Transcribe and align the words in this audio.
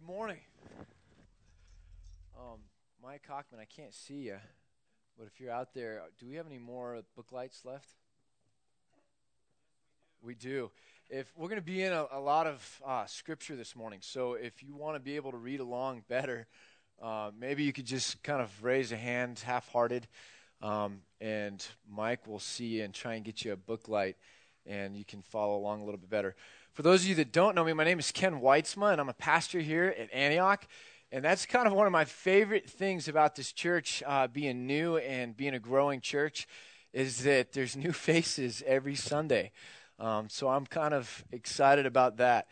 Good 0.00 0.14
morning. 0.14 0.38
Um, 2.38 2.60
Mike 3.02 3.22
Cockman, 3.28 3.60
I 3.60 3.66
can't 3.66 3.94
see 3.94 4.14
you, 4.14 4.36
but 5.18 5.26
if 5.26 5.38
you're 5.38 5.50
out 5.50 5.74
there, 5.74 6.00
do 6.18 6.26
we 6.26 6.36
have 6.36 6.46
any 6.46 6.58
more 6.58 7.02
book 7.16 7.32
lights 7.32 7.62
left? 7.66 7.86
We 10.22 10.34
do. 10.34 10.70
If 11.10 11.30
we're 11.36 11.48
going 11.48 11.60
to 11.60 11.64
be 11.64 11.82
in 11.82 11.92
a, 11.92 12.06
a 12.12 12.20
lot 12.20 12.46
of 12.46 12.80
uh, 12.86 13.04
scripture 13.06 13.56
this 13.56 13.76
morning, 13.76 13.98
so 14.02 14.34
if 14.34 14.62
you 14.62 14.74
want 14.74 14.96
to 14.96 15.00
be 15.00 15.16
able 15.16 15.32
to 15.32 15.36
read 15.36 15.60
along 15.60 16.04
better, 16.08 16.46
uh, 17.02 17.30
maybe 17.38 17.64
you 17.64 17.72
could 17.72 17.86
just 17.86 18.22
kind 18.22 18.40
of 18.40 18.64
raise 18.64 18.92
a 18.92 18.96
hand, 18.96 19.40
half-hearted, 19.40 20.08
um, 20.62 21.00
and 21.20 21.66
Mike 21.90 22.26
will 22.26 22.40
see 22.40 22.66
you 22.66 22.84
and 22.84 22.94
try 22.94 23.14
and 23.14 23.24
get 23.24 23.44
you 23.44 23.52
a 23.52 23.56
book 23.56 23.86
light, 23.86 24.16
and 24.64 24.96
you 24.96 25.04
can 25.04 25.20
follow 25.20 25.58
along 25.58 25.82
a 25.82 25.84
little 25.84 26.00
bit 26.00 26.08
better. 26.08 26.36
For 26.74 26.82
those 26.82 27.02
of 27.02 27.08
you 27.08 27.16
that 27.16 27.32
don't 27.32 27.56
know 27.56 27.64
me, 27.64 27.72
my 27.72 27.82
name 27.82 27.98
is 27.98 28.12
Ken 28.12 28.40
Wytsma, 28.40 28.92
and 28.92 29.00
I'm 29.00 29.08
a 29.08 29.14
pastor 29.14 29.58
here 29.58 29.92
at 29.98 30.08
Antioch. 30.14 30.64
And 31.10 31.24
that's 31.24 31.44
kind 31.44 31.66
of 31.66 31.72
one 31.72 31.86
of 31.86 31.92
my 31.92 32.04
favorite 32.04 32.70
things 32.70 33.08
about 33.08 33.34
this 33.34 33.52
church, 33.52 34.04
uh, 34.06 34.28
being 34.28 34.68
new 34.68 34.96
and 34.96 35.36
being 35.36 35.54
a 35.54 35.58
growing 35.58 36.00
church, 36.00 36.46
is 36.92 37.24
that 37.24 37.52
there's 37.52 37.76
new 37.76 37.92
faces 38.08 38.62
every 38.64 38.94
Sunday. 38.94 39.50
Um, 39.98 40.28
so 40.28 40.48
I'm 40.48 40.64
kind 40.64 40.94
of 40.94 41.24
excited 41.32 41.86
about 41.86 42.18
that. 42.18 42.46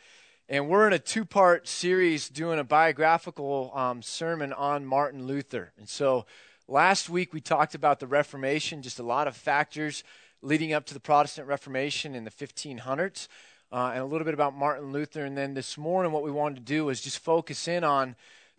And 0.49 0.69
we're 0.69 0.89
in 0.89 0.93
a 0.93 0.99
two 0.99 1.25
part 1.25 1.69
series 1.69 2.29
doing 2.29 2.59
a 2.59 2.65
biographical 2.65 3.71
um, 3.73 4.03
sermon 4.03 4.53
on 4.53 4.85
Martin 4.85 5.29
Luther. 5.29 5.73
And 5.79 5.89
so 5.89 6.27
last 6.67 7.09
week 7.09 7.33
we 7.33 7.41
talked 7.41 7.77
about 7.77 8.01
the 8.01 8.09
Reformation, 8.09 8.83
just 8.83 8.99
a 8.99 9.05
lot 9.05 9.29
of 9.29 9.37
factors 9.37 10.03
leading 10.43 10.73
up 10.73 10.87
to 10.87 10.95
the 10.95 11.01
Protestant 11.01 11.47
Reformation 11.47 12.17
in 12.17 12.25
the 12.25 12.31
1500s 12.33 13.29
uh, 13.73 13.91
and 13.93 14.03
a 14.03 14.07
little 14.07 14.25
bit 14.25 14.35
about 14.35 14.57
Martin 14.57 14.93
Luther. 14.93 15.25
And 15.25 15.37
then 15.37 15.55
this 15.55 15.77
morning, 15.77 16.13
what 16.13 16.23
we 16.23 16.31
wanted 16.31 16.57
to 16.57 16.63
do 16.63 16.85
was 16.87 17.01
just 17.01 17.19
focus 17.19 17.69
in 17.69 17.85
on 17.85 18.17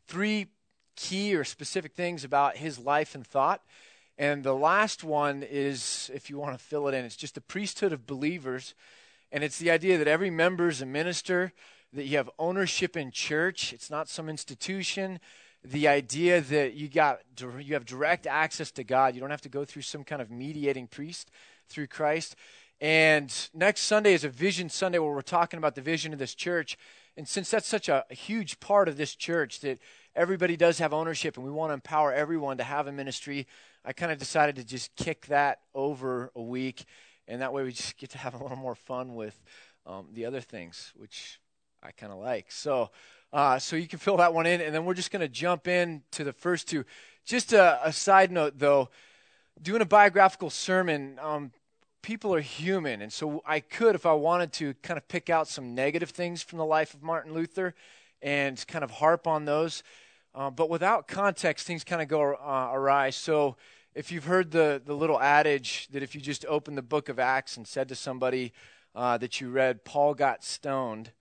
three 0.07 0.47
key 0.95 1.35
or 1.35 1.43
specific 1.43 1.93
things 1.93 2.23
about 2.23 2.57
his 2.57 2.77
life 2.77 3.15
and 3.15 3.25
thought. 3.25 3.61
And 4.17 4.43
the 4.43 4.53
last 4.53 5.03
one 5.03 5.43
is, 5.43 6.11
if 6.13 6.29
you 6.29 6.37
want 6.37 6.57
to 6.57 6.63
fill 6.63 6.87
it 6.89 6.93
in, 6.93 7.05
it's 7.05 7.15
just 7.15 7.35
the 7.35 7.41
priesthood 7.41 7.93
of 7.93 8.05
believers. 8.05 8.75
And 9.31 9.43
it's 9.43 9.57
the 9.57 9.71
idea 9.71 9.97
that 9.97 10.07
every 10.07 10.29
member 10.29 10.67
is 10.67 10.81
a 10.81 10.85
minister, 10.85 11.53
that 11.93 12.05
you 12.05 12.17
have 12.17 12.29
ownership 12.37 12.97
in 12.97 13.11
church, 13.11 13.73
it's 13.73 13.89
not 13.89 14.09
some 14.09 14.27
institution. 14.27 15.19
The 15.63 15.87
idea 15.87 16.41
that 16.41 16.73
you 16.73 16.87
got 16.87 17.19
you 17.59 17.73
have 17.73 17.85
direct 17.85 18.27
access 18.27 18.71
to 18.71 18.83
God, 18.83 19.13
you 19.13 19.21
don't 19.21 19.29
have 19.29 19.41
to 19.41 19.49
go 19.49 19.65
through 19.65 19.81
some 19.81 20.03
kind 20.03 20.21
of 20.21 20.31
mediating 20.31 20.87
priest 20.87 21.31
through 21.67 21.87
Christ. 21.87 22.35
And 22.81 23.33
next 23.53 23.81
Sunday 23.81 24.13
is 24.13 24.23
a 24.23 24.29
Vision 24.29 24.69
Sunday 24.69 24.99
where 24.99 25.11
we're 25.11 25.21
talking 25.21 25.57
about 25.57 25.75
the 25.75 25.81
vision 25.81 26.13
of 26.13 26.19
this 26.19 26.33
church. 26.33 26.77
And 27.17 27.27
since 27.27 27.51
that's 27.51 27.67
such 27.67 27.89
a, 27.89 28.05
huge 28.09 28.61
part 28.61 28.87
of 28.87 28.95
this 28.95 29.15
church 29.15 29.59
that 29.61 29.79
everybody 30.15 30.55
does 30.55 30.79
have 30.79 30.93
ownership 30.93 31.35
and 31.35 31.45
we 31.45 31.51
want 31.51 31.71
to 31.71 31.73
empower 31.73 32.13
everyone 32.13 32.57
to 32.57 32.63
have 32.63 32.87
a 32.87 32.93
ministry, 32.93 33.47
I 33.83 33.91
kind 33.91 34.11
of 34.13 34.17
decided 34.17 34.55
to 34.55 34.63
just 34.63 34.95
kick 34.95 35.25
that 35.25 35.59
over 35.75 36.31
a 36.35 36.41
week. 36.41 36.85
And 37.27 37.41
that 37.41 37.51
way 37.51 37.63
we 37.63 37.73
just 37.73 37.97
get 37.97 38.11
to 38.11 38.17
have 38.17 38.33
a 38.33 38.41
little 38.41 38.57
more 38.57 38.75
fun 38.75 39.15
with 39.15 39.37
um, 39.85 40.07
the 40.13 40.25
other 40.25 40.39
things, 40.39 40.93
which 40.95 41.41
I 41.83 41.91
kind 41.91 42.13
of 42.13 42.19
like. 42.19 42.49
So, 42.49 42.91
uh, 43.33 43.59
so 43.59 43.75
you 43.75 43.87
can 43.87 43.99
fill 43.99 44.17
that 44.17 44.33
one 44.33 44.45
in. 44.45 44.61
And 44.61 44.73
then 44.73 44.85
we're 44.85 44.93
just 44.93 45.11
going 45.11 45.21
to 45.21 45.27
jump 45.27 45.67
in 45.67 46.03
to 46.11 46.23
the 46.23 46.33
first 46.33 46.69
two. 46.69 46.85
Just 47.25 47.51
a, 47.51 47.85
a 47.85 47.91
side 47.91 48.31
note, 48.31 48.53
though, 48.57 48.89
doing 49.61 49.81
a 49.81 49.85
biographical 49.85 50.49
sermon, 50.49 51.19
um, 51.21 51.51
people 52.01 52.33
are 52.33 52.41
human. 52.41 53.01
And 53.01 53.11
so 53.11 53.41
I 53.45 53.59
could, 53.59 53.95
if 53.95 54.05
I 54.05 54.13
wanted 54.13 54.53
to, 54.53 54.73
kind 54.75 54.97
of 54.97 55.07
pick 55.07 55.29
out 55.29 55.47
some 55.47 55.75
negative 55.75 56.09
things 56.09 56.41
from 56.41 56.57
the 56.57 56.65
life 56.65 56.93
of 56.93 57.03
Martin 57.03 57.33
Luther 57.33 57.75
and 58.21 58.63
kind 58.67 58.83
of 58.83 58.91
harp 58.91 59.27
on 59.27 59.45
those. 59.45 59.83
Uh, 60.35 60.49
but 60.49 60.69
without 60.69 61.07
context, 61.07 61.65
things 61.65 61.83
kind 61.83 62.01
of 62.01 62.07
go 62.07 62.35
uh, 62.35 62.69
awry. 62.71 63.09
So 63.09 63.55
if 63.95 64.11
you've 64.11 64.25
heard 64.25 64.51
the, 64.51 64.81
the 64.83 64.93
little 64.93 65.19
adage 65.19 65.87
that 65.91 66.03
if 66.03 66.13
you 66.13 66.21
just 66.21 66.45
open 66.45 66.75
the 66.75 66.81
book 66.81 67.09
of 67.09 67.19
Acts 67.19 67.57
and 67.57 67.67
said 67.67 67.89
to 67.89 67.95
somebody 67.95 68.53
uh, 68.95 69.17
that 69.17 69.41
you 69.41 69.49
read, 69.49 69.83
Paul 69.83 70.13
got 70.13 70.43
stoned, 70.43 71.11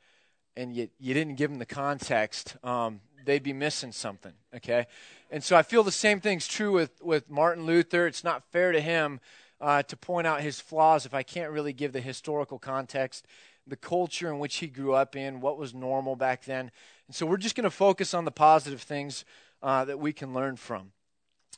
and 0.56 0.75
you, 0.75 0.88
you 0.98 1.14
didn't 1.14 1.36
give 1.36 1.50
them 1.50 1.60
the 1.60 1.66
context, 1.66 2.56
um, 2.64 3.00
they'd 3.25 3.44
be 3.44 3.52
missing 3.52 3.92
something, 3.92 4.32
okay? 4.54 4.86
And 5.31 5.42
so 5.44 5.56
I 5.56 5.62
feel 5.62 5.82
the 5.84 5.92
same 5.92 6.20
thing's 6.20 6.48
true 6.48 6.72
with, 6.72 7.00
with 7.00 7.31
Martin 7.31 7.64
Luther. 7.64 8.06
It's 8.06 8.25
not 8.25 8.42
fair 8.50 8.72
to 8.72 8.81
him 8.81 9.20
uh, 9.60 9.82
to 9.82 9.96
point 9.96 10.26
out 10.26 10.41
his 10.41 10.60
flaws 10.60 11.06
if 11.06 11.14
I 11.14 11.22
can't 11.22 11.52
really 11.52 11.72
give 11.72 11.92
the 11.92 12.00
historical 12.00 12.58
context, 12.58 13.26
the 13.66 13.76
culture 13.76 14.28
in 14.28 14.38
which 14.38 14.56
he 14.56 14.66
grew 14.66 14.94
up 14.94 15.16
in, 15.16 15.41
what 15.41 15.58
was 15.58 15.74
normal 15.74 16.16
back 16.16 16.44
then. 16.44 16.70
And 17.06 17.14
so 17.14 17.26
we're 17.26 17.36
just 17.36 17.54
going 17.54 17.64
to 17.64 17.70
focus 17.70 18.14
on 18.14 18.24
the 18.24 18.30
positive 18.30 18.82
things 18.82 19.24
uh, 19.62 19.84
that 19.84 19.98
we 19.98 20.12
can 20.12 20.32
learn 20.32 20.56
from. 20.56 20.92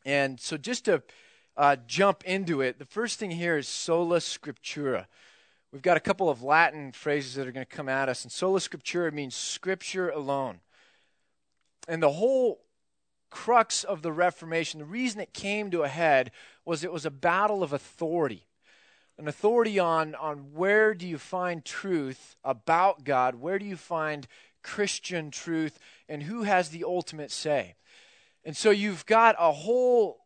And 0.05 0.41
so 0.41 0.57
just 0.57 0.87
to 0.87 1.03
uh, 1.57 1.77
jump 1.87 2.25
into 2.25 2.61
it, 2.61 2.79
the 2.79 2.85
first 2.85 3.19
thing 3.19 3.31
here 3.31 3.59
is 3.59 3.69
sola 3.69 4.19
scriptura. 4.19 5.07
We've 5.73 5.83
got 5.83 5.97
a 5.97 6.01
couple 6.01 6.29
of 6.29 6.43
Latin 6.43 6.93
phrases 6.93 7.35
that 7.35 7.47
are 7.47 7.53
going 7.53 7.67
to 7.67 7.77
come 7.77 7.89
at 7.89 8.09
us, 8.09 8.25
and 8.25 8.33
sola 8.33 8.59
scriptura 8.59 9.13
means 9.13 9.37
scripture 9.37 10.09
alone. 10.09 10.61
And 11.87 12.03
the 12.03 12.11
whole 12.11 12.63
crux 13.31 13.85
of 13.85 14.03
the 14.03 14.13
Reformation, 14.13 14.81
the 14.81 14.87
reason 14.87 15.21
it 15.21 15.33
came 15.33 15.71
to 15.71 15.83
a 15.83 15.89
head 15.89 16.31
was 16.65 16.85
it 16.85 16.93
was 16.93 17.07
a 17.07 17.11
battle 17.11 17.63
of 17.63 17.73
authority. 17.73 18.47
An 19.19 19.29
authority 19.29 19.79
on, 19.79 20.15
on 20.15 20.53
where 20.55 20.95
do 20.95 21.07
you 21.07 21.19
find 21.19 21.65
truth 21.65 22.37
about 22.45 23.05
God? 23.05 23.35
Where 23.37 23.59
do 23.59 23.67
you 23.67 23.77
find 23.77 24.27
Christian 24.63 25.31
truth? 25.31 25.79
And 26.09 26.23
who 26.23 26.43
has 26.45 26.71
the 26.71 26.85
ultimate 26.85 27.31
say? 27.31 27.75
And 28.45 28.57
so 28.57 28.71
you've 28.71 29.05
got 29.07 29.37
a 29.39 29.53
whole, 29.53 30.25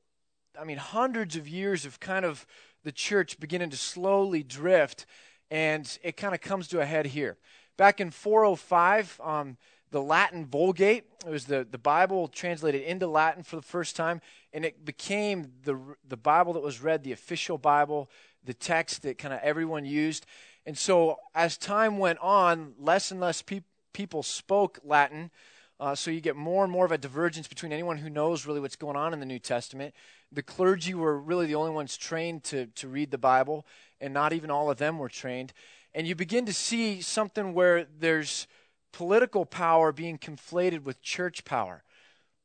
I 0.59 0.65
mean, 0.65 0.77
hundreds 0.79 1.35
of 1.35 1.49
years 1.49 1.85
of 1.85 1.99
kind 1.99 2.25
of 2.25 2.47
the 2.85 2.93
church 2.93 3.41
beginning 3.41 3.71
to 3.71 3.77
slowly 3.77 4.43
drift, 4.43 5.07
and 5.51 5.99
it 6.03 6.17
kind 6.17 6.35
of 6.35 6.41
comes 6.41 6.69
to 6.69 6.81
a 6.81 6.87
head 6.87 7.07
here. 7.07 7.37
Back 7.77 8.01
in 8.01 8.11
405, 8.11 9.21
um, 9.25 9.57
the 9.95 10.03
Latin 10.03 10.45
Vulgate. 10.45 11.05
It 11.25 11.31
was 11.31 11.45
the, 11.45 11.65
the 11.71 11.79
Bible 11.79 12.27
translated 12.27 12.83
into 12.83 13.07
Latin 13.07 13.45
for 13.45 13.55
the 13.55 13.63
first 13.63 13.95
time, 13.95 14.21
and 14.53 14.65
it 14.65 14.85
became 14.85 15.53
the, 15.63 15.79
the 16.09 16.17
Bible 16.17 16.53
that 16.55 16.65
was 16.65 16.83
read, 16.83 17.05
the 17.05 17.13
official 17.13 17.59
Bible, 17.59 18.11
the 18.45 18.55
text 18.55 19.03
that 19.03 19.19
kind 19.19 19.33
of 19.33 19.39
everyone 19.41 19.85
used. 19.85 20.27
And 20.67 20.77
so 20.77 21.19
as 21.33 21.57
time 21.57 21.99
went 21.99 22.19
on, 22.19 22.75
less 22.77 23.13
and 23.13 23.21
less 23.21 23.41
pe- 23.41 23.63
people 23.93 24.25
spoke 24.25 24.81
Latin. 24.83 25.31
Uh, 25.79 25.95
so 25.95 26.11
you 26.11 26.21
get 26.21 26.35
more 26.35 26.65
and 26.65 26.73
more 26.73 26.87
of 26.87 26.91
a 26.91 26.99
divergence 26.99 27.47
between 27.47 27.73
anyone 27.73 27.99
who 27.99 28.11
knows 28.11 28.47
really 28.47 28.59
what's 28.59 28.75
going 28.75 28.97
on 28.97 29.13
in 29.13 29.21
the 29.21 29.27
New 29.27 29.39
Testament. 29.39 29.95
The 30.33 30.43
clergy 30.43 30.95
were 30.95 31.17
really 31.21 31.47
the 31.47 31.55
only 31.55 31.71
ones 31.71 31.97
trained 31.97 32.43
to, 32.45 32.67
to 32.67 32.89
read 32.89 33.13
the 33.13 33.19
Bible, 33.19 33.65
and 34.01 34.13
not 34.13 34.33
even 34.33 34.51
all 34.51 34.73
of 34.73 34.79
them 34.79 34.99
were 34.99 35.09
trained. 35.09 35.53
And 35.95 36.09
you 36.09 36.17
begin 36.17 36.47
to 36.47 36.53
see 36.53 37.01
something 37.01 37.55
where 37.55 37.87
there's 38.01 38.49
political 38.95 39.45
power 39.45 39.91
being 39.91 40.19
conflated 40.19 40.85
with 40.85 41.03
church 41.03 41.45
power. 41.45 41.83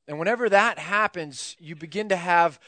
And 0.07 0.17
whenever 0.17 0.49
that 0.49 0.79
happens, 0.79 1.55
you 1.59 1.75
begin 1.75 2.09
to 2.09 2.15
have 2.15 2.59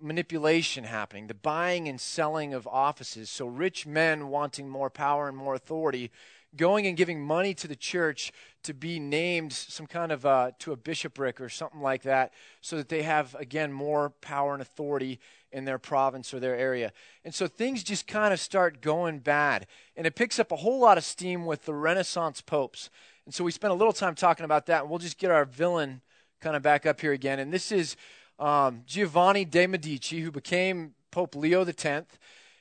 manipulation 0.00 0.84
happening, 0.84 1.26
the 1.26 1.34
buying 1.34 1.88
and 1.88 2.00
selling 2.00 2.54
of 2.54 2.68
offices. 2.68 3.30
So, 3.30 3.46
rich 3.46 3.84
men 3.84 4.28
wanting 4.28 4.68
more 4.68 4.90
power 4.90 5.26
and 5.26 5.36
more 5.36 5.54
authority, 5.54 6.12
going 6.54 6.86
and 6.86 6.96
giving 6.96 7.20
money 7.20 7.52
to 7.54 7.66
the 7.66 7.74
church 7.74 8.30
to 8.62 8.72
be 8.72 9.00
named 9.00 9.52
some 9.52 9.88
kind 9.88 10.12
of 10.12 10.24
uh, 10.24 10.52
to 10.60 10.70
a 10.70 10.76
bishopric 10.76 11.40
or 11.40 11.48
something 11.48 11.80
like 11.80 12.02
that, 12.04 12.32
so 12.60 12.76
that 12.76 12.88
they 12.88 13.02
have, 13.02 13.34
again, 13.34 13.72
more 13.72 14.10
power 14.20 14.52
and 14.52 14.62
authority 14.62 15.18
in 15.52 15.64
their 15.64 15.78
province 15.78 16.34
or 16.34 16.40
their 16.40 16.56
area. 16.56 16.92
And 17.24 17.34
so 17.34 17.46
things 17.46 17.82
just 17.82 18.06
kind 18.06 18.32
of 18.32 18.40
start 18.40 18.80
going 18.80 19.20
bad. 19.20 19.66
And 19.96 20.06
it 20.06 20.14
picks 20.14 20.38
up 20.38 20.52
a 20.52 20.56
whole 20.56 20.78
lot 20.78 20.98
of 20.98 21.04
steam 21.04 21.46
with 21.46 21.64
the 21.64 21.74
Renaissance 21.74 22.40
popes. 22.40 22.90
And 23.24 23.34
so 23.34 23.44
we 23.44 23.50
spent 23.50 23.72
a 23.72 23.76
little 23.76 23.92
time 23.92 24.14
talking 24.14 24.44
about 24.44 24.66
that. 24.66 24.82
And 24.82 24.90
we'll 24.90 24.98
just 24.98 25.18
get 25.18 25.30
our 25.30 25.44
villain 25.44 26.02
kind 26.40 26.56
of 26.56 26.62
back 26.62 26.86
up 26.86 27.00
here 27.00 27.12
again. 27.12 27.38
And 27.38 27.52
this 27.52 27.72
is 27.72 27.96
um, 28.38 28.82
Giovanni 28.86 29.44
de' 29.44 29.66
Medici, 29.66 30.20
who 30.20 30.30
became 30.30 30.94
Pope 31.10 31.34
Leo 31.34 31.64
X. 31.64 32.18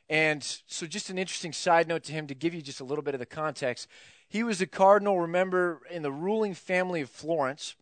And 0.09 0.41
so, 0.67 0.87
just 0.87 1.09
an 1.09 1.17
interesting 1.17 1.51
side 1.51 1.87
note 1.87 2.03
to 2.03 2.13
him 2.13 2.27
to 2.27 2.33
give 2.33 2.53
you 2.53 2.61
just 2.61 2.79
a 2.79 2.85
little 2.85 3.03
bit 3.03 3.13
of 3.13 3.19
the 3.19 3.25
context. 3.25 3.87
He 4.29 4.41
was 4.41 4.61
a 4.61 4.67
cardinal, 4.67 5.19
remember, 5.19 5.81
in 5.91 6.01
the 6.01 6.11
ruling 6.11 6.53
family 6.53 7.01
of 7.01 7.09
Florence. 7.09 7.75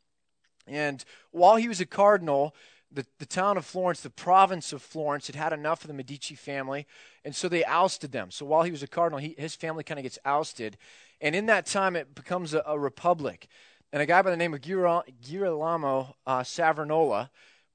And 0.68 1.04
while 1.32 1.58
he 1.58 1.68
was 1.68 1.80
a 1.80 1.86
cardinal, 1.86 2.56
the, 2.92 3.06
the 3.20 3.26
town 3.26 3.58
of 3.58 3.66
Florence, 3.66 4.02
the 4.02 4.10
province 4.10 4.72
of 4.74 4.82
Florence, 4.82 5.28
had 5.28 5.36
had 5.36 5.54
enough 5.54 5.84
of 5.84 5.88
the 5.88 5.94
Medici 5.94 6.36
family, 6.36 6.86
and 7.24 7.36
so 7.36 7.50
they 7.50 7.66
ousted 7.66 8.12
them. 8.12 8.32
So 8.32 8.46
while 8.46 8.64
he 8.64 8.72
was 8.72 8.84
a 8.84 8.88
cardinal, 8.88 9.20
he, 9.20 9.36
his 9.38 9.56
family 9.56 9.84
kind 9.84 10.00
of 10.00 10.04
gets 10.04 10.20
ousted. 10.26 10.78
And 11.22 11.36
in 11.36 11.46
that 11.48 11.66
time, 11.66 11.96
it 11.96 12.16
becomes 12.16 12.54
a, 12.54 12.64
a 12.66 12.78
republic. 12.78 13.48
And 13.92 14.02
a 14.02 14.06
guy 14.06 14.22
by 14.22 14.30
the 14.30 14.38
name 14.38 14.54
of 14.54 14.62
Girolamo 14.62 16.16
uh, 16.28 17.26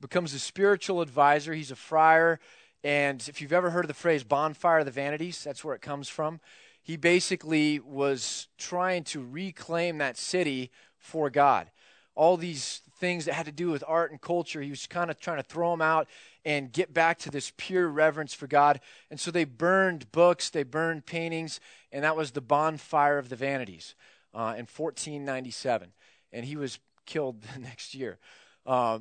becomes 0.01 0.35
a 0.35 0.39
spiritual 0.39 1.01
advisor. 1.01 1.55
He's 1.55 1.71
a 1.71 1.77
friar. 1.77 2.41
And 2.83 3.27
if 3.29 3.41
you've 3.41 3.53
ever 3.53 3.71
heard 3.71 3.85
of 3.85 3.89
the 3.89 3.95
phrase 3.95 4.25
bonfire 4.25 4.81
of 4.81 4.87
the 4.87 4.91
vanities, 4.91 5.43
that's 5.45 5.65
where 5.65 5.75
it 5.75 5.83
comes 5.83 6.09
from. 6.09 6.41
He 6.83 6.97
basically 6.97 7.79
was 7.79 8.49
trying 8.59 9.05
to 9.05 9.25
reclaim 9.25 9.99
that 9.99 10.17
city 10.17 10.71
for 10.99 11.31
God. 11.31 11.71
All 12.15 12.37
these 12.37 12.83
things 13.01 13.25
that 13.25 13.35
had 13.35 13.47
to 13.47 13.53
do 13.53 13.71
with 13.71 13.83
art 13.89 14.11
and 14.11 14.21
culture, 14.21 14.61
he 14.61 14.71
was 14.71 14.87
kind 14.87 15.11
of 15.11 15.19
trying 15.19 15.39
to 15.39 15.43
throw 15.43 15.71
them 15.71 15.83
out 15.83 16.07
and 16.45 16.71
get 16.71 16.95
back 16.95 17.19
to 17.21 17.31
this 17.31 17.53
pure 17.57 17.89
reverence 17.89 18.35
for 18.35 18.47
God. 18.47 18.81
And 19.11 19.19
so 19.19 19.31
they 19.31 19.45
burned 19.45 20.13
books, 20.13 20.51
they 20.51 20.63
burned 20.63 21.07
paintings, 21.07 21.59
and 21.91 22.05
that 22.05 22.17
was 22.17 22.31
the 22.31 22.41
bonfire 22.41 23.19
of 23.19 23.29
the 23.29 23.37
vanities 23.37 23.95
uh, 24.35 24.55
in 24.57 24.67
1497. 24.67 25.93
And 26.33 26.45
he 26.45 26.57
was 26.57 26.79
killed 27.07 27.43
the 27.55 27.61
next 27.61 27.95
year. 27.95 28.19
Uh, 28.67 29.01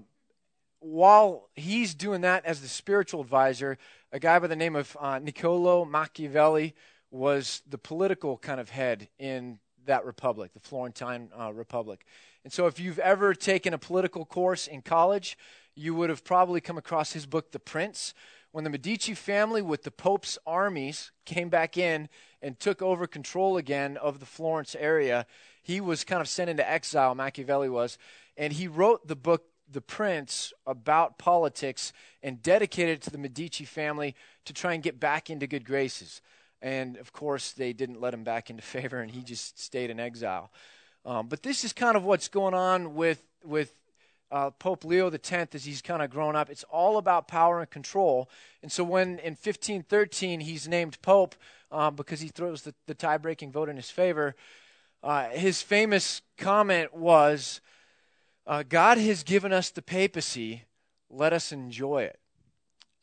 while 0.80 1.50
he's 1.56 1.94
doing 1.94 2.22
that 2.22 2.46
as 2.46 2.62
the 2.62 2.68
spiritual 2.69 3.22
advisor, 3.22 3.78
a 4.12 4.19
guy 4.19 4.40
by 4.40 4.48
the 4.48 4.56
name 4.56 4.75
of 4.75 4.96
uh, 5.00 5.19
Niccolo 5.19 5.84
Machiavelli 5.84 6.74
was 7.12 7.62
the 7.68 7.78
political 7.78 8.38
kind 8.38 8.62
of 8.62 8.69
head 8.69 9.10
in 9.19 9.60
that 9.86 10.06
republic, 10.06 10.54
the 10.54 10.60
Florentine 10.60 11.30
uh, 11.38 11.51
Republic. 11.51 12.06
And 12.44 12.53
so, 12.53 12.68
if 12.68 12.80
you've 12.80 13.00
ever 13.00 13.33
taken 13.33 13.74
a 13.74 13.77
political 13.77 14.25
course 14.25 14.68
in 14.68 14.81
college, 14.81 15.38
you 15.75 15.94
would 15.95 16.09
have 16.09 16.24
probably 16.24 16.62
come 16.62 16.77
across 16.77 17.13
his 17.13 17.25
book, 17.25 17.51
The 17.51 17.59
Prince. 17.59 18.13
When 18.51 18.63
the 18.63 18.69
Medici 18.69 19.13
family, 19.13 19.62
with 19.62 19.83
the 19.83 19.91
Pope's 19.91 20.38
armies, 20.45 21.12
came 21.25 21.50
back 21.50 21.77
in 21.77 22.09
and 22.41 22.59
took 22.59 22.81
over 22.81 23.06
control 23.06 23.57
again 23.57 23.97
of 23.97 24.19
the 24.19 24.25
Florence 24.25 24.75
area, 24.80 25.25
he 25.62 25.80
was 25.80 26.03
kind 26.03 26.21
of 26.21 26.27
sent 26.27 26.50
into 26.50 26.68
exile, 26.68 27.13
Machiavelli 27.13 27.69
was, 27.69 27.97
and 28.38 28.53
he 28.53 28.68
wrote 28.68 29.07
the 29.07 29.15
book 29.15 29.44
The 29.69 29.81
Prince 29.81 30.51
about 30.65 31.19
politics 31.19 31.94
and 32.24 32.41
dedicated 32.41 32.95
it 32.95 33.01
to 33.03 33.12
the 33.12 33.18
Medici 33.19 33.65
family 33.65 34.15
to 34.45 34.53
try 34.53 34.74
and 34.74 34.81
get 34.81 35.00
back 35.00 35.30
into 35.30 35.45
good 35.45 35.65
graces. 35.65 36.21
And 36.62 36.97
of 36.97 37.13
course, 37.13 37.51
they 37.51 37.74
didn't 37.74 38.01
let 38.01 38.13
him 38.13 38.24
back 38.24 38.50
into 38.50 38.63
favor, 38.63 39.00
and 39.00 39.12
he 39.12 39.21
just 39.21 39.59
stayed 39.59 39.91
in 39.91 40.00
exile. 40.00 40.51
Um, 41.06 41.28
but 41.28 41.44
this 41.44 41.63
is 41.63 41.74
kind 41.74 41.96
of 41.96 42.04
what's 42.04 42.28
going 42.28 42.54
on 42.54 42.96
with 42.96 43.24
with 43.44 43.74
uh, 44.31 44.51
Pope 44.51 44.86
Leo 44.86 45.10
X 45.10 45.31
as 45.56 45.66
he's 45.66 45.81
kind 45.81 46.01
of 46.01 46.10
grown 46.10 46.36
up. 46.36 46.50
It's 46.50 46.66
all 46.66 46.98
about 46.98 47.28
power 47.28 47.60
and 47.60 47.69
control. 47.69 48.30
And 48.62 48.72
so 48.72 48.84
when 48.84 49.19
in 49.19 49.34
1513 49.34 50.42
he's 50.42 50.68
named 50.68 51.01
Pope 51.01 51.36
um, 51.72 51.96
because 51.96 52.22
he 52.22 52.28
throws 52.28 52.63
the, 52.63 52.74
the 52.86 52.94
tie 52.94 53.18
breaking 53.18 53.51
vote 53.51 53.69
in 53.69 53.75
his 53.75 53.90
favor, 53.90 54.36
uh, 55.01 55.30
his 55.30 55.62
famous 55.62 56.22
comment 56.38 56.94
was, 56.94 57.62
uh, 58.46 58.63
God 58.68 58.98
has 58.98 59.24
given 59.24 59.54
us 59.54 59.69
the 59.69 59.81
papacy, 59.81 60.66
let 61.10 61.34
us 61.34 61.51
enjoy 61.51 62.04
it. 62.04 62.19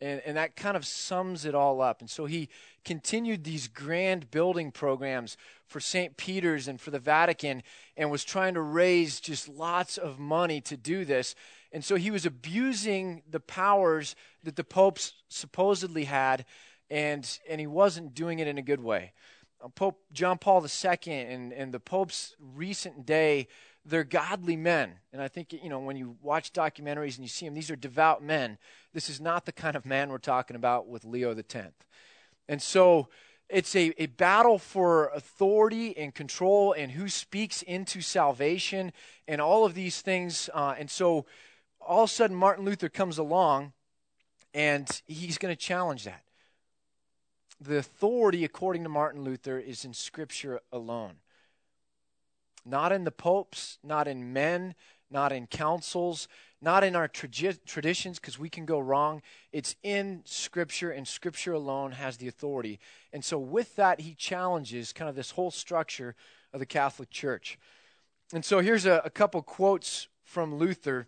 And, 0.01 0.21
and 0.27 0.37
that 0.37 0.57
kind 0.57 0.77
of 0.77 0.85
sums 0.85 1.45
it 1.45 1.55
all 1.55 1.81
up. 1.81 2.01
And 2.01 2.11
so 2.11 2.27
he 2.27 2.49
continued 2.85 3.45
these 3.45 3.67
grand 3.67 4.31
building 4.31 4.71
programs 4.71 5.37
for 5.67 5.81
St. 5.81 6.17
Peter's 6.17 6.69
and 6.69 6.81
for 6.81 6.91
the 6.91 6.99
Vatican 6.99 7.63
and 7.97 8.11
was 8.11 8.25
trying 8.25 8.55
to 8.55 8.61
raise 8.61 9.21
just 9.21 9.49
lots 9.49 9.97
of 9.97 10.19
money 10.19 10.61
to 10.63 10.77
do 10.77 11.05
this. 11.05 11.35
And 11.73 11.85
so 11.85 11.97
he 11.97 12.11
was 12.11 12.27
abusing 12.27 13.23
the 13.29 13.41
powers 13.41 14.15
that 14.45 14.57
the 14.57 14.65
popes 14.65 15.15
supposedly 15.29 16.05
had, 16.05 16.45
and, 16.91 17.39
and 17.49 17.61
he 17.61 17.67
wasn't 17.67 18.15
doing 18.15 18.39
it 18.39 18.47
in 18.47 18.59
a 18.59 18.63
good 18.63 18.81
way. 18.81 19.13
Uh, 19.63 19.69
Pope 19.69 20.01
John 20.13 20.39
Paul 20.39 20.65
II 20.65 21.13
and, 21.13 21.53
and 21.53 21.73
the 21.73 21.81
Pope's 21.81 22.37
recent 22.39 23.07
day 23.07 23.49
they're 23.87 24.05
godly 24.05 24.57
men. 24.57 24.95
And 25.13 25.23
I 25.23 25.29
think, 25.29 25.53
you 25.53 25.69
know, 25.69 25.79
when 25.79 25.97
you 25.97 26.17
watch 26.21 26.53
documentaries 26.53 27.17
and 27.17 27.25
you 27.25 27.29
see 27.29 27.47
them, 27.47 27.55
these 27.55 27.71
are 27.71 27.77
devout 27.77 28.23
men. 28.23 28.59
This 28.93 29.09
is 29.09 29.21
not 29.21 29.47
the 29.47 29.53
kind 29.53 29.77
of 29.77 29.87
man 29.87 30.11
we're 30.11 30.19
talking 30.19 30.57
about 30.57 30.89
with 30.89 31.05
Leo 31.05 31.35
X. 31.37 31.73
And 32.49 32.61
so 32.61 33.09
it's 33.49 33.77
a, 33.77 33.93
a 34.03 34.07
battle 34.07 34.59
for 34.59 35.09
authority 35.09 35.97
and 35.97 36.15
control 36.15 36.73
and 36.73 36.93
who 36.93 37.09
speaks 37.09 37.63
into 37.63 38.01
salvation 38.01 38.93
and 39.29 39.41
all 39.41 39.65
of 39.65 39.75
these 39.75 40.03
things. 40.03 40.51
Uh, 40.53 40.75
and 40.79 40.91
so 40.91 41.27
all 41.81 42.05
of 42.05 42.11
a 42.11 42.13
sudden, 42.13 42.37
Martin 42.37 42.65
Luther 42.65 42.89
comes 42.89 43.19
along 43.19 43.73
and 44.53 45.03
he's 45.07 45.39
going 45.39 45.55
to 45.55 45.61
challenge 45.61 46.05
that. 46.05 46.23
The 47.61 47.79
authority, 47.79 48.45
according 48.45 48.83
to 48.83 48.89
Martin 48.89 49.23
Luther, 49.23 49.59
is 49.59 49.85
in 49.85 49.95
Scripture 49.95 50.61
alone 50.73 51.17
not 52.67 52.93
in 52.93 53.05
the 53.05 53.13
popes, 53.13 53.79
not 53.83 54.09
in 54.09 54.33
men, 54.33 54.75
not 55.11 55.33
in 55.33 55.47
councils, 55.47 56.27
not 56.61 56.83
in 56.83 56.97
our 56.97 57.07
tra- 57.07 57.55
traditions, 57.67 58.19
because 58.19 58.39
we 58.39 58.49
can 58.49 58.67
go 58.67 58.79
wrong. 58.79 59.23
It's 59.53 59.77
in 59.83 60.23
Scripture, 60.25 60.91
and 60.91 61.07
Scripture 61.07 61.53
alone 61.53 61.93
has 61.93 62.17
the 62.17 62.29
authority. 62.29 62.81
And 63.13 63.25
so, 63.25 63.39
with 63.39 63.77
that, 63.77 64.01
he 64.01 64.15
challenges 64.15 64.93
kind 64.93 65.09
of 65.09 65.15
this 65.15 65.33
whole 65.33 65.51
structure 65.51 66.17
of 66.53 66.61
the 66.61 66.67
Catholic 66.67 67.11
Church. 67.11 67.59
And 68.33 68.45
so, 68.45 68.61
here's 68.61 68.85
a, 68.85 69.01
a 69.05 69.11
couple 69.11 69.43
quotes 69.43 70.09
from 70.25 70.57
Luther. 70.57 71.07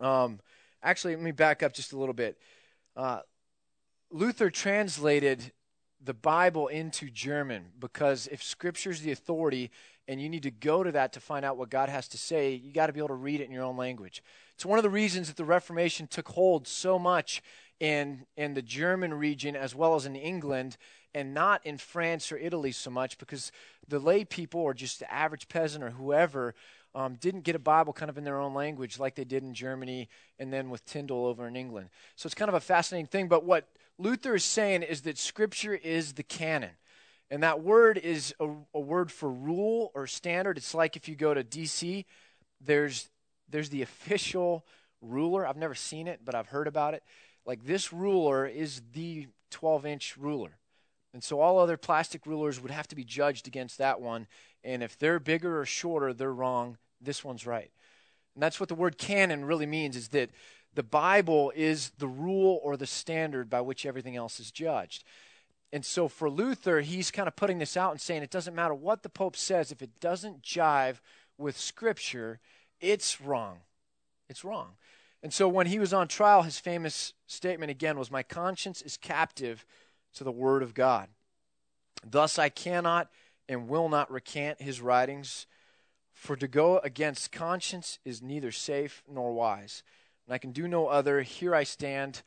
Um, 0.00 0.40
actually, 0.82 1.14
let 1.14 1.24
me 1.24 1.30
back 1.30 1.62
up 1.62 1.72
just 1.72 1.92
a 1.92 1.96
little 1.96 2.14
bit. 2.14 2.38
Uh, 2.96 3.20
Luther 4.10 4.50
translated 4.50 5.52
the 6.04 6.14
Bible 6.14 6.66
into 6.66 7.08
German 7.08 7.66
because 7.78 8.28
if 8.32 8.42
Scripture 8.42 8.90
is 8.90 9.02
the 9.02 9.12
authority, 9.12 9.70
and 10.08 10.20
you 10.20 10.28
need 10.28 10.42
to 10.42 10.50
go 10.50 10.82
to 10.82 10.92
that 10.92 11.12
to 11.12 11.20
find 11.20 11.44
out 11.44 11.56
what 11.56 11.70
God 11.70 11.88
has 11.88 12.08
to 12.08 12.18
say, 12.18 12.54
you 12.54 12.72
got 12.72 12.86
to 12.86 12.92
be 12.92 13.00
able 13.00 13.08
to 13.08 13.14
read 13.14 13.40
it 13.40 13.44
in 13.44 13.52
your 13.52 13.64
own 13.64 13.76
language. 13.76 14.22
It's 14.54 14.66
one 14.66 14.78
of 14.78 14.82
the 14.82 14.90
reasons 14.90 15.28
that 15.28 15.36
the 15.36 15.44
Reformation 15.44 16.06
took 16.06 16.28
hold 16.28 16.66
so 16.66 16.98
much 16.98 17.42
in, 17.80 18.26
in 18.36 18.54
the 18.54 18.62
German 18.62 19.14
region 19.14 19.56
as 19.56 19.74
well 19.74 19.94
as 19.94 20.06
in 20.06 20.16
England 20.16 20.76
and 21.14 21.34
not 21.34 21.64
in 21.64 21.78
France 21.78 22.32
or 22.32 22.36
Italy 22.36 22.72
so 22.72 22.90
much 22.90 23.18
because 23.18 23.52
the 23.88 23.98
lay 23.98 24.24
people 24.24 24.60
or 24.60 24.74
just 24.74 24.98
the 24.98 25.12
average 25.12 25.48
peasant 25.48 25.84
or 25.84 25.90
whoever 25.90 26.54
um, 26.94 27.14
didn't 27.16 27.42
get 27.42 27.56
a 27.56 27.60
Bible 27.60 27.92
kind 27.92 28.10
of 28.10 28.18
in 28.18 28.24
their 28.24 28.40
own 28.40 28.54
language 28.54 28.98
like 28.98 29.14
they 29.14 29.24
did 29.24 29.42
in 29.42 29.54
Germany 29.54 30.08
and 30.38 30.52
then 30.52 30.70
with 30.70 30.84
Tyndale 30.84 31.26
over 31.26 31.46
in 31.46 31.56
England. 31.56 31.88
So 32.16 32.26
it's 32.26 32.34
kind 32.34 32.48
of 32.48 32.54
a 32.54 32.60
fascinating 32.60 33.06
thing. 33.06 33.28
But 33.28 33.44
what 33.44 33.68
Luther 33.98 34.34
is 34.34 34.44
saying 34.44 34.82
is 34.82 35.02
that 35.02 35.18
Scripture 35.18 35.74
is 35.74 36.14
the 36.14 36.22
canon. 36.22 36.70
And 37.32 37.42
that 37.42 37.62
word 37.62 37.96
is 37.96 38.34
a, 38.38 38.46
a, 38.74 38.78
word 38.78 39.10
for 39.10 39.30
rule 39.30 39.90
or 39.94 40.06
standard. 40.06 40.58
It's 40.58 40.74
like 40.74 40.96
if 40.96 41.08
you 41.08 41.16
go 41.16 41.32
to 41.32 41.42
DC, 41.42 42.04
there's 42.60 43.08
there's 43.48 43.70
the 43.70 43.80
official 43.80 44.66
ruler. 45.00 45.46
I've 45.46 45.56
never 45.56 45.74
seen 45.74 46.08
it, 46.08 46.20
but 46.26 46.34
I've 46.34 46.48
heard 46.48 46.66
about 46.66 46.92
it. 46.92 47.02
Like 47.46 47.64
this 47.64 47.90
ruler 47.90 48.46
is 48.46 48.82
the 48.92 49.28
12 49.50 49.86
inch 49.86 50.16
ruler. 50.18 50.58
And 51.14 51.24
so 51.24 51.40
all 51.40 51.58
other 51.58 51.78
plastic 51.78 52.26
rulers 52.26 52.60
would 52.60 52.70
have 52.70 52.88
to 52.88 52.96
be 52.96 53.02
judged 53.02 53.46
against 53.46 53.78
that 53.78 53.98
one. 53.98 54.26
And 54.62 54.82
if 54.82 54.98
they're 54.98 55.18
bigger 55.18 55.58
or 55.58 55.64
shorter, 55.64 56.12
they're 56.12 56.34
wrong. 56.34 56.76
This 57.00 57.24
one's 57.24 57.46
right. 57.46 57.70
And 58.34 58.42
that's 58.42 58.60
what 58.60 58.68
the 58.68 58.74
word 58.74 58.98
canon 58.98 59.46
really 59.46 59.66
means 59.66 59.96
is 59.96 60.08
that 60.08 60.28
the 60.74 60.82
Bible 60.82 61.50
is 61.56 61.92
the 61.96 62.08
rule 62.08 62.60
or 62.62 62.76
the 62.76 62.86
standard 62.86 63.48
by 63.48 63.62
which 63.62 63.86
everything 63.86 64.16
else 64.16 64.38
is 64.38 64.50
judged. 64.50 65.04
And 65.72 65.84
so 65.84 66.06
for 66.06 66.28
Luther, 66.28 66.80
he's 66.80 67.10
kind 67.10 67.26
of 67.26 67.34
putting 67.34 67.58
this 67.58 67.76
out 67.76 67.92
and 67.92 68.00
saying 68.00 68.22
it 68.22 68.30
doesn't 68.30 68.54
matter 68.54 68.74
what 68.74 69.02
the 69.02 69.08
Pope 69.08 69.36
says, 69.36 69.72
if 69.72 69.80
it 69.80 70.00
doesn't 70.00 70.42
jive 70.42 71.00
with 71.38 71.58
Scripture, 71.58 72.40
it's 72.80 73.20
wrong. 73.20 73.60
It's 74.28 74.44
wrong. 74.44 74.72
And 75.22 75.32
so 75.32 75.48
when 75.48 75.66
he 75.66 75.78
was 75.78 75.94
on 75.94 76.08
trial, 76.08 76.42
his 76.42 76.58
famous 76.58 77.14
statement 77.26 77.70
again 77.70 77.98
was, 77.98 78.10
My 78.10 78.22
conscience 78.22 78.82
is 78.82 78.96
captive 78.96 79.64
to 80.14 80.24
the 80.24 80.32
Word 80.32 80.62
of 80.62 80.74
God. 80.74 81.08
Thus 82.04 82.38
I 82.38 82.48
cannot 82.48 83.08
and 83.48 83.68
will 83.68 83.88
not 83.88 84.10
recant 84.10 84.60
his 84.60 84.80
writings, 84.80 85.46
for 86.12 86.36
to 86.36 86.48
go 86.48 86.78
against 86.78 87.32
conscience 87.32 87.98
is 88.04 88.22
neither 88.22 88.52
safe 88.52 89.02
nor 89.08 89.32
wise. 89.32 89.82
And 90.26 90.34
I 90.34 90.38
can 90.38 90.52
do 90.52 90.68
no 90.68 90.86
other. 90.86 91.22
Here 91.22 91.54
I 91.54 91.64
stand 91.64 92.22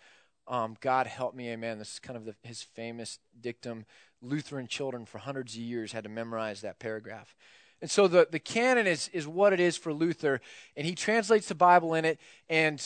um, 0.47 0.77
God 0.79 1.07
help 1.07 1.35
me, 1.35 1.49
amen. 1.49 1.79
This 1.79 1.93
is 1.93 1.99
kind 1.99 2.17
of 2.17 2.25
the, 2.25 2.35
his 2.43 2.61
famous 2.61 3.19
dictum. 3.39 3.85
Lutheran 4.21 4.67
children 4.67 5.05
for 5.05 5.17
hundreds 5.17 5.53
of 5.53 5.59
years 5.59 5.91
had 5.91 6.03
to 6.03 6.09
memorize 6.09 6.61
that 6.61 6.79
paragraph. 6.79 7.35
And 7.81 7.91
so 7.91 8.07
the, 8.07 8.27
the 8.29 8.39
canon 8.39 8.87
is, 8.87 9.09
is 9.09 9.27
what 9.27 9.53
it 9.53 9.59
is 9.59 9.77
for 9.77 9.93
Luther, 9.93 10.41
and 10.75 10.85
he 10.85 10.95
translates 10.95 11.47
the 11.47 11.55
Bible 11.55 11.93
in 11.93 12.05
it, 12.05 12.19
and 12.49 12.81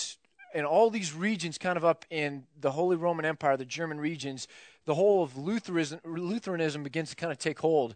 in 0.53 0.65
all 0.65 0.89
these 0.89 1.13
regions, 1.13 1.57
kind 1.57 1.77
of 1.77 1.85
up 1.85 2.05
in 2.09 2.43
the 2.59 2.71
Holy 2.71 2.95
Roman 2.95 3.23
Empire, 3.23 3.55
the 3.55 3.65
German 3.65 3.99
regions, 3.99 4.47
the 4.85 4.95
whole 4.95 5.21
of 5.21 5.37
Lutheranism, 5.37 5.99
Lutheranism 6.03 6.83
begins 6.83 7.11
to 7.11 7.15
kind 7.15 7.31
of 7.31 7.37
take 7.37 7.59
hold. 7.59 7.95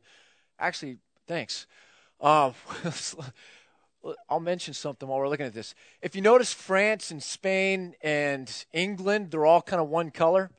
Actually, 0.60 0.98
thanks. 1.28 1.66
Uh, 2.22 2.52
I'll 4.30 4.40
mention 4.40 4.74
something 4.74 5.08
while 5.08 5.20
we're 5.20 5.30
looking 5.30 5.46
at 5.46 5.54
this. 5.54 5.76
If 6.02 6.16
you 6.16 6.22
notice, 6.22 6.54
France 6.54 7.12
and 7.12 7.24
Spain 7.24 7.96
and 8.02 8.66
England, 8.74 9.32
they're 9.32 9.46
all 9.46 9.62
kind 9.62 9.82
of 9.82 9.90
one 9.90 10.12
color. 10.12 10.52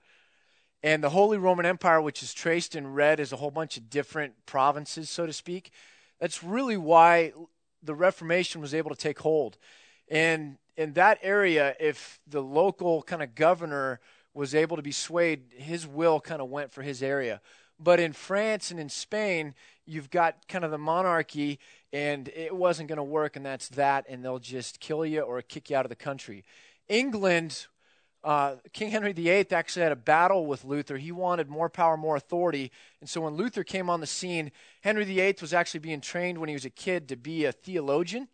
And 0.83 1.03
the 1.03 1.11
Holy 1.11 1.39
Roman 1.39 1.67
Empire, 1.67 2.01
which 2.01 2.23
is 2.23 2.35
traced 2.35 2.77
in 2.77 2.93
red, 2.93 3.21
is 3.21 3.33
a 3.33 3.37
whole 3.37 3.51
bunch 3.51 3.77
of 3.77 3.89
different 3.89 4.35
provinces, 4.47 5.09
so 5.09 5.27
to 5.27 5.33
speak. 5.33 5.71
That's 6.21 6.43
really 6.43 6.77
why 6.77 7.33
the 7.83 7.95
Reformation 7.95 8.61
was 8.61 8.75
able 8.75 8.91
to 8.91 8.97
take 8.97 9.19
hold. 9.21 9.59
And 10.09 10.59
in 10.77 10.93
that 10.95 11.19
area, 11.23 11.75
if 11.81 12.21
the 12.27 12.43
local 12.43 13.03
kind 13.03 13.23
of 13.23 13.35
governor 13.35 14.01
was 14.35 14.55
able 14.55 14.77
to 14.77 14.83
be 14.83 14.93
swayed, 14.93 15.53
his 15.57 15.87
will 15.87 16.21
kind 16.21 16.43
of 16.43 16.51
went 16.51 16.73
for 16.73 16.83
his 16.83 17.03
area. 17.03 17.41
But 17.79 18.01
in 18.01 18.13
France 18.13 18.71
and 18.71 18.79
in 18.79 18.89
Spain, 18.89 19.55
you've 19.87 20.11
got 20.11 20.49
kind 20.49 20.65
of 20.65 20.71
the 20.71 20.79
monarchy, 20.79 21.59
and 21.95 22.29
it 22.35 22.53
wasn't 22.55 22.89
going 22.89 22.97
to 22.97 23.05
work, 23.05 23.37
and 23.37 23.47
that's 23.47 23.69
that, 23.69 24.05
and 24.09 24.25
they'll 24.25 24.41
just 24.41 24.81
kill 24.81 25.07
you 25.07 25.21
or 25.21 25.41
kick 25.43 25.71
you 25.71 25.77
out 25.77 25.85
of 25.85 25.91
the 25.91 25.97
country. 25.97 26.45
England, 26.89 27.69
uh, 28.25 28.57
King 28.73 28.91
Henry 28.91 29.13
VIII 29.13 29.47
actually 29.53 29.85
had 29.85 29.93
a 29.93 29.97
battle 29.97 30.45
with 30.45 30.65
Luther. 30.65 30.97
He 30.97 31.13
wanted 31.13 31.49
more 31.49 31.69
power, 31.69 31.97
more 31.97 32.17
authority. 32.17 32.73
And 33.01 33.09
so 33.09 33.21
when 33.21 33.35
Luther 33.35 33.63
came 33.63 33.89
on 33.89 34.01
the 34.01 34.09
scene, 34.09 34.51
Henry 34.81 35.05
VIII 35.05 35.37
was 35.41 35.55
actually 35.55 35.81
being 35.81 36.01
trained 36.01 36.39
when 36.39 36.49
he 36.49 36.57
was 36.57 36.65
a 36.65 36.71
kid 36.71 37.09
to 37.11 37.17
be 37.17 37.45
a 37.45 37.53
theologian. 37.53 38.27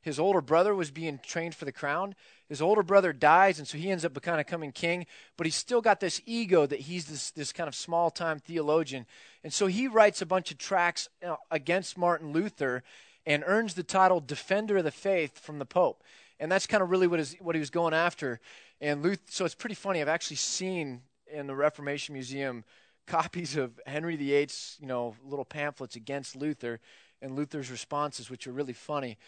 His 0.00 0.20
older 0.20 0.40
brother 0.40 0.72
was 0.72 0.92
being 0.92 1.18
trained 1.26 1.56
for 1.56 1.64
the 1.64 1.72
crown. 1.72 2.14
His 2.50 2.60
older 2.60 2.82
brother 2.82 3.12
dies, 3.12 3.60
and 3.60 3.68
so 3.68 3.78
he 3.78 3.92
ends 3.92 4.04
up 4.04 4.20
kind 4.22 4.40
of 4.40 4.46
becoming 4.46 4.72
king, 4.72 5.06
but 5.36 5.46
he's 5.46 5.54
still 5.54 5.80
got 5.80 6.00
this 6.00 6.20
ego 6.26 6.66
that 6.66 6.80
he's 6.80 7.04
this, 7.04 7.30
this 7.30 7.52
kind 7.52 7.68
of 7.68 7.76
small 7.76 8.10
time 8.10 8.40
theologian. 8.40 9.06
And 9.44 9.52
so 9.52 9.68
he 9.68 9.86
writes 9.86 10.20
a 10.20 10.26
bunch 10.26 10.50
of 10.50 10.58
tracts 10.58 11.08
against 11.52 11.96
Martin 11.96 12.32
Luther 12.32 12.82
and 13.24 13.44
earns 13.46 13.74
the 13.74 13.84
title 13.84 14.18
Defender 14.18 14.78
of 14.78 14.84
the 14.84 14.90
Faith 14.90 15.38
from 15.38 15.60
the 15.60 15.64
Pope. 15.64 16.02
And 16.40 16.50
that's 16.50 16.66
kind 16.66 16.82
of 16.82 16.90
really 16.90 17.06
what, 17.06 17.20
is, 17.20 17.36
what 17.38 17.54
he 17.54 17.60
was 17.60 17.70
going 17.70 17.94
after. 17.94 18.40
And 18.80 19.00
Luther, 19.00 19.22
so 19.28 19.44
it's 19.44 19.54
pretty 19.54 19.76
funny. 19.76 20.00
I've 20.00 20.08
actually 20.08 20.38
seen 20.38 21.02
in 21.32 21.46
the 21.46 21.54
Reformation 21.54 22.14
Museum 22.14 22.64
copies 23.06 23.56
of 23.56 23.78
Henry 23.86 24.16
VIII's, 24.16 24.76
you 24.80 24.88
know, 24.88 25.14
little 25.24 25.44
pamphlets 25.44 25.94
against 25.94 26.34
Luther 26.34 26.80
and 27.22 27.36
Luther's 27.36 27.70
responses, 27.70 28.28
which 28.28 28.48
are 28.48 28.52
really 28.52 28.72
funny. 28.72 29.18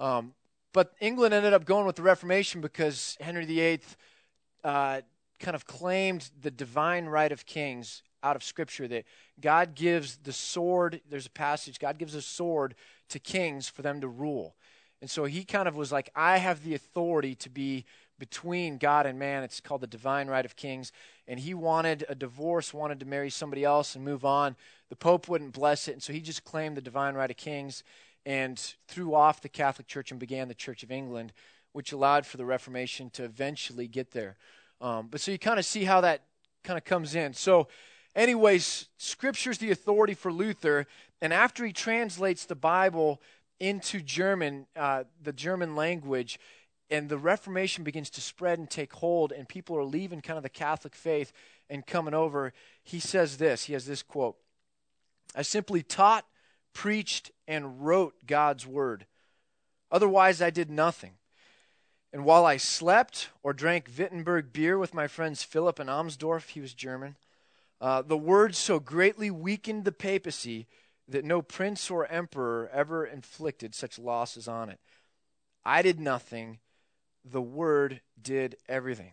Um, 0.00 0.32
but 0.74 0.92
England 1.00 1.32
ended 1.32 1.54
up 1.54 1.64
going 1.64 1.86
with 1.86 1.96
the 1.96 2.02
Reformation 2.02 2.60
because 2.60 3.16
Henry 3.20 3.46
VIII 3.46 3.80
uh, 4.64 5.00
kind 5.38 5.54
of 5.54 5.66
claimed 5.66 6.30
the 6.42 6.50
divine 6.50 7.06
right 7.06 7.30
of 7.30 7.46
kings 7.46 8.02
out 8.24 8.34
of 8.34 8.42
Scripture 8.42 8.88
that 8.88 9.04
God 9.40 9.76
gives 9.76 10.16
the 10.16 10.32
sword. 10.32 11.00
There's 11.08 11.26
a 11.26 11.30
passage, 11.30 11.78
God 11.78 11.96
gives 11.96 12.14
a 12.14 12.20
sword 12.20 12.74
to 13.08 13.20
kings 13.20 13.68
for 13.68 13.82
them 13.82 14.00
to 14.00 14.08
rule. 14.08 14.56
And 15.00 15.08
so 15.08 15.24
he 15.24 15.44
kind 15.44 15.68
of 15.68 15.76
was 15.76 15.92
like, 15.92 16.10
I 16.16 16.38
have 16.38 16.64
the 16.64 16.74
authority 16.74 17.36
to 17.36 17.50
be 17.50 17.84
between 18.18 18.78
God 18.78 19.06
and 19.06 19.18
man. 19.18 19.44
It's 19.44 19.60
called 19.60 19.82
the 19.82 19.86
divine 19.86 20.26
right 20.26 20.44
of 20.44 20.56
kings. 20.56 20.90
And 21.28 21.38
he 21.38 21.54
wanted 21.54 22.04
a 22.08 22.14
divorce, 22.16 22.74
wanted 22.74 22.98
to 23.00 23.06
marry 23.06 23.30
somebody 23.30 23.64
else 23.64 23.94
and 23.94 24.04
move 24.04 24.24
on. 24.24 24.56
The 24.88 24.96
Pope 24.96 25.28
wouldn't 25.28 25.52
bless 25.52 25.86
it. 25.88 25.92
And 25.92 26.02
so 26.02 26.12
he 26.12 26.20
just 26.20 26.44
claimed 26.44 26.76
the 26.76 26.80
divine 26.80 27.14
right 27.14 27.30
of 27.30 27.36
kings 27.36 27.84
and 28.26 28.74
threw 28.88 29.14
off 29.14 29.42
the 29.42 29.48
Catholic 29.48 29.86
Church 29.86 30.10
and 30.10 30.20
began 30.20 30.48
the 30.48 30.54
Church 30.54 30.82
of 30.82 30.90
England, 30.90 31.32
which 31.72 31.92
allowed 31.92 32.26
for 32.26 32.36
the 32.36 32.44
Reformation 32.44 33.10
to 33.10 33.24
eventually 33.24 33.86
get 33.86 34.12
there. 34.12 34.36
Um, 34.80 35.08
but 35.10 35.20
so 35.20 35.30
you 35.30 35.38
kind 35.38 35.58
of 35.58 35.64
see 35.64 35.84
how 35.84 36.00
that 36.00 36.22
kind 36.62 36.78
of 36.78 36.84
comes 36.84 37.14
in. 37.14 37.34
So, 37.34 37.68
anyways, 38.14 38.86
Scripture's 38.96 39.58
the 39.58 39.70
authority 39.70 40.14
for 40.14 40.32
Luther. 40.32 40.86
And 41.20 41.32
after 41.32 41.64
he 41.64 41.72
translates 41.72 42.44
the 42.44 42.54
Bible 42.54 43.20
into 43.60 44.00
German, 44.00 44.66
uh, 44.76 45.04
the 45.22 45.32
German 45.32 45.76
language, 45.76 46.38
and 46.90 47.08
the 47.08 47.18
Reformation 47.18 47.84
begins 47.84 48.10
to 48.10 48.20
spread 48.20 48.58
and 48.58 48.68
take 48.68 48.92
hold, 48.92 49.32
and 49.32 49.48
people 49.48 49.76
are 49.76 49.84
leaving 49.84 50.20
kind 50.20 50.36
of 50.36 50.42
the 50.42 50.48
Catholic 50.48 50.94
faith 50.94 51.32
and 51.70 51.86
coming 51.86 52.14
over, 52.14 52.52
he 52.82 53.00
says 53.00 53.38
this. 53.38 53.64
He 53.64 53.72
has 53.72 53.86
this 53.86 54.02
quote 54.02 54.36
I 55.34 55.42
simply 55.42 55.82
taught, 55.82 56.24
preached, 56.74 57.30
and 57.48 57.86
wrote 57.86 58.26
God's 58.26 58.66
word. 58.66 59.06
Otherwise, 59.90 60.42
I 60.42 60.50
did 60.50 60.70
nothing. 60.70 61.12
And 62.12 62.24
while 62.24 62.44
I 62.44 62.58
slept 62.58 63.30
or 63.42 63.52
drank 63.52 63.88
Wittenberg 63.98 64.52
beer 64.52 64.78
with 64.78 64.94
my 64.94 65.06
friends 65.06 65.42
Philip 65.42 65.78
and 65.78 65.88
Amsdorf, 65.88 66.50
he 66.50 66.60
was 66.60 66.74
German, 66.74 67.16
uh, 67.80 68.02
the 68.02 68.16
word 68.16 68.54
so 68.54 68.78
greatly 68.78 69.30
weakened 69.30 69.84
the 69.84 69.92
papacy 69.92 70.66
that 71.08 71.24
no 71.24 71.42
prince 71.42 71.90
or 71.90 72.06
emperor 72.06 72.68
ever 72.72 73.04
inflicted 73.04 73.74
such 73.74 73.98
losses 73.98 74.48
on 74.48 74.68
it. 74.68 74.78
I 75.64 75.82
did 75.82 76.00
nothing, 76.00 76.58
the 77.24 77.42
Word 77.42 78.00
did 78.20 78.56
everything. 78.68 79.12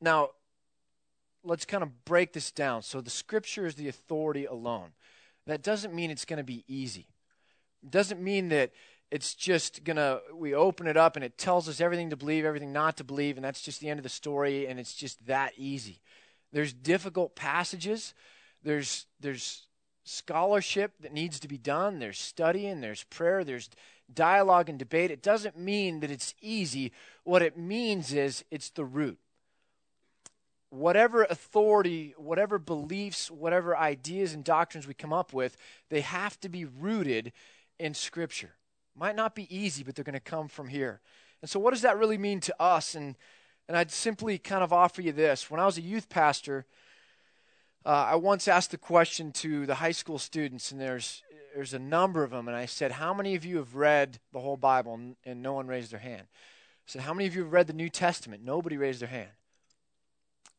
Now, 0.00 0.30
let's 1.42 1.64
kind 1.64 1.82
of 1.82 2.04
break 2.04 2.32
this 2.32 2.50
down. 2.50 2.82
So, 2.82 3.00
the 3.00 3.10
Scripture 3.10 3.66
is 3.66 3.74
the 3.74 3.88
authority 3.88 4.44
alone. 4.44 4.92
That 5.48 5.62
doesn't 5.62 5.94
mean 5.94 6.10
it's 6.10 6.26
going 6.26 6.36
to 6.36 6.44
be 6.44 6.62
easy. 6.68 7.08
It 7.82 7.90
doesn't 7.90 8.20
mean 8.20 8.50
that 8.50 8.70
it's 9.10 9.34
just 9.34 9.82
going 9.82 9.96
to, 9.96 10.20
we 10.34 10.54
open 10.54 10.86
it 10.86 10.98
up 10.98 11.16
and 11.16 11.24
it 11.24 11.38
tells 11.38 11.70
us 11.70 11.80
everything 11.80 12.10
to 12.10 12.16
believe, 12.16 12.44
everything 12.44 12.70
not 12.70 12.98
to 12.98 13.04
believe, 13.04 13.36
and 13.36 13.44
that's 13.44 13.62
just 13.62 13.80
the 13.80 13.88
end 13.88 13.98
of 13.98 14.02
the 14.02 14.10
story, 14.10 14.66
and 14.66 14.78
it's 14.78 14.92
just 14.92 15.26
that 15.26 15.54
easy. 15.56 16.02
There's 16.52 16.74
difficult 16.74 17.34
passages. 17.34 18.12
There's, 18.62 19.06
there's 19.20 19.66
scholarship 20.04 20.92
that 21.00 21.14
needs 21.14 21.40
to 21.40 21.48
be 21.48 21.56
done, 21.56 21.98
there's 21.98 22.18
studying, 22.18 22.82
there's 22.82 23.04
prayer, 23.04 23.42
there's 23.42 23.70
dialogue 24.12 24.68
and 24.68 24.78
debate. 24.78 25.10
It 25.10 25.22
doesn't 25.22 25.58
mean 25.58 26.00
that 26.00 26.10
it's 26.10 26.34
easy. 26.42 26.92
What 27.24 27.40
it 27.40 27.56
means 27.56 28.12
is 28.12 28.44
it's 28.50 28.68
the 28.68 28.84
root. 28.84 29.18
Whatever 30.70 31.24
authority, 31.24 32.14
whatever 32.16 32.58
beliefs, 32.58 33.30
whatever 33.30 33.76
ideas 33.76 34.34
and 34.34 34.44
doctrines 34.44 34.86
we 34.86 34.94
come 34.94 35.12
up 35.12 35.32
with, 35.32 35.56
they 35.88 36.02
have 36.02 36.38
to 36.40 36.48
be 36.48 36.64
rooted 36.64 37.32
in 37.78 37.94
Scripture. 37.94 38.54
Might 38.94 39.16
not 39.16 39.34
be 39.34 39.54
easy, 39.54 39.82
but 39.82 39.94
they're 39.94 40.04
going 40.04 40.12
to 40.14 40.20
come 40.20 40.48
from 40.48 40.68
here. 40.68 41.00
And 41.40 41.50
so, 41.50 41.60
what 41.60 41.72
does 41.72 41.82
that 41.82 41.98
really 41.98 42.18
mean 42.18 42.40
to 42.40 42.62
us? 42.62 42.94
And, 42.94 43.16
and 43.68 43.76
I'd 43.76 43.90
simply 43.90 44.38
kind 44.38 44.62
of 44.62 44.72
offer 44.72 45.00
you 45.00 45.12
this. 45.12 45.50
When 45.50 45.60
I 45.60 45.66
was 45.66 45.78
a 45.78 45.82
youth 45.82 46.08
pastor, 46.08 46.66
uh, 47.86 48.08
I 48.10 48.16
once 48.16 48.48
asked 48.48 48.72
the 48.72 48.78
question 48.78 49.32
to 49.32 49.64
the 49.64 49.76
high 49.76 49.92
school 49.92 50.18
students, 50.18 50.72
and 50.72 50.80
there's 50.80 51.22
there's 51.54 51.74
a 51.74 51.78
number 51.78 52.22
of 52.22 52.30
them, 52.30 52.48
and 52.48 52.56
I 52.56 52.66
said, 52.66 52.92
"How 52.92 53.14
many 53.14 53.34
of 53.34 53.44
you 53.44 53.56
have 53.56 53.74
read 53.74 54.18
the 54.32 54.40
whole 54.40 54.56
Bible?" 54.56 54.94
And, 54.94 55.16
and 55.24 55.42
no 55.42 55.54
one 55.54 55.66
raised 55.66 55.92
their 55.92 56.00
hand. 56.00 56.26
I 56.28 56.86
said, 56.86 57.02
"How 57.02 57.14
many 57.14 57.26
of 57.26 57.34
you 57.34 57.44
have 57.44 57.52
read 57.52 57.66
the 57.66 57.72
New 57.72 57.88
Testament?" 57.88 58.44
Nobody 58.44 58.76
raised 58.76 59.00
their 59.00 59.08
hand. 59.08 59.30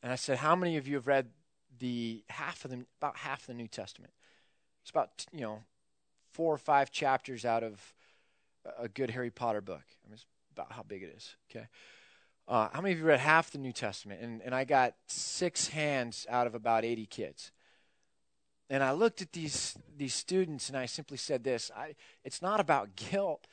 And 0.02 0.12
I 0.12 0.16
said, 0.16 0.38
"How 0.38 0.56
many 0.56 0.78
of 0.78 0.88
you 0.88 0.96
have 0.96 1.08
read 1.08 1.30
the 1.78 2.24
half 2.30 2.66
of 2.66 2.72
the 2.72 2.86
about 3.00 3.18
half 3.18 3.42
of 3.42 3.48
the 3.48 3.54
New 3.54 3.68
Testament?" 3.68 4.14
It's 4.82 4.92
about 4.92 5.26
you 5.32 5.42
know 5.42 5.64
four 6.32 6.54
or 6.54 6.58
five 6.58 6.92
chapters 6.92 7.46
out 7.46 7.64
of 7.64 7.94
a 8.78 8.88
good 8.88 9.12
Harry 9.12 9.32
Potter 9.32 9.62
book. 9.62 9.84
I 10.04 10.08
mean, 10.08 10.14
it's 10.14 10.26
about 10.52 10.72
how 10.72 10.84
big 10.84 11.04
it 11.04 11.14
is. 11.16 11.36
Okay. 11.50 11.68
Uh, 12.48 12.68
how 12.74 12.82
many 12.82 12.94
of 12.94 13.00
you 13.00 13.06
read 13.06 13.20
half 13.20 13.52
the 13.52 13.60
New 13.60 13.72
Testament? 13.72 14.22
And, 14.22 14.42
and 14.42 14.56
I 14.56 14.64
got 14.64 14.96
six 15.06 15.68
hands 15.68 16.26
out 16.30 16.48
of 16.48 16.56
about 16.56 16.84
80 16.84 17.06
kids. 17.06 17.52
And 18.72 18.84
I 18.84 18.92
looked 18.92 19.22
at 19.22 19.34
these, 19.34 19.78
these 19.96 20.16
students 20.16 20.68
and 20.68 20.78
I 20.78 20.86
simply 20.88 21.18
said 21.18 21.44
this 21.44 21.72
I, 21.76 21.96
It's 22.24 22.42
not 22.42 22.60
about 22.60 22.96
guilt. 23.12 23.46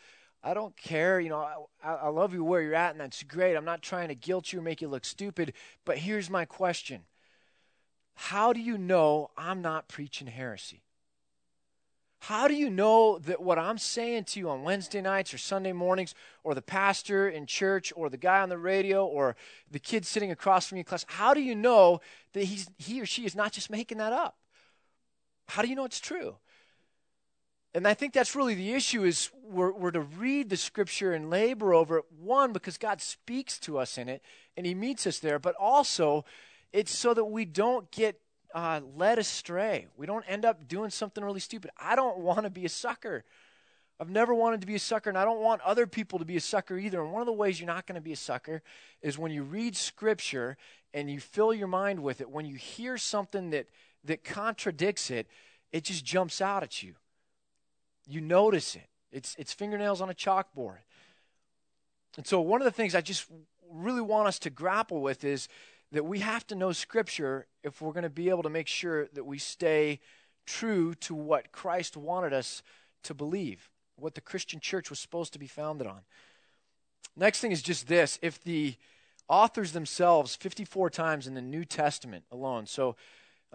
I 0.46 0.54
don't 0.54 0.76
care. 0.76 1.18
You 1.18 1.30
know, 1.30 1.66
I, 1.82 1.92
I 1.92 2.08
love 2.08 2.32
you 2.32 2.44
where 2.44 2.62
you're 2.62 2.76
at, 2.76 2.92
and 2.92 3.00
that's 3.00 3.24
great. 3.24 3.56
I'm 3.56 3.64
not 3.64 3.82
trying 3.82 4.08
to 4.08 4.14
guilt 4.14 4.52
you 4.52 4.60
or 4.60 4.62
make 4.62 4.80
you 4.80 4.86
look 4.86 5.04
stupid. 5.04 5.54
But 5.84 5.98
here's 5.98 6.30
my 6.30 6.44
question 6.44 7.02
How 8.14 8.52
do 8.52 8.60
you 8.60 8.78
know 8.78 9.30
I'm 9.36 9.60
not 9.60 9.88
preaching 9.88 10.28
heresy? 10.28 10.84
How 12.20 12.46
do 12.46 12.54
you 12.54 12.70
know 12.70 13.18
that 13.18 13.42
what 13.42 13.58
I'm 13.58 13.76
saying 13.76 14.24
to 14.24 14.38
you 14.38 14.48
on 14.48 14.62
Wednesday 14.62 15.00
nights 15.00 15.34
or 15.34 15.38
Sunday 15.38 15.72
mornings, 15.72 16.14
or 16.44 16.54
the 16.54 16.62
pastor 16.62 17.28
in 17.28 17.46
church, 17.46 17.92
or 17.96 18.08
the 18.08 18.16
guy 18.16 18.40
on 18.40 18.48
the 18.48 18.56
radio, 18.56 19.04
or 19.04 19.34
the 19.68 19.80
kid 19.80 20.06
sitting 20.06 20.30
across 20.30 20.68
from 20.68 20.76
you 20.76 20.82
in 20.82 20.84
class, 20.84 21.04
how 21.08 21.34
do 21.34 21.40
you 21.40 21.56
know 21.56 22.00
that 22.34 22.44
he's, 22.44 22.70
he 22.78 23.00
or 23.00 23.06
she 23.06 23.26
is 23.26 23.34
not 23.34 23.50
just 23.50 23.68
making 23.68 23.98
that 23.98 24.12
up? 24.12 24.36
How 25.48 25.62
do 25.62 25.68
you 25.68 25.74
know 25.74 25.84
it's 25.84 26.00
true? 26.00 26.36
And 27.76 27.86
I 27.86 27.92
think 27.92 28.14
that's 28.14 28.34
really 28.34 28.54
the 28.54 28.72
issue 28.72 29.04
is 29.04 29.28
we're, 29.44 29.70
we're 29.70 29.90
to 29.90 30.00
read 30.00 30.48
the 30.48 30.56
scripture 30.56 31.12
and 31.12 31.28
labor 31.28 31.74
over 31.74 31.98
it, 31.98 32.04
one, 32.18 32.54
because 32.54 32.78
God 32.78 33.02
speaks 33.02 33.58
to 33.58 33.76
us 33.76 33.98
in 33.98 34.08
it 34.08 34.22
and 34.56 34.64
he 34.64 34.74
meets 34.74 35.06
us 35.06 35.18
there, 35.18 35.38
but 35.38 35.54
also 35.56 36.24
it's 36.72 36.90
so 36.90 37.12
that 37.12 37.26
we 37.26 37.44
don't 37.44 37.90
get 37.90 38.18
uh, 38.54 38.80
led 38.96 39.18
astray. 39.18 39.88
We 39.94 40.06
don't 40.06 40.24
end 40.26 40.46
up 40.46 40.66
doing 40.66 40.88
something 40.88 41.22
really 41.22 41.38
stupid. 41.38 41.70
I 41.78 41.96
don't 41.96 42.16
want 42.16 42.44
to 42.44 42.50
be 42.50 42.64
a 42.64 42.70
sucker. 42.70 43.26
I've 44.00 44.08
never 44.08 44.34
wanted 44.34 44.62
to 44.62 44.66
be 44.66 44.76
a 44.76 44.78
sucker, 44.78 45.10
and 45.10 45.18
I 45.18 45.26
don't 45.26 45.42
want 45.42 45.60
other 45.60 45.86
people 45.86 46.18
to 46.18 46.24
be 46.24 46.38
a 46.38 46.40
sucker 46.40 46.78
either. 46.78 47.02
And 47.02 47.12
one 47.12 47.20
of 47.20 47.26
the 47.26 47.32
ways 47.34 47.60
you're 47.60 47.66
not 47.66 47.86
going 47.86 47.96
to 47.96 48.00
be 48.00 48.12
a 48.12 48.16
sucker 48.16 48.62
is 49.02 49.18
when 49.18 49.32
you 49.32 49.42
read 49.42 49.76
Scripture 49.76 50.56
and 50.94 51.10
you 51.10 51.20
fill 51.20 51.52
your 51.52 51.68
mind 51.68 52.02
with 52.02 52.22
it. 52.22 52.30
When 52.30 52.46
you 52.46 52.54
hear 52.54 52.96
something 52.96 53.50
that, 53.50 53.66
that 54.04 54.24
contradicts 54.24 55.10
it, 55.10 55.26
it 55.72 55.84
just 55.84 56.06
jumps 56.06 56.40
out 56.40 56.62
at 56.62 56.82
you. 56.82 56.94
You 58.06 58.20
notice 58.20 58.76
it. 58.76 58.88
It's, 59.12 59.34
it's 59.38 59.52
fingernails 59.52 60.00
on 60.00 60.10
a 60.10 60.14
chalkboard. 60.14 60.78
And 62.16 62.26
so, 62.26 62.40
one 62.40 62.60
of 62.60 62.64
the 62.64 62.70
things 62.70 62.94
I 62.94 63.00
just 63.00 63.26
really 63.70 64.00
want 64.00 64.28
us 64.28 64.38
to 64.40 64.50
grapple 64.50 65.00
with 65.00 65.24
is 65.24 65.48
that 65.92 66.04
we 66.04 66.20
have 66.20 66.46
to 66.48 66.54
know 66.54 66.72
Scripture 66.72 67.46
if 67.62 67.80
we're 67.80 67.92
going 67.92 68.04
to 68.04 68.10
be 68.10 68.30
able 68.30 68.42
to 68.42 68.50
make 68.50 68.68
sure 68.68 69.06
that 69.12 69.24
we 69.24 69.38
stay 69.38 70.00
true 70.46 70.94
to 70.94 71.14
what 71.14 71.52
Christ 71.52 71.96
wanted 71.96 72.32
us 72.32 72.62
to 73.04 73.14
believe, 73.14 73.68
what 73.96 74.14
the 74.14 74.20
Christian 74.20 74.60
church 74.60 74.90
was 74.90 74.98
supposed 74.98 75.32
to 75.34 75.38
be 75.38 75.46
founded 75.46 75.86
on. 75.86 76.00
Next 77.16 77.40
thing 77.40 77.52
is 77.52 77.62
just 77.62 77.88
this 77.88 78.18
if 78.22 78.42
the 78.42 78.74
authors 79.28 79.72
themselves, 79.72 80.36
54 80.36 80.90
times 80.90 81.26
in 81.26 81.34
the 81.34 81.42
New 81.42 81.64
Testament 81.64 82.24
alone, 82.30 82.66
so 82.66 82.96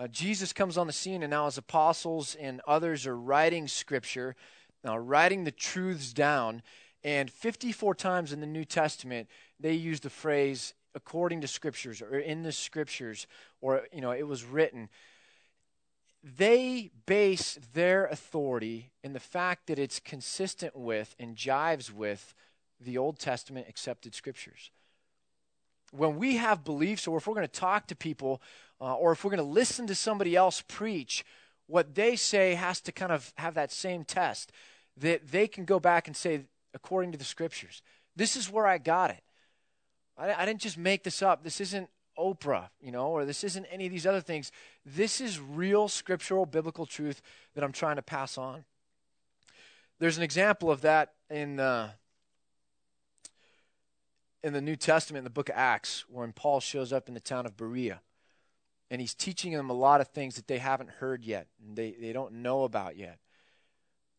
Uh, 0.01 0.08
Jesus 0.08 0.51
comes 0.51 0.79
on 0.79 0.88
the 0.88 0.93
scene, 0.93 1.22
and 1.22 1.29
now 1.29 1.46
his 1.46 1.60
apostles 1.60 2.36
and 2.39 2.60
others 2.65 3.05
are 3.05 3.15
writing 3.15 3.67
scripture, 3.67 4.36
now 4.84 4.98
writing 4.98 5.43
the 5.43 5.51
truths 5.51 6.12
down. 6.12 6.63
And 7.03 7.29
54 7.29 7.93
times 7.93 8.34
in 8.34 8.41
the 8.41 8.48
New 8.48 8.65
Testament, 8.65 9.27
they 9.60 9.74
use 9.74 10.00
the 10.00 10.10
phrase 10.10 10.74
according 10.96 11.41
to 11.41 11.48
scriptures 11.48 12.01
or 12.01 12.17
in 12.17 12.41
the 12.41 12.51
scriptures 12.51 13.27
or, 13.62 13.84
you 13.93 14.01
know, 14.01 14.10
it 14.10 14.27
was 14.27 14.43
written. 14.43 14.89
They 16.24 16.89
base 17.05 17.60
their 17.74 18.08
authority 18.08 18.93
in 19.03 19.13
the 19.13 19.20
fact 19.20 19.67
that 19.67 19.77
it's 19.77 20.00
consistent 20.00 20.75
with 20.75 21.15
and 21.20 21.36
jives 21.36 21.91
with 21.91 22.34
the 22.79 22.98
Old 22.98 23.20
Testament 23.20 23.67
accepted 23.70 24.15
scriptures. 24.15 24.72
When 25.91 26.17
we 26.17 26.38
have 26.38 26.63
beliefs, 26.63 27.05
or 27.05 27.17
if 27.17 27.27
we're 27.27 27.36
going 27.36 27.48
to 27.48 27.60
talk 27.60 27.86
to 27.88 27.96
people, 27.96 28.41
uh, 28.81 28.95
or 28.95 29.11
if 29.11 29.23
we're 29.23 29.29
going 29.29 29.38
to 29.38 29.43
listen 29.43 29.85
to 29.88 29.95
somebody 29.95 30.35
else 30.35 30.63
preach, 30.67 31.23
what 31.67 31.93
they 31.93 32.15
say 32.15 32.55
has 32.55 32.81
to 32.81 32.91
kind 32.91 33.11
of 33.11 33.31
have 33.35 33.53
that 33.53 33.71
same 33.71 34.03
test 34.03 34.51
that 34.97 35.31
they 35.31 35.47
can 35.47 35.63
go 35.63 35.79
back 35.79 36.07
and 36.07 36.17
say, 36.17 36.41
according 36.73 37.11
to 37.11 37.17
the 37.17 37.23
scriptures, 37.23 37.81
this 38.15 38.35
is 38.35 38.51
where 38.51 38.67
I 38.67 38.77
got 38.77 39.11
it. 39.11 39.21
I, 40.17 40.33
I 40.33 40.45
didn't 40.45 40.61
just 40.61 40.77
make 40.77 41.03
this 41.03 41.21
up. 41.21 41.43
This 41.43 41.61
isn't 41.61 41.89
Oprah, 42.17 42.69
you 42.81 42.91
know, 42.91 43.07
or 43.07 43.23
this 43.23 43.43
isn't 43.43 43.65
any 43.65 43.85
of 43.85 43.91
these 43.91 44.05
other 44.05 44.19
things. 44.19 44.51
This 44.85 45.21
is 45.21 45.39
real 45.39 45.88
scriptural 45.88 46.45
biblical 46.45 46.85
truth 46.85 47.21
that 47.53 47.63
I'm 47.63 47.71
trying 47.71 47.95
to 47.95 48.01
pass 48.01 48.38
on. 48.38 48.65
There's 50.00 50.17
an 50.17 50.23
example 50.23 50.71
of 50.71 50.81
that 50.81 51.13
in 51.29 51.59
uh, 51.59 51.91
in 54.43 54.53
the 54.53 54.61
New 54.61 54.75
Testament, 54.75 55.19
in 55.19 55.23
the 55.23 55.29
book 55.29 55.50
of 55.50 55.55
Acts, 55.55 56.05
when 56.09 56.33
Paul 56.33 56.59
shows 56.59 56.91
up 56.91 57.07
in 57.07 57.13
the 57.13 57.19
town 57.19 57.45
of 57.45 57.55
Berea. 57.55 58.01
And 58.91 59.01
he's 59.01 59.15
teaching 59.15 59.53
them 59.53 59.69
a 59.69 59.74
lot 59.74 60.01
of 60.01 60.10
things 60.10 60.36
that 60.36 60.48
they 60.48 60.60
haven't 60.60 60.89
heard 60.89 61.24
yet, 61.24 61.48
and 61.65 61.77
they, 61.77 61.95
they 62.00 62.12
don't 62.12 62.33
know 62.33 62.65
about 62.65 62.98
yet. 62.98 63.19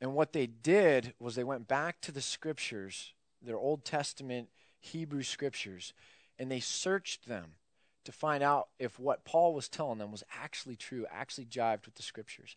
And 0.01 0.15
what 0.15 0.33
they 0.33 0.47
did 0.47 1.13
was 1.21 1.35
they 1.35 1.45
went 1.45 1.69
back 1.69 2.01
to 2.01 2.11
the 2.11 2.23
scriptures, 2.23 3.13
their 3.41 3.59
Old 3.59 3.85
Testament 3.85 4.49
Hebrew 4.81 5.23
scriptures, 5.23 5.93
and 6.39 6.51
they 6.51 6.59
searched 6.59 7.29
them 7.29 7.53
to 8.05 8.13
find 8.13 8.43
out 8.43 8.69
if 8.79 8.99
what 8.99 9.25
Paul 9.25 9.55
was 9.55 9.69
telling 9.69 9.99
them 9.99 10.11
was 10.11 10.25
actually 10.43 10.75
true, 10.75 11.07
actually 11.13 11.45
jived 11.45 11.85
with 11.85 11.95
the 11.95 12.03
scriptures. 12.03 12.57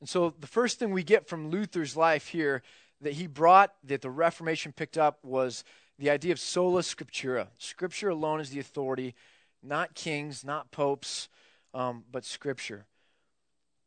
And 0.00 0.08
so 0.08 0.32
the 0.38 0.46
first 0.46 0.78
thing 0.78 0.92
we 0.92 1.02
get 1.02 1.28
from 1.28 1.50
Luther's 1.50 1.96
life 1.96 2.28
here 2.28 2.62
that 3.00 3.14
he 3.14 3.26
brought, 3.26 3.74
that 3.84 4.00
the 4.00 4.10
Reformation 4.10 4.72
picked 4.72 4.96
up, 4.96 5.18
was 5.24 5.64
the 5.98 6.08
idea 6.08 6.32
of 6.32 6.38
sola 6.38 6.82
scriptura. 6.82 7.48
Scripture 7.58 8.10
alone 8.10 8.40
is 8.40 8.50
the 8.50 8.60
authority, 8.60 9.14
not 9.66 9.94
kings, 9.94 10.44
not 10.44 10.70
popes, 10.70 11.28
um, 11.74 12.04
but 12.10 12.24
Scripture. 12.24 12.86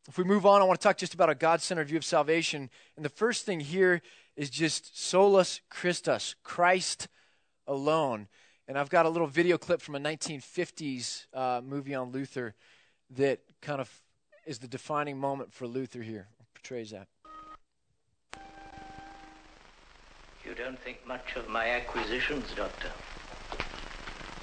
If 0.07 0.17
we 0.17 0.23
move 0.23 0.45
on, 0.45 0.61
I 0.61 0.65
want 0.65 0.79
to 0.79 0.83
talk 0.83 0.97
just 0.97 1.13
about 1.13 1.29
a 1.29 1.35
God 1.35 1.61
centered 1.61 1.87
view 1.87 1.97
of 1.97 2.05
salvation. 2.05 2.69
And 2.95 3.05
the 3.05 3.09
first 3.09 3.45
thing 3.45 3.59
here 3.59 4.01
is 4.35 4.49
just 4.49 4.99
solus 4.99 5.61
Christus, 5.69 6.35
Christ 6.43 7.07
alone. 7.67 8.27
And 8.67 8.77
I've 8.77 8.89
got 8.89 9.05
a 9.05 9.09
little 9.09 9.27
video 9.27 9.57
clip 9.57 9.81
from 9.81 9.95
a 9.95 9.99
1950s 9.99 11.25
uh, 11.33 11.61
movie 11.63 11.95
on 11.95 12.11
Luther 12.11 12.55
that 13.15 13.39
kind 13.61 13.81
of 13.81 13.91
is 14.45 14.59
the 14.59 14.67
defining 14.67 15.17
moment 15.17 15.53
for 15.53 15.67
Luther 15.67 16.01
here, 16.01 16.27
portrays 16.53 16.91
that. 16.91 17.07
You 20.45 20.55
don't 20.55 20.79
think 20.79 21.05
much 21.05 21.35
of 21.35 21.47
my 21.49 21.69
acquisitions, 21.69 22.45
Doctor? 22.55 22.89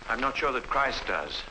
I'm 0.09 0.21
not 0.21 0.37
sure 0.37 0.53
that 0.53 0.69
Christ 0.69 1.07
does. 1.07 1.43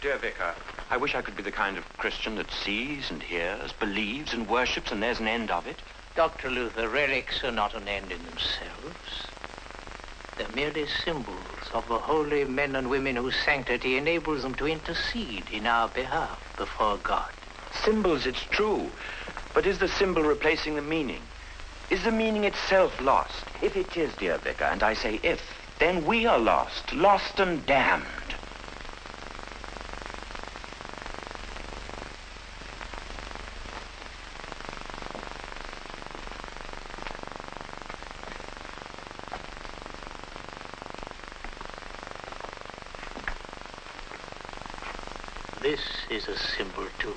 Dear 0.00 0.18
Vicar, 0.18 0.54
I 0.90 0.96
wish 0.96 1.14
I 1.14 1.22
could 1.22 1.36
be 1.36 1.42
the 1.42 1.50
kind 1.50 1.76
of 1.76 1.84
Christian 1.98 2.36
that 2.36 2.50
sees 2.50 3.10
and 3.10 3.22
hears, 3.22 3.72
believes 3.72 4.32
and 4.32 4.48
worships, 4.48 4.90
and 4.90 5.02
there's 5.02 5.20
an 5.20 5.28
end 5.28 5.50
of 5.50 5.66
it. 5.66 5.76
Dr. 6.14 6.48
Luther, 6.50 6.88
relics 6.88 7.44
are 7.44 7.52
not 7.52 7.74
an 7.74 7.88
end 7.88 8.10
in 8.10 8.24
themselves. 8.24 8.96
They're 10.38 10.48
merely 10.54 10.86
symbols 11.04 11.36
of 11.74 11.86
the 11.88 11.98
holy 11.98 12.44
men 12.44 12.76
and 12.76 12.88
women 12.88 13.16
whose 13.16 13.36
sanctity 13.44 13.96
enables 13.96 14.42
them 14.42 14.54
to 14.54 14.66
intercede 14.66 15.44
in 15.52 15.66
our 15.66 15.88
behalf 15.88 16.38
before 16.56 16.96
God. 16.98 17.30
Symbols, 17.84 18.26
it's 18.26 18.44
true. 18.50 18.90
But 19.54 19.66
is 19.66 19.78
the 19.78 19.88
symbol 19.88 20.22
replacing 20.22 20.76
the 20.76 20.82
meaning? 20.82 21.20
Is 21.90 22.04
the 22.04 22.12
meaning 22.12 22.44
itself 22.44 22.98
lost? 23.00 23.44
If 23.62 23.76
it 23.76 23.96
is, 23.96 24.14
dear 24.14 24.38
Vicar, 24.38 24.64
and 24.64 24.82
I 24.82 24.94
say 24.94 25.20
if, 25.22 25.40
then 25.78 26.04
we 26.06 26.26
are 26.26 26.38
lost, 26.38 26.92
lost 26.92 27.38
and 27.38 27.64
damned. 27.66 28.06
This 45.60 45.80
is 46.08 46.28
a 46.28 46.38
symbol, 46.38 46.86
too. 46.98 47.16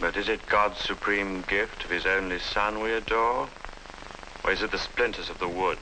But 0.00 0.16
is 0.16 0.28
it 0.28 0.46
God's 0.46 0.78
supreme 0.78 1.42
gift 1.42 1.84
of 1.84 1.90
his 1.90 2.06
only 2.06 2.38
Son 2.38 2.82
we 2.82 2.92
adore? 2.92 3.48
Or 4.42 4.52
is 4.52 4.62
it 4.62 4.70
the 4.70 4.78
splinters 4.78 5.28
of 5.28 5.38
the 5.38 5.48
wood, 5.48 5.78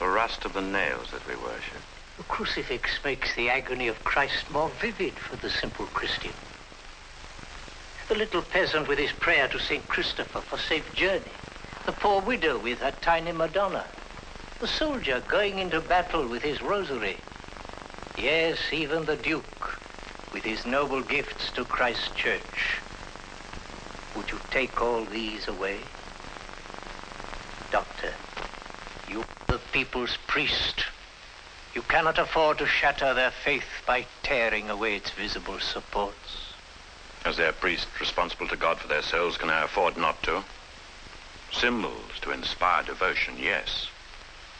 the 0.00 0.08
rust 0.08 0.46
of 0.46 0.54
the 0.54 0.62
nails 0.62 1.10
that 1.12 1.26
we 1.28 1.36
worship? 1.36 1.82
The 2.16 2.22
crucifix 2.24 2.98
makes 3.04 3.34
the 3.34 3.50
agony 3.50 3.86
of 3.86 4.02
Christ 4.02 4.50
more 4.50 4.70
vivid 4.80 5.12
for 5.12 5.36
the 5.36 5.50
simple 5.50 5.84
Christian. 5.86 6.32
The 8.08 8.14
little 8.14 8.40
peasant 8.40 8.88
with 8.88 8.98
his 8.98 9.12
prayer 9.12 9.46
to 9.48 9.60
St. 9.60 9.86
Christopher 9.88 10.40
for 10.40 10.58
safe 10.58 10.92
journey. 10.94 11.36
The 11.84 11.92
poor 11.92 12.22
widow 12.22 12.58
with 12.58 12.78
her 12.80 12.94
tiny 13.02 13.32
Madonna. 13.32 13.84
The 14.58 14.66
soldier 14.66 15.22
going 15.28 15.58
into 15.58 15.80
battle 15.82 16.26
with 16.26 16.42
his 16.42 16.62
rosary. 16.62 17.18
Yes, 18.16 18.58
even 18.72 19.04
the 19.04 19.16
Duke 19.16 19.78
with 20.32 20.44
his 20.44 20.64
noble 20.64 21.02
gifts 21.02 21.50
to 21.52 21.64
Christ's 21.66 22.08
church. 22.14 22.80
Would 24.16 24.30
you 24.30 24.40
take 24.50 24.80
all 24.80 25.04
these 25.04 25.46
away? 25.46 25.78
Doctor, 27.70 28.09
the 29.50 29.58
people's 29.72 30.16
priest. 30.28 30.84
You 31.74 31.82
cannot 31.82 32.18
afford 32.18 32.58
to 32.58 32.66
shatter 32.66 33.14
their 33.14 33.32
faith 33.32 33.64
by 33.84 34.06
tearing 34.22 34.70
away 34.70 34.94
its 34.94 35.10
visible 35.10 35.58
supports. 35.58 36.54
As 37.24 37.36
their 37.36 37.50
priest 37.50 37.88
responsible 37.98 38.46
to 38.46 38.56
God 38.56 38.78
for 38.78 38.86
their 38.86 39.02
souls, 39.02 39.36
can 39.36 39.50
I 39.50 39.64
afford 39.64 39.96
not 39.96 40.22
to? 40.22 40.44
Symbols 41.50 42.12
to 42.20 42.30
inspire 42.30 42.84
devotion, 42.84 43.34
yes. 43.38 43.88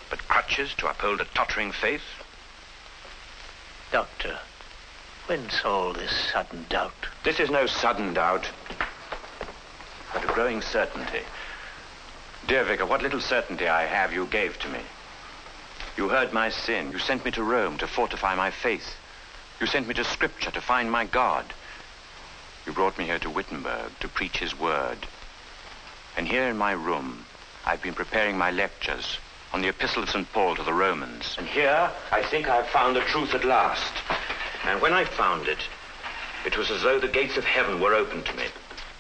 But 0.09 0.27
crutches 0.27 0.75
to 0.79 0.91
uphold 0.91 1.21
a 1.21 1.25
tottering 1.25 1.71
faith? 1.71 2.03
Doctor, 3.93 4.41
whence 5.27 5.65
all 5.65 5.93
this 5.93 6.33
sudden 6.33 6.67
doubt? 6.69 7.07
This 7.23 7.39
is 7.39 7.49
no 7.49 7.67
sudden 7.67 8.15
doubt, 8.15 8.49
but 10.13 10.25
a 10.25 10.27
growing 10.27 10.63
certainty. 10.63 11.23
Dear 12.47 12.65
Vicar, 12.65 12.87
what 12.87 13.03
little 13.03 13.21
certainty 13.21 13.69
I 13.69 13.85
have 13.85 14.13
you 14.13 14.27
gave 14.27 14.59
to 14.61 14.69
me. 14.69 14.81
You 15.97 16.09
heard 16.09 16.33
my 16.33 16.49
sin. 16.49 16.93
You 16.93 16.99
sent 16.99 17.25
me 17.25 17.31
to 17.33 17.43
Rome 17.43 17.79
to 17.79 17.87
fortify 17.87 18.35
my 18.35 18.51
faith. 18.51 18.97
You 19.61 19.67
sent 19.67 19.87
me 19.87 19.95
to 19.95 20.05
Scripture 20.05 20.51
to 20.51 20.61
find 20.61 20.91
my 20.91 21.05
God. 21.05 21.45
You 22.67 22.73
brought 22.73 22.99
me 22.99 23.05
here 23.05 23.19
to 23.19 23.31
Wittenberg 23.31 23.99
to 24.01 24.09
preach 24.09 24.39
his 24.39 24.59
word. 24.59 24.99
And 26.17 26.27
here 26.27 26.49
in 26.49 26.57
my 26.57 26.73
room, 26.73 27.25
I've 27.67 27.83
been 27.83 27.95
preparing 27.95 28.39
my 28.39 28.51
lectures 28.51 29.19
on 29.53 29.61
the 29.61 29.69
Epistle 29.69 30.03
of 30.03 30.11
St. 30.11 30.33
Paul 30.33 30.57
to 30.57 30.63
the 30.63 30.73
Romans. 30.73 31.35
And 31.39 31.47
here, 31.47 31.91
I 32.11 32.23
think 32.23 32.49
I've 32.49 32.69
found 32.69 32.97
the 32.97 33.01
truth 33.01 33.35
at 33.35 33.45
last. 33.45 33.93
And 34.65 34.81
when 34.81 34.93
I 34.93 35.05
found 35.05 35.49
it, 35.49 35.59
it 36.47 36.57
was 36.57 36.71
as 36.71 36.83
though 36.83 36.99
the 36.99 37.09
gates 37.09 37.37
of 37.37 37.45
heaven 37.45 37.81
were 37.81 37.95
open 37.95 38.23
to 38.23 38.37
me. 38.37 38.45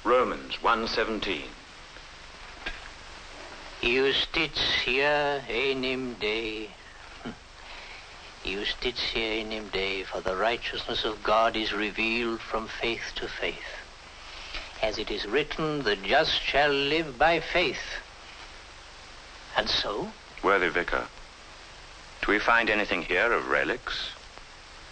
Romans 0.04 0.56
1.17. 0.62 1.42
Justitia 3.82 5.42
enim 5.48 6.14
Dei. 6.20 6.68
Justitia 8.44 9.40
enim 9.40 9.68
Dei, 9.68 10.04
for 10.04 10.20
the 10.20 10.36
righteousness 10.36 11.06
of 11.06 11.22
God 11.22 11.56
is 11.56 11.72
revealed 11.72 12.40
from 12.40 12.68
faith 12.68 13.12
to 13.14 13.26
faith. 13.26 13.78
As 14.82 14.98
it 14.98 15.10
is 15.10 15.24
written, 15.26 15.82
the 15.82 15.96
just 15.96 16.42
shall 16.42 16.70
live 16.70 17.18
by 17.18 17.40
faith. 17.40 18.02
And 19.56 19.68
so, 19.68 20.10
Worthy 20.42 20.68
Vicar, 20.68 21.06
do 22.20 22.32
we 22.32 22.38
find 22.38 22.68
anything 22.68 23.02
here 23.02 23.32
of 23.32 23.48
relics? 23.48 24.10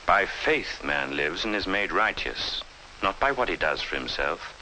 By 0.06 0.24
faith 0.24 0.82
man 0.82 1.14
lives 1.14 1.44
and 1.44 1.54
is 1.54 1.66
made 1.66 1.92
righteous, 1.92 2.62
not 3.02 3.20
by 3.20 3.32
what 3.32 3.50
he 3.50 3.56
does 3.56 3.82
for 3.82 3.96
himself. 3.96 4.57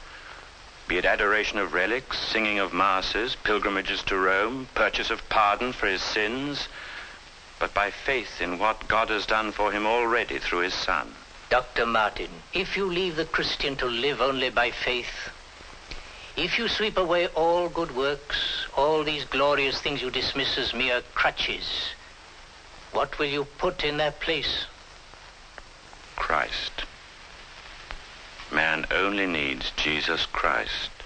Be 0.87 0.97
it 0.97 1.05
adoration 1.05 1.57
of 1.59 1.73
relics, 1.73 2.17
singing 2.17 2.59
of 2.59 2.71
masses, 2.71 3.35
pilgrimages 3.43 4.01
to 4.03 4.17
Rome, 4.17 4.69
purchase 4.73 5.09
of 5.09 5.27
pardon 5.27 5.73
for 5.73 5.85
his 5.87 6.01
sins, 6.01 6.69
but 7.59 7.73
by 7.73 7.91
faith 7.91 8.41
in 8.41 8.57
what 8.57 8.87
God 8.87 9.09
has 9.09 9.25
done 9.25 9.51
for 9.51 9.73
him 9.73 9.85
already 9.85 10.39
through 10.39 10.59
his 10.59 10.73
Son. 10.73 11.13
Dr. 11.49 11.85
Martin, 11.85 12.29
if 12.53 12.77
you 12.77 12.85
leave 12.85 13.17
the 13.17 13.25
Christian 13.25 13.75
to 13.77 13.85
live 13.85 14.21
only 14.21 14.49
by 14.49 14.71
faith, 14.71 15.29
if 16.37 16.57
you 16.57 16.69
sweep 16.69 16.97
away 16.97 17.27
all 17.27 17.67
good 17.67 17.93
works, 17.93 18.67
all 18.75 19.03
these 19.03 19.25
glorious 19.25 19.81
things 19.81 20.01
you 20.01 20.09
dismiss 20.09 20.57
as 20.57 20.73
mere 20.73 21.01
crutches, 21.13 21.93
what 22.93 23.19
will 23.19 23.25
you 23.25 23.43
put 23.43 23.83
in 23.83 23.97
their 23.97 24.11
place? 24.11 24.65
Christ. 26.15 26.85
Man 28.51 28.85
only 28.91 29.27
needs 29.27 29.71
Jesus 29.75 30.25
Christ. 30.25 30.96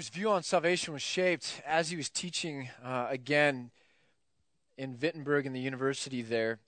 Luther's 0.00 0.08
view 0.08 0.30
on 0.30 0.42
salvation 0.42 0.94
was 0.94 1.02
shaped 1.02 1.60
as 1.66 1.90
he 1.90 1.96
was 1.98 2.08
teaching 2.08 2.70
uh, 2.82 3.08
again 3.10 3.70
in 4.78 4.96
Wittenberg 4.98 5.44
in 5.44 5.52
the 5.52 5.60
university 5.60 6.22
there, 6.22 6.58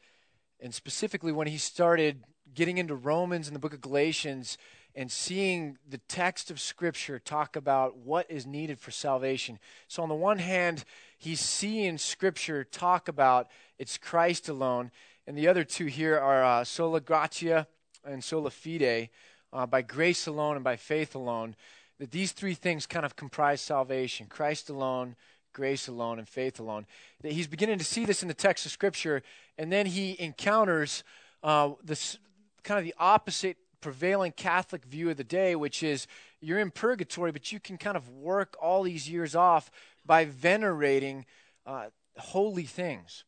and 0.61 0.75
specifically 0.75 1.33
when 1.33 1.47
he 1.47 1.57
started 1.57 2.25
getting 2.53 2.77
into 2.77 2.95
Romans 2.95 3.47
and 3.47 3.57
the 3.57 3.59
book 3.59 3.73
of 3.73 3.81
Galatians 3.81 4.59
and 4.95 5.11
seeing 5.11 5.79
the 5.89 5.97
text 6.09 6.51
of 6.51 6.61
Scripture 6.61 7.19
talk 7.19 7.57
about 7.57 7.97
what 7.97 8.31
is 8.31 8.47
needed 8.47 8.79
for 8.79 8.91
salvation. 8.91 9.59
So 9.89 10.03
on 10.03 10.11
the 10.11 10.15
one 10.15 10.39
hand, 10.39 10.85
he's 11.17 11.41
seeing 11.41 11.97
Scripture 11.97 12.65
talk 12.65 13.09
about 13.09 13.49
it's 13.79 13.97
Christ 13.97 14.51
alone, 14.51 14.91
and 15.27 15.39
the 15.39 15.49
other 15.49 15.65
two 15.65 15.87
here 15.87 16.19
are 16.19 16.45
uh, 16.45 16.65
sola 16.65 17.01
gratia 17.01 17.67
and 18.05 18.23
sola 18.23 18.51
fide, 18.51 19.09
uh, 19.55 19.65
by 19.65 19.81
grace 19.81 20.27
alone 20.27 20.57
and 20.57 20.65
by 20.65 20.77
faith 20.77 21.15
alone 21.15 21.57
that 22.03 22.11
these 22.11 22.33
three 22.33 22.55
things 22.55 22.85
kind 22.85 23.07
of 23.07 23.15
comprise 23.15 23.61
salvation 23.61 24.27
Christ 24.27 24.69
alone, 24.69 25.15
grace 25.53 25.87
alone, 25.87 26.19
and 26.19 26.29
faith 26.29 26.59
alone. 26.59 26.85
That 27.21 27.31
he's 27.31 27.47
beginning 27.47 27.79
to 27.79 27.85
see 27.85 28.05
this 28.05 28.23
in 28.23 28.29
the 28.29 28.35
text 28.35 28.67
of 28.67 28.73
Scripture, 28.73 29.23
and 29.57 29.71
then 29.71 29.87
he 29.87 30.17
encounters 30.19 31.05
uh, 31.45 31.71
this 31.81 32.19
kind 32.65 32.81
of 32.81 32.85
the 32.85 32.95
opposite 32.99 33.57
prevailing 33.81 34.33
Catholic 34.33 34.85
view 34.85 35.11
of 35.11 35.17
the 35.17 35.23
day, 35.23 35.55
which 35.55 35.85
is 35.85 36.09
you're 36.41 36.59
in 36.59 36.73
purgatory, 36.73 37.31
but 37.31 37.53
you 37.53 37.61
can 37.61 37.79
kind 37.79 37.97
of 37.97 38.09
work 38.09 38.57
all 38.61 38.83
these 38.83 39.09
years 39.09 39.37
off 39.37 39.71
by 40.05 40.25
venerating 40.25 41.25
uh, 41.67 41.87
holy 42.19 42.65
things. 42.65 43.23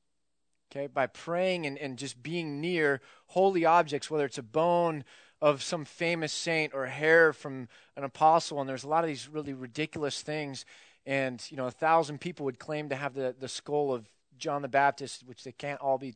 Okay, 0.72 0.88
by 0.88 1.06
praying 1.06 1.64
and, 1.64 1.78
and 1.78 1.96
just 1.96 2.20
being 2.24 2.60
near 2.60 3.00
holy 3.26 3.64
objects, 3.64 4.10
whether 4.10 4.24
it's 4.24 4.38
a 4.38 4.42
bone 4.42 5.04
of 5.44 5.62
some 5.62 5.84
famous 5.84 6.32
saint 6.32 6.72
or 6.72 6.86
hair 6.86 7.34
from 7.34 7.68
an 7.98 8.02
apostle, 8.02 8.60
and 8.60 8.68
there's 8.68 8.84
a 8.84 8.88
lot 8.88 9.04
of 9.04 9.08
these 9.08 9.28
really 9.28 9.52
ridiculous 9.52 10.22
things. 10.22 10.64
And 11.04 11.44
you 11.50 11.58
know, 11.58 11.66
a 11.66 11.70
thousand 11.70 12.22
people 12.22 12.44
would 12.46 12.58
claim 12.58 12.88
to 12.88 12.96
have 12.96 13.12
the, 13.12 13.34
the 13.38 13.46
skull 13.46 13.92
of 13.92 14.08
John 14.38 14.62
the 14.62 14.68
Baptist, 14.68 15.22
which 15.26 15.44
they 15.44 15.52
can't 15.52 15.78
all 15.82 15.98
be, 15.98 16.14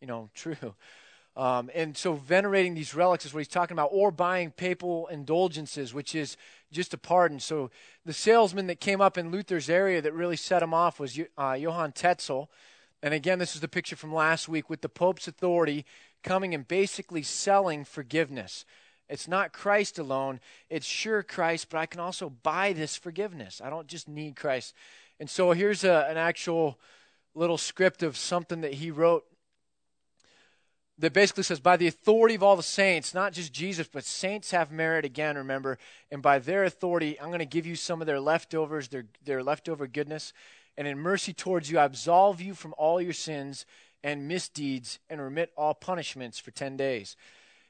you 0.00 0.06
know, 0.06 0.30
true. 0.34 0.74
Um, 1.36 1.70
and 1.74 1.94
so, 1.94 2.14
venerating 2.14 2.72
these 2.72 2.94
relics 2.94 3.26
is 3.26 3.34
what 3.34 3.40
he's 3.40 3.48
talking 3.48 3.74
about, 3.74 3.90
or 3.92 4.10
buying 4.10 4.50
papal 4.50 5.08
indulgences, 5.08 5.92
which 5.92 6.14
is 6.14 6.38
just 6.72 6.94
a 6.94 6.98
pardon. 6.98 7.38
So, 7.38 7.70
the 8.06 8.14
salesman 8.14 8.66
that 8.68 8.80
came 8.80 9.02
up 9.02 9.18
in 9.18 9.30
Luther's 9.30 9.68
area 9.68 10.00
that 10.00 10.14
really 10.14 10.36
set 10.36 10.62
him 10.62 10.72
off 10.72 10.98
was 10.98 11.20
uh, 11.36 11.52
Johann 11.52 11.92
Tetzel. 11.92 12.50
And 13.02 13.12
again, 13.12 13.38
this 13.38 13.54
is 13.54 13.60
the 13.60 13.68
picture 13.68 13.96
from 13.96 14.12
last 14.12 14.48
week 14.48 14.70
with 14.70 14.80
the 14.80 14.88
Pope's 14.88 15.28
authority 15.28 15.84
coming 16.22 16.54
and 16.54 16.66
basically 16.66 17.22
selling 17.22 17.84
forgiveness. 17.84 18.64
It's 19.08 19.26
not 19.26 19.52
Christ 19.52 19.98
alone, 19.98 20.40
it's 20.68 20.86
sure 20.86 21.22
Christ, 21.22 21.68
but 21.70 21.78
I 21.78 21.86
can 21.86 22.00
also 22.00 22.30
buy 22.30 22.72
this 22.72 22.96
forgiveness. 22.96 23.60
I 23.62 23.68
don't 23.68 23.88
just 23.88 24.08
need 24.08 24.36
Christ. 24.36 24.74
And 25.18 25.28
so 25.28 25.50
here's 25.50 25.84
a, 25.84 26.06
an 26.08 26.16
actual 26.16 26.78
little 27.34 27.58
script 27.58 28.02
of 28.02 28.16
something 28.16 28.60
that 28.60 28.74
he 28.74 28.90
wrote 28.90 29.24
that 31.00 31.12
basically 31.12 31.42
says, 31.42 31.60
By 31.60 31.76
the 31.76 31.88
authority 31.88 32.34
of 32.34 32.42
all 32.42 32.56
the 32.56 32.62
saints, 32.62 33.14
not 33.14 33.32
just 33.32 33.52
Jesus, 33.52 33.88
but 33.88 34.04
saints 34.04 34.50
have 34.52 34.70
merit 34.70 35.04
again, 35.04 35.36
remember, 35.36 35.78
and 36.10 36.22
by 36.22 36.38
their 36.38 36.64
authority, 36.64 37.18
I'm 37.20 37.28
going 37.28 37.38
to 37.40 37.46
give 37.46 37.66
you 37.66 37.74
some 37.74 38.00
of 38.00 38.06
their 38.06 38.20
leftovers, 38.20 38.88
their, 38.88 39.06
their 39.24 39.42
leftover 39.42 39.86
goodness. 39.86 40.32
And 40.76 40.86
in 40.86 40.98
mercy 40.98 41.32
towards 41.32 41.70
you, 41.70 41.78
I 41.78 41.84
absolve 41.84 42.40
you 42.40 42.54
from 42.54 42.74
all 42.78 43.00
your 43.00 43.12
sins 43.12 43.66
and 44.02 44.28
misdeeds 44.28 44.98
and 45.08 45.20
remit 45.20 45.52
all 45.56 45.74
punishments 45.74 46.38
for 46.38 46.50
10 46.50 46.76
days. 46.76 47.16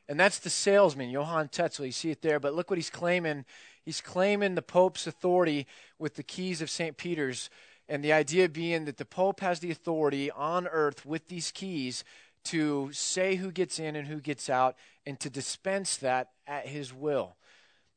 And 0.09 0.19
that's 0.19 0.38
the 0.38 0.51
salesman, 0.51 1.11
Johann 1.11 1.49
Tetzel. 1.49 1.87
You 1.87 1.93
see 1.93 2.11
it 2.11 2.23
there. 2.23 2.40
But 2.40 2.55
look 2.55 2.71
what 2.71 2.79
he's 2.79 2.90
claiming. 2.90 3.45
He's 3.85 4.01
claiming 4.01 4.55
the 4.55 4.62
Pope's 4.62 5.07
authority 5.07 5.66
with 5.99 6.16
the 6.16 6.23
keys 6.23 6.61
of 6.61 6.71
St. 6.71 6.97
Peter's. 6.97 7.49
And 7.88 8.05
the 8.05 8.12
idea 8.12 8.49
being 8.49 8.85
that 8.87 8.97
the 8.97 9.05
Pope 9.05 9.40
has 9.40 9.61
the 9.61 9.71
authority 9.71 10.31
on 10.31 10.66
earth 10.66 11.07
with 11.07 11.29
these 11.29 11.51
keys 11.51 12.05
to 12.45 12.90
say 12.93 13.37
who 13.37 13.51
gets 13.51 13.79
in 13.79 13.97
and 13.97 14.09
who 14.09 14.21
gets 14.21 14.49
out 14.49 14.77
and 15.07 15.19
to 15.21 15.31
dispense 15.31 15.97
that 15.99 16.31
at 16.47 16.66
his 16.66 16.93
will. 16.93 17.37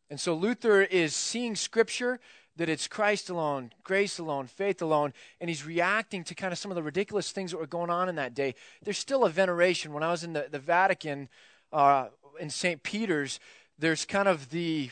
And 0.10 0.20
so 0.20 0.34
Luther 0.34 0.82
is 0.82 1.16
seeing 1.16 1.56
Scripture 1.56 2.20
that 2.56 2.70
it's 2.70 2.88
Christ 2.88 3.30
alone, 3.30 3.72
grace 3.84 4.20
alone, 4.20 4.48
faith 4.48 4.82
alone, 4.82 5.14
and 5.42 5.50
he's 5.50 5.66
reacting 5.66 6.24
to 6.26 6.36
kind 6.36 6.54
of 6.54 6.60
some 6.60 6.72
of 6.72 6.76
the 6.76 6.84
ridiculous 6.84 7.32
things 7.32 7.52
that 7.52 7.58
were 7.58 7.68
going 7.68 7.90
on 7.90 8.10
in 8.10 8.16
that 8.16 8.36
day. 8.36 8.56
There's 8.84 8.98
still 8.98 9.26
a 9.26 9.30
veneration. 9.30 9.94
When 9.94 10.04
I 10.04 10.12
was 10.12 10.24
in 10.24 10.34
the, 10.34 10.48
the 10.50 10.60
Vatican, 10.60 11.30
uh, 11.72 12.08
in 12.40 12.50
St. 12.50 12.84
Peter's, 12.84 13.40
there's 13.80 14.06
kind 14.06 14.28
of 14.28 14.50
the 14.50 14.92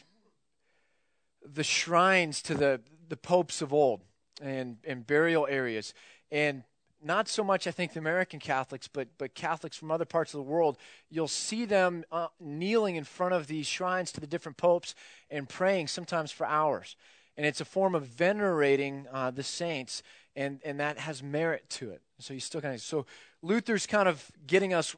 the 1.43 1.63
shrines 1.63 2.41
to 2.43 2.54
the, 2.54 2.82
the 3.10 3.17
popes 3.17 3.62
of 3.62 3.74
old 3.74 4.02
and, 4.41 4.78
and 4.84 5.06
burial 5.06 5.47
areas. 5.50 5.93
And 6.32 6.63
not 7.04 7.28
so 7.28 7.43
much, 7.43 7.65
I 7.65 7.71
think, 7.71 7.93
the 7.93 8.00
American 8.00 8.39
Catholics, 8.39 8.88
but, 8.88 9.08
but 9.17 9.34
Catholics 9.34 9.76
from 9.76 9.89
other 9.89 10.06
parts 10.06 10.34
of 10.34 10.38
the 10.38 10.43
world, 10.43 10.78
you'll 11.10 11.28
see 11.28 11.65
them 11.65 12.04
uh, 12.12 12.28
kneeling 12.39 12.95
in 12.95 13.04
front 13.04 13.34
of 13.34 13.47
these 13.47 13.65
shrines 13.65 14.12
to 14.12 14.21
the 14.21 14.28
different 14.28 14.58
popes 14.58 14.93
and 15.30 15.50
praying 15.50 15.88
sometimes 15.88 16.32
for 16.32 16.45
hours 16.45 16.95
and 17.37 17.45
it's 17.45 17.61
a 17.61 17.65
form 17.65 17.95
of 17.95 18.05
venerating 18.05 19.07
uh, 19.11 19.31
the 19.31 19.43
saints, 19.43 20.03
and, 20.35 20.59
and 20.63 20.79
that 20.79 20.97
has 20.99 21.23
merit 21.23 21.69
to 21.69 21.91
it. 21.91 22.01
So 22.19 22.33
he's 22.33 22.45
still 22.45 22.61
kind 22.61 22.75
of 22.75 22.81
so 22.81 23.05
Luther's 23.41 23.87
kind 23.87 24.07
of 24.07 24.31
getting 24.45 24.73
us 24.73 24.95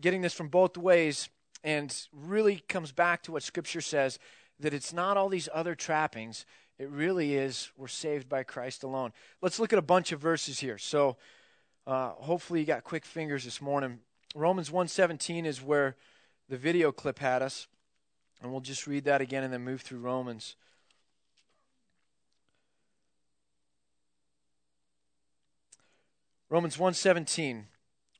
getting 0.00 0.20
this 0.20 0.34
from 0.34 0.48
both 0.48 0.76
ways, 0.76 1.28
and 1.64 1.94
really 2.12 2.62
comes 2.68 2.92
back 2.92 3.22
to 3.22 3.32
what 3.32 3.42
Scripture 3.42 3.80
says 3.80 4.18
that 4.60 4.74
it's 4.74 4.92
not 4.92 5.16
all 5.16 5.28
these 5.28 5.48
other 5.52 5.74
trappings. 5.74 6.46
It 6.78 6.90
really 6.90 7.34
is 7.34 7.70
we're 7.76 7.88
saved 7.88 8.28
by 8.28 8.42
Christ 8.42 8.82
alone. 8.82 9.12
Let's 9.40 9.58
look 9.58 9.72
at 9.72 9.78
a 9.78 9.82
bunch 9.82 10.12
of 10.12 10.20
verses 10.20 10.60
here. 10.60 10.78
So 10.78 11.16
uh, 11.86 12.10
hopefully 12.10 12.60
you 12.60 12.66
got 12.66 12.84
quick 12.84 13.04
fingers 13.04 13.44
this 13.44 13.60
morning. 13.60 14.00
Romans 14.34 14.70
1:17 14.70 15.46
is 15.46 15.62
where 15.62 15.96
the 16.48 16.56
video 16.56 16.92
clip 16.92 17.18
had 17.18 17.42
us, 17.42 17.66
and 18.42 18.52
we'll 18.52 18.60
just 18.60 18.86
read 18.86 19.04
that 19.04 19.20
again 19.20 19.42
and 19.42 19.52
then 19.52 19.62
move 19.62 19.80
through 19.80 20.00
Romans. 20.00 20.56
Romans 26.56 26.78
1:17 26.78 27.66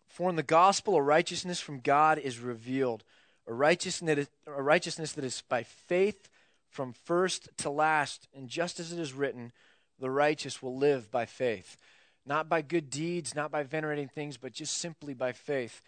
For 0.09 0.29
in 0.29 0.37
the 0.37 0.43
gospel 0.43 0.97
a 0.97 1.01
righteousness 1.01 1.59
from 1.59 1.81
God 1.81 2.19
is 2.19 2.39
revealed, 2.39 3.03
a 3.47 3.55
righteousness, 3.55 4.29
a 4.47 4.63
righteousness 4.63 5.13
that 5.13 5.25
is 5.25 5.43
by 5.49 5.63
faith 5.63 6.29
from 6.69 6.93
first 6.93 7.49
to 7.57 7.71
last, 7.71 8.29
and 8.35 8.51
just 8.51 8.79
as 8.79 8.93
it 8.93 8.99
is 8.99 9.15
written, 9.15 9.53
the 9.99 10.11
righteous 10.11 10.61
will 10.61 10.77
live 10.77 11.11
by 11.11 11.25
faith, 11.25 11.79
not 12.27 12.47
by 12.47 12.61
good 12.61 12.91
deeds, 12.91 13.35
not 13.35 13.51
by 13.51 13.63
venerating 13.63 14.07
things, 14.07 14.37
but 14.37 14.53
just 14.53 14.77
simply 14.77 15.15
by 15.15 15.33
faith. 15.33 15.81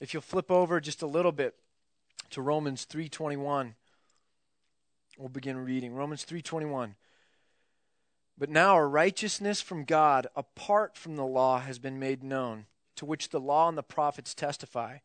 If 0.00 0.14
you'll 0.14 0.22
flip 0.22 0.50
over 0.50 0.80
just 0.80 1.02
a 1.02 1.06
little 1.06 1.32
bit 1.32 1.54
to 2.30 2.40
Romans 2.40 2.86
3:21, 2.86 3.74
we'll 5.18 5.28
begin 5.28 5.62
reading. 5.62 5.94
Romans 5.94 6.24
3:21 6.24 6.94
but 8.36 8.50
now 8.50 8.76
a 8.76 8.86
righteousness 8.86 9.60
from 9.60 9.84
God 9.84 10.26
apart 10.34 10.96
from 10.96 11.16
the 11.16 11.24
law 11.24 11.60
has 11.60 11.78
been 11.78 11.98
made 11.98 12.22
known, 12.22 12.66
to 12.96 13.06
which 13.06 13.28
the 13.28 13.40
law 13.40 13.68
and 13.68 13.78
the 13.78 13.82
prophets 13.82 14.34
testify. 14.34 14.98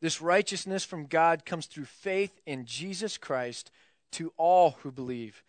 This 0.00 0.20
righteousness 0.20 0.84
from 0.84 1.06
God 1.06 1.44
comes 1.44 1.66
through 1.66 1.84
faith 1.84 2.40
in 2.44 2.64
Jesus 2.64 3.16
Christ 3.16 3.70
to 4.12 4.32
all 4.36 4.78
who 4.82 4.90
believe. 4.90 5.42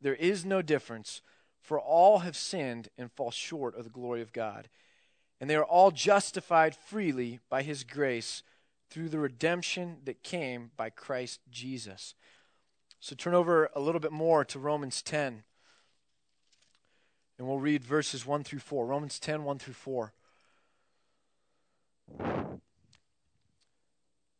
There 0.00 0.14
is 0.14 0.44
no 0.44 0.62
difference, 0.62 1.22
For 1.60 1.78
all 1.78 2.20
have 2.20 2.36
sinned 2.36 2.88
and 2.98 3.12
fall 3.12 3.30
short 3.30 3.76
of 3.76 3.84
the 3.84 3.90
glory 3.90 4.20
of 4.20 4.32
God. 4.32 4.68
And 5.40 5.48
they 5.48 5.54
are 5.54 5.64
all 5.64 5.92
justified 5.92 6.74
freely 6.74 7.38
by 7.48 7.62
his 7.62 7.84
grace 7.84 8.42
through 8.90 9.10
the 9.10 9.18
redemption 9.18 9.98
that 10.04 10.22
came 10.22 10.72
by 10.76 10.90
Christ 10.90 11.40
Jesus. 11.50 12.14
So 13.00 13.14
turn 13.14 13.34
over 13.34 13.70
a 13.74 13.80
little 13.80 14.00
bit 14.00 14.12
more 14.12 14.44
to 14.44 14.58
Romans 14.58 15.02
10. 15.02 15.44
And 17.38 17.48
we'll 17.48 17.58
read 17.58 17.84
verses 17.84 18.26
1 18.26 18.44
through 18.44 18.60
4. 18.60 18.86
Romans 18.86 19.18
10, 19.18 19.44
1 19.44 19.58
through 19.58 19.74
4. 19.74 20.12
It 22.20 22.60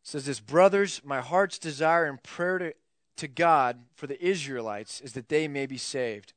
says 0.03 0.25
this 0.25 0.39
Brothers, 0.39 1.01
my 1.03 1.21
heart's 1.21 1.57
desire 1.57 2.05
and 2.05 2.21
prayer 2.21 2.59
to, 2.59 2.73
to 3.17 3.27
God 3.27 3.85
for 3.95 4.07
the 4.07 4.23
Israelites 4.23 5.01
is 5.01 5.13
that 5.13 5.29
they 5.29 5.47
may 5.47 5.65
be 5.65 5.77
saved 5.77 6.33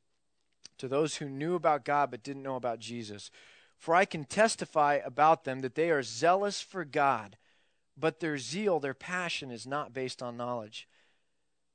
to 0.78 0.88
those 0.88 1.16
who 1.16 1.28
knew 1.28 1.54
about 1.54 1.84
God 1.84 2.10
but 2.10 2.22
didn't 2.22 2.42
know 2.42 2.56
about 2.56 2.78
Jesus. 2.78 3.30
For 3.76 3.94
I 3.94 4.04
can 4.04 4.24
testify 4.24 5.00
about 5.04 5.44
them 5.44 5.60
that 5.60 5.74
they 5.74 5.90
are 5.90 6.02
zealous 6.02 6.60
for 6.60 6.84
God, 6.84 7.36
but 7.96 8.20
their 8.20 8.38
zeal, 8.38 8.80
their 8.80 8.94
passion, 8.94 9.50
is 9.50 9.66
not 9.66 9.92
based 9.92 10.22
on 10.22 10.36
knowledge. 10.36 10.88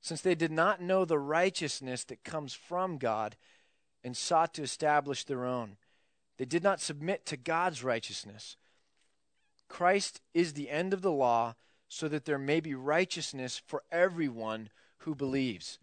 Since 0.02 0.22
they 0.22 0.36
did 0.36 0.52
not 0.52 0.82
know 0.82 1.06
the 1.06 1.20
righteousness 1.20 2.04
that 2.06 2.24
comes 2.24 2.54
from 2.54 2.98
God 2.98 3.36
and 4.04 4.16
sought 4.16 4.54
to 4.56 4.64
establish 4.64 5.24
their 5.24 5.46
own, 5.46 5.78
they 6.38 6.46
did 6.46 6.64
not 6.64 6.82
submit 6.82 7.26
to 7.28 7.38
God's 7.38 7.84
righteousness. 7.84 8.58
Christ 9.68 10.22
is 10.34 10.54
the 10.54 10.70
end 10.70 10.94
of 10.94 11.02
the 11.02 11.12
law, 11.12 11.56
so 11.88 12.08
that 12.08 12.26
there 12.26 12.40
may 12.40 12.60
be 12.60 12.74
righteousness 12.74 13.62
for 13.66 13.84
everyone 13.92 14.70
who 15.00 15.14
believes. 15.14 15.78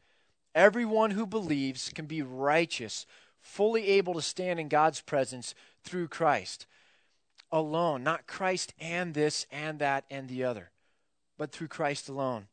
Everyone 0.54 1.10
who 1.10 1.26
believes 1.26 1.90
can 1.94 2.06
be 2.06 2.22
righteous, 2.22 3.06
fully 3.40 3.86
able 3.86 4.14
to 4.14 4.22
stand 4.22 4.58
in 4.58 4.68
God's 4.68 5.00
presence 5.00 5.54
through 5.84 6.08
Christ 6.08 6.66
alone. 7.52 8.02
Not 8.02 8.26
Christ 8.26 8.74
and 8.80 9.14
this 9.14 9.46
and 9.50 9.78
that 9.78 10.04
and 10.10 10.28
the 10.28 10.44
other, 10.44 10.70
but 11.36 11.52
through 11.52 11.68
Christ 11.68 12.08
alone. 12.08 12.46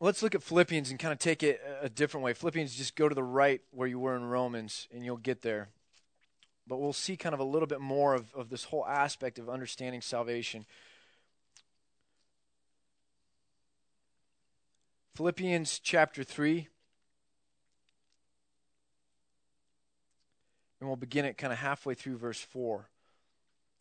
Let's 0.00 0.22
look 0.22 0.34
at 0.34 0.42
Philippians 0.42 0.90
and 0.90 0.98
kind 0.98 1.12
of 1.12 1.18
take 1.18 1.42
it 1.42 1.60
a 1.80 1.88
different 1.88 2.24
way. 2.24 2.34
Philippians, 2.34 2.74
just 2.74 2.96
go 2.96 3.08
to 3.08 3.14
the 3.14 3.22
right 3.22 3.60
where 3.70 3.88
you 3.88 3.98
were 3.98 4.16
in 4.16 4.24
Romans, 4.24 4.88
and 4.92 5.04
you'll 5.04 5.16
get 5.16 5.42
there. 5.42 5.68
But 6.66 6.78
we'll 6.78 6.92
see 6.92 7.16
kind 7.16 7.34
of 7.34 7.40
a 7.40 7.44
little 7.44 7.68
bit 7.68 7.80
more 7.80 8.14
of, 8.14 8.34
of 8.34 8.48
this 8.48 8.64
whole 8.64 8.86
aspect 8.86 9.38
of 9.38 9.48
understanding 9.48 10.00
salvation. 10.00 10.66
Philippians 15.14 15.78
chapter 15.78 16.24
3. 16.24 16.68
And 20.80 20.88
we'll 20.88 20.96
begin 20.96 21.24
it 21.24 21.38
kind 21.38 21.52
of 21.52 21.60
halfway 21.60 21.94
through 21.94 22.18
verse 22.18 22.40
4. 22.40 22.88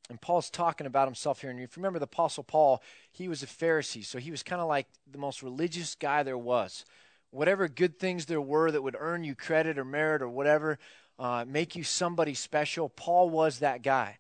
And 0.10 0.20
Paul's 0.20 0.50
talking 0.50 0.86
about 0.86 1.08
himself 1.08 1.42
here. 1.42 1.50
And 1.50 1.60
if 1.60 1.78
you 1.78 1.82
remember 1.82 2.00
the 2.00 2.06
Apostle 2.06 2.44
Paul, 2.44 2.84
he 3.12 3.28
was 3.28 3.42
a 3.42 3.48
Pharisee. 3.48 4.06
So 4.06 4.20
he 4.20 4.32
was 4.32 4.44
kind 4.44 4.62
of 4.62 4.68
like 4.68 4.88
the 5.10 5.18
most 5.18 5.42
religious 5.42 5.96
guy 5.96 6.24
there 6.24 6.38
was. 6.38 6.86
Whatever 7.32 7.68
good 7.68 8.00
things 8.00 8.26
there 8.26 8.42
were 8.42 8.70
that 8.70 8.84
would 8.84 8.98
earn 9.00 9.24
you 9.24 9.34
credit 9.34 9.80
or 9.80 9.86
merit 9.86 10.22
or 10.22 10.30
whatever, 10.30 10.78
uh, 11.18 11.46
make 11.48 11.76
you 11.76 11.84
somebody 11.84 12.34
special, 12.34 12.89
Paul 12.89 13.30
was 13.30 13.60
that 13.60 13.82
guy. 13.82 14.20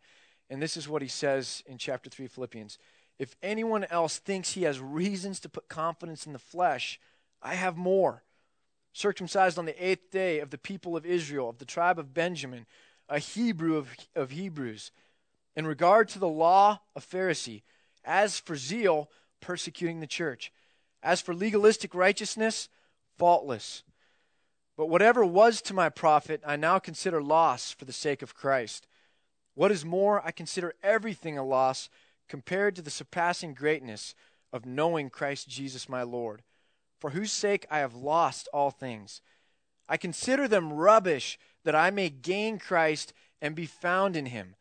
And 0.49 0.61
this 0.61 0.77
is 0.77 0.87
what 0.87 1.01
he 1.01 1.07
says 1.07 1.63
in 1.65 1.77
chapter 1.77 2.09
3 2.09 2.27
Philippians. 2.27 2.77
If 3.19 3.35
anyone 3.43 3.85
else 3.85 4.17
thinks 4.17 4.51
he 4.51 4.63
has 4.63 4.79
reasons 4.79 5.39
to 5.41 5.49
put 5.49 5.67
confidence 5.67 6.25
in 6.25 6.33
the 6.33 6.39
flesh, 6.39 6.99
I 7.41 7.55
have 7.55 7.77
more. 7.77 8.23
Circumcised 8.93 9.57
on 9.57 9.65
the 9.65 9.85
eighth 9.85 10.11
day 10.11 10.39
of 10.39 10.49
the 10.49 10.57
people 10.57 10.95
of 10.95 11.05
Israel, 11.05 11.49
of 11.49 11.57
the 11.57 11.65
tribe 11.65 11.99
of 11.99 12.13
Benjamin, 12.13 12.65
a 13.09 13.19
Hebrew 13.19 13.75
of, 13.77 13.89
of 14.15 14.31
Hebrews. 14.31 14.91
In 15.55 15.67
regard 15.67 16.09
to 16.09 16.19
the 16.19 16.27
law, 16.27 16.81
a 16.95 16.99
Pharisee. 16.99 17.61
As 18.03 18.39
for 18.39 18.55
zeal, 18.55 19.09
persecuting 19.39 19.99
the 19.99 20.07
church. 20.07 20.51
As 21.01 21.21
for 21.21 21.33
legalistic 21.33 21.93
righteousness, 21.93 22.69
faultless. 23.17 23.83
But 24.75 24.89
whatever 24.89 25.23
was 25.23 25.61
to 25.63 25.73
my 25.73 25.89
profit, 25.89 26.41
I 26.45 26.55
now 26.55 26.79
consider 26.79 27.21
loss 27.21 27.71
for 27.71 27.85
the 27.85 27.93
sake 27.93 28.21
of 28.21 28.33
Christ. 28.33 28.87
What 29.53 29.71
is 29.71 29.85
more, 29.85 30.25
I 30.25 30.31
consider 30.31 30.73
everything 30.81 31.37
a 31.37 31.45
loss 31.45 31.89
compared 32.27 32.75
to 32.75 32.81
the 32.81 32.89
surpassing 32.89 33.53
greatness 33.53 34.15
of 34.51 34.65
knowing 34.65 35.09
Christ 35.09 35.47
Jesus 35.47 35.87
my 35.87 36.01
Lord, 36.01 36.41
for 36.99 37.11
whose 37.11 37.31
sake 37.31 37.65
I 37.69 37.79
have 37.79 37.95
lost 37.95 38.47
all 38.53 38.71
things. 38.71 39.21
I 39.87 39.97
consider 39.97 40.47
them 40.47 40.73
rubbish 40.73 41.37
that 41.65 41.75
I 41.75 41.91
may 41.91 42.09
gain 42.09 42.57
Christ 42.57 43.13
and 43.41 43.53
be 43.53 43.65
found 43.65 44.15
in 44.15 44.27
him, 44.27 44.55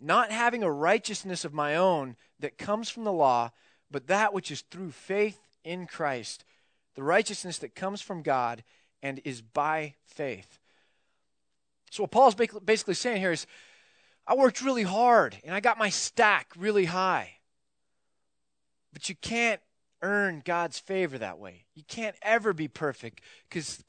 not 0.00 0.32
having 0.32 0.62
a 0.62 0.72
righteousness 0.72 1.44
of 1.44 1.52
my 1.52 1.76
own 1.76 2.16
that 2.38 2.58
comes 2.58 2.88
from 2.88 3.04
the 3.04 3.12
law, 3.12 3.50
but 3.90 4.06
that 4.06 4.32
which 4.32 4.50
is 4.50 4.62
through 4.62 4.92
faith 4.92 5.38
in 5.64 5.86
Christ, 5.86 6.44
the 6.94 7.02
righteousness 7.02 7.58
that 7.58 7.74
comes 7.74 8.00
from 8.00 8.22
God 8.22 8.64
and 9.02 9.20
is 9.24 9.42
by 9.42 9.94
faith. 10.04 10.58
So, 11.90 12.04
what 12.04 12.12
Paul's 12.12 12.34
basically 12.34 12.94
saying 12.94 13.20
here 13.20 13.32
is 13.32 13.46
I 14.26 14.34
worked 14.34 14.62
really 14.62 14.84
hard 14.84 15.36
and 15.44 15.54
I 15.54 15.60
got 15.60 15.78
my 15.78 15.90
stack 15.90 16.52
really 16.56 16.84
high. 16.84 17.38
But 18.92 19.08
you 19.08 19.14
can't 19.16 19.60
earn 20.02 20.42
God's 20.44 20.78
favor 20.78 21.18
that 21.18 21.38
way. 21.38 21.64
You 21.74 21.82
can't 21.86 22.16
ever 22.22 22.52
be 22.52 22.68
perfect 22.68 23.22
because 23.48 23.82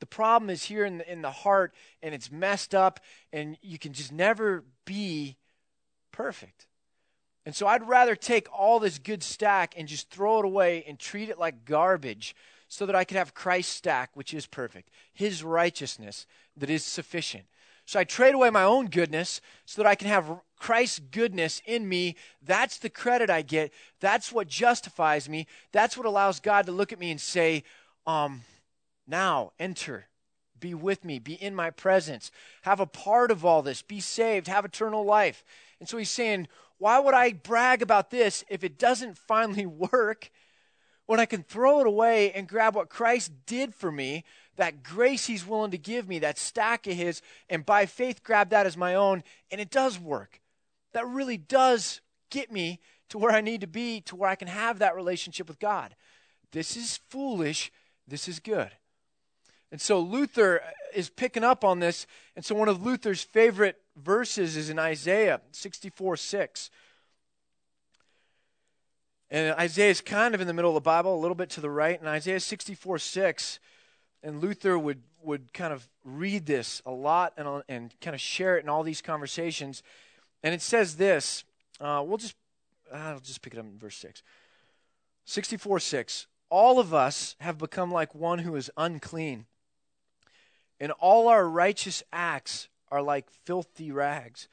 the 0.00 0.06
problem 0.06 0.50
is 0.50 0.64
here 0.64 0.84
in 0.84 0.98
the, 0.98 1.10
in 1.10 1.22
the 1.22 1.30
heart 1.30 1.74
and 2.02 2.14
it's 2.14 2.30
messed 2.30 2.74
up 2.74 3.00
and 3.32 3.56
you 3.62 3.78
can 3.78 3.92
just 3.92 4.12
never 4.12 4.64
be 4.84 5.36
perfect. 6.16 6.66
And 7.44 7.54
so 7.54 7.66
I'd 7.66 7.86
rather 7.86 8.16
take 8.16 8.48
all 8.52 8.80
this 8.80 8.98
good 8.98 9.22
stack 9.22 9.74
and 9.76 9.86
just 9.86 10.10
throw 10.10 10.38
it 10.38 10.44
away 10.44 10.82
and 10.88 10.98
treat 10.98 11.28
it 11.28 11.38
like 11.38 11.64
garbage 11.64 12.34
so 12.68 12.86
that 12.86 12.96
I 12.96 13.04
could 13.04 13.18
have 13.18 13.34
Christ's 13.34 13.74
stack, 13.74 14.10
which 14.14 14.34
is 14.34 14.46
perfect, 14.46 14.90
his 15.12 15.44
righteousness 15.44 16.26
that 16.56 16.70
is 16.70 16.84
sufficient. 16.84 17.44
So 17.84 18.00
I 18.00 18.04
trade 18.04 18.34
away 18.34 18.50
my 18.50 18.64
own 18.64 18.86
goodness 18.86 19.40
so 19.64 19.80
that 19.80 19.88
I 19.88 19.94
can 19.94 20.08
have 20.08 20.40
Christ's 20.58 20.98
goodness 20.98 21.62
in 21.66 21.88
me. 21.88 22.16
That's 22.42 22.78
the 22.78 22.90
credit 22.90 23.30
I 23.30 23.42
get. 23.42 23.72
That's 24.00 24.32
what 24.32 24.48
justifies 24.48 25.28
me. 25.28 25.46
That's 25.70 25.96
what 25.96 26.06
allows 26.06 26.40
God 26.40 26.66
to 26.66 26.72
look 26.72 26.92
at 26.92 26.98
me 26.98 27.12
and 27.12 27.20
say, 27.20 27.62
um, 28.06 28.42
now 29.06 29.52
enter. 29.60 30.08
Be 30.58 30.74
with 30.74 31.04
me. 31.04 31.18
Be 31.18 31.34
in 31.34 31.54
my 31.54 31.70
presence. 31.70 32.30
Have 32.62 32.80
a 32.80 32.86
part 32.86 33.30
of 33.30 33.44
all 33.44 33.62
this. 33.62 33.82
Be 33.82 34.00
saved. 34.00 34.48
Have 34.48 34.64
eternal 34.64 35.04
life. 35.04 35.44
And 35.80 35.88
so 35.88 35.96
he's 35.96 36.10
saying, 36.10 36.48
why 36.78 36.98
would 36.98 37.14
I 37.14 37.32
brag 37.32 37.82
about 37.82 38.10
this 38.10 38.44
if 38.48 38.64
it 38.64 38.78
doesn't 38.78 39.18
finally 39.18 39.66
work? 39.92 40.30
when 41.06 41.20
I 41.20 41.26
can 41.26 41.42
throw 41.42 41.80
it 41.80 41.86
away 41.86 42.32
and 42.32 42.48
grab 42.48 42.74
what 42.74 42.88
Christ 42.88 43.32
did 43.46 43.74
for 43.74 43.90
me, 43.90 44.24
that 44.56 44.82
grace 44.82 45.26
He's 45.26 45.46
willing 45.46 45.70
to 45.70 45.78
give 45.78 46.08
me, 46.08 46.18
that 46.18 46.38
stack 46.38 46.86
of 46.86 46.94
His, 46.94 47.22
and 47.48 47.64
by 47.64 47.86
faith 47.86 48.22
grab 48.22 48.50
that 48.50 48.66
as 48.66 48.76
my 48.76 48.94
own, 48.94 49.22
and 49.50 49.60
it 49.60 49.70
does 49.70 49.98
work. 49.98 50.40
That 50.92 51.06
really 51.06 51.36
does 51.36 52.00
get 52.30 52.50
me 52.50 52.80
to 53.08 53.18
where 53.18 53.32
I 53.32 53.40
need 53.40 53.60
to 53.60 53.66
be, 53.66 54.00
to 54.02 54.16
where 54.16 54.28
I 54.28 54.34
can 54.34 54.48
have 54.48 54.80
that 54.80 54.96
relationship 54.96 55.48
with 55.48 55.60
God. 55.60 55.94
This 56.50 56.76
is 56.76 56.98
foolish. 57.08 57.70
This 58.08 58.28
is 58.28 58.40
good. 58.40 58.70
And 59.70 59.80
so 59.80 60.00
Luther 60.00 60.62
is 60.94 61.08
picking 61.08 61.44
up 61.44 61.64
on 61.64 61.80
this. 61.80 62.06
And 62.34 62.44
so 62.44 62.54
one 62.54 62.68
of 62.68 62.84
Luther's 62.84 63.22
favorite 63.22 63.80
verses 63.96 64.56
is 64.56 64.70
in 64.70 64.78
Isaiah 64.78 65.40
64 65.52 66.16
6. 66.16 66.70
And 69.28 69.58
Isaiah 69.58 69.90
is 69.90 70.00
kind 70.00 70.34
of 70.34 70.40
in 70.40 70.46
the 70.46 70.52
middle 70.52 70.70
of 70.70 70.74
the 70.74 70.80
Bible, 70.80 71.14
a 71.14 71.20
little 71.20 71.34
bit 71.34 71.50
to 71.50 71.60
the 71.60 71.70
right. 71.70 71.98
And 71.98 72.08
Isaiah 72.08 72.38
64 72.38 72.98
6, 72.98 73.58
and 74.22 74.40
Luther 74.40 74.78
would, 74.78 75.02
would 75.22 75.52
kind 75.52 75.72
of 75.72 75.88
read 76.04 76.46
this 76.46 76.80
a 76.86 76.92
lot 76.92 77.32
and, 77.36 77.62
and 77.68 77.94
kind 78.00 78.14
of 78.14 78.20
share 78.20 78.56
it 78.56 78.62
in 78.62 78.68
all 78.68 78.82
these 78.82 79.02
conversations. 79.02 79.82
And 80.42 80.54
it 80.54 80.62
says 80.62 80.96
this 80.96 81.44
uh, 81.80 82.02
we'll 82.06 82.18
just, 82.18 82.36
I'll 82.92 83.20
just 83.20 83.42
pick 83.42 83.54
it 83.54 83.58
up 83.58 83.66
in 83.66 83.78
verse 83.78 83.96
6. 83.96 84.22
64 85.24 85.80
6. 85.80 86.26
All 86.48 86.78
of 86.78 86.94
us 86.94 87.34
have 87.40 87.58
become 87.58 87.90
like 87.90 88.14
one 88.14 88.38
who 88.38 88.54
is 88.54 88.70
unclean, 88.76 89.46
and 90.78 90.92
all 90.92 91.26
our 91.26 91.48
righteous 91.48 92.04
acts 92.12 92.68
are 92.90 93.02
like 93.02 93.30
filthy 93.44 93.90
rags. 93.90 94.48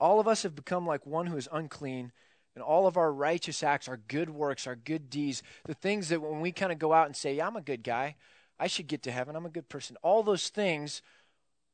All 0.00 0.20
of 0.20 0.28
us 0.28 0.42
have 0.42 0.54
become 0.54 0.86
like 0.86 1.06
one 1.06 1.26
who 1.26 1.36
is 1.36 1.48
unclean 1.52 2.12
and 2.54 2.62
all 2.62 2.86
of 2.86 2.96
our 2.96 3.12
righteous 3.12 3.62
acts, 3.62 3.88
our 3.88 3.96
good 3.96 4.30
works, 4.30 4.66
our 4.66 4.76
good 4.76 5.10
deeds, 5.10 5.42
the 5.64 5.74
things 5.74 6.08
that 6.08 6.20
when 6.20 6.40
we 6.40 6.52
kind 6.52 6.72
of 6.72 6.78
go 6.78 6.92
out 6.92 7.06
and 7.06 7.16
say, 7.16 7.34
yeah, 7.34 7.46
I'm 7.46 7.56
a 7.56 7.60
good 7.60 7.82
guy, 7.82 8.16
I 8.58 8.66
should 8.66 8.86
get 8.86 9.02
to 9.04 9.12
heaven, 9.12 9.34
I'm 9.34 9.46
a 9.46 9.50
good 9.50 9.68
person, 9.68 9.96
all 10.02 10.22
those 10.22 10.48
things 10.48 11.02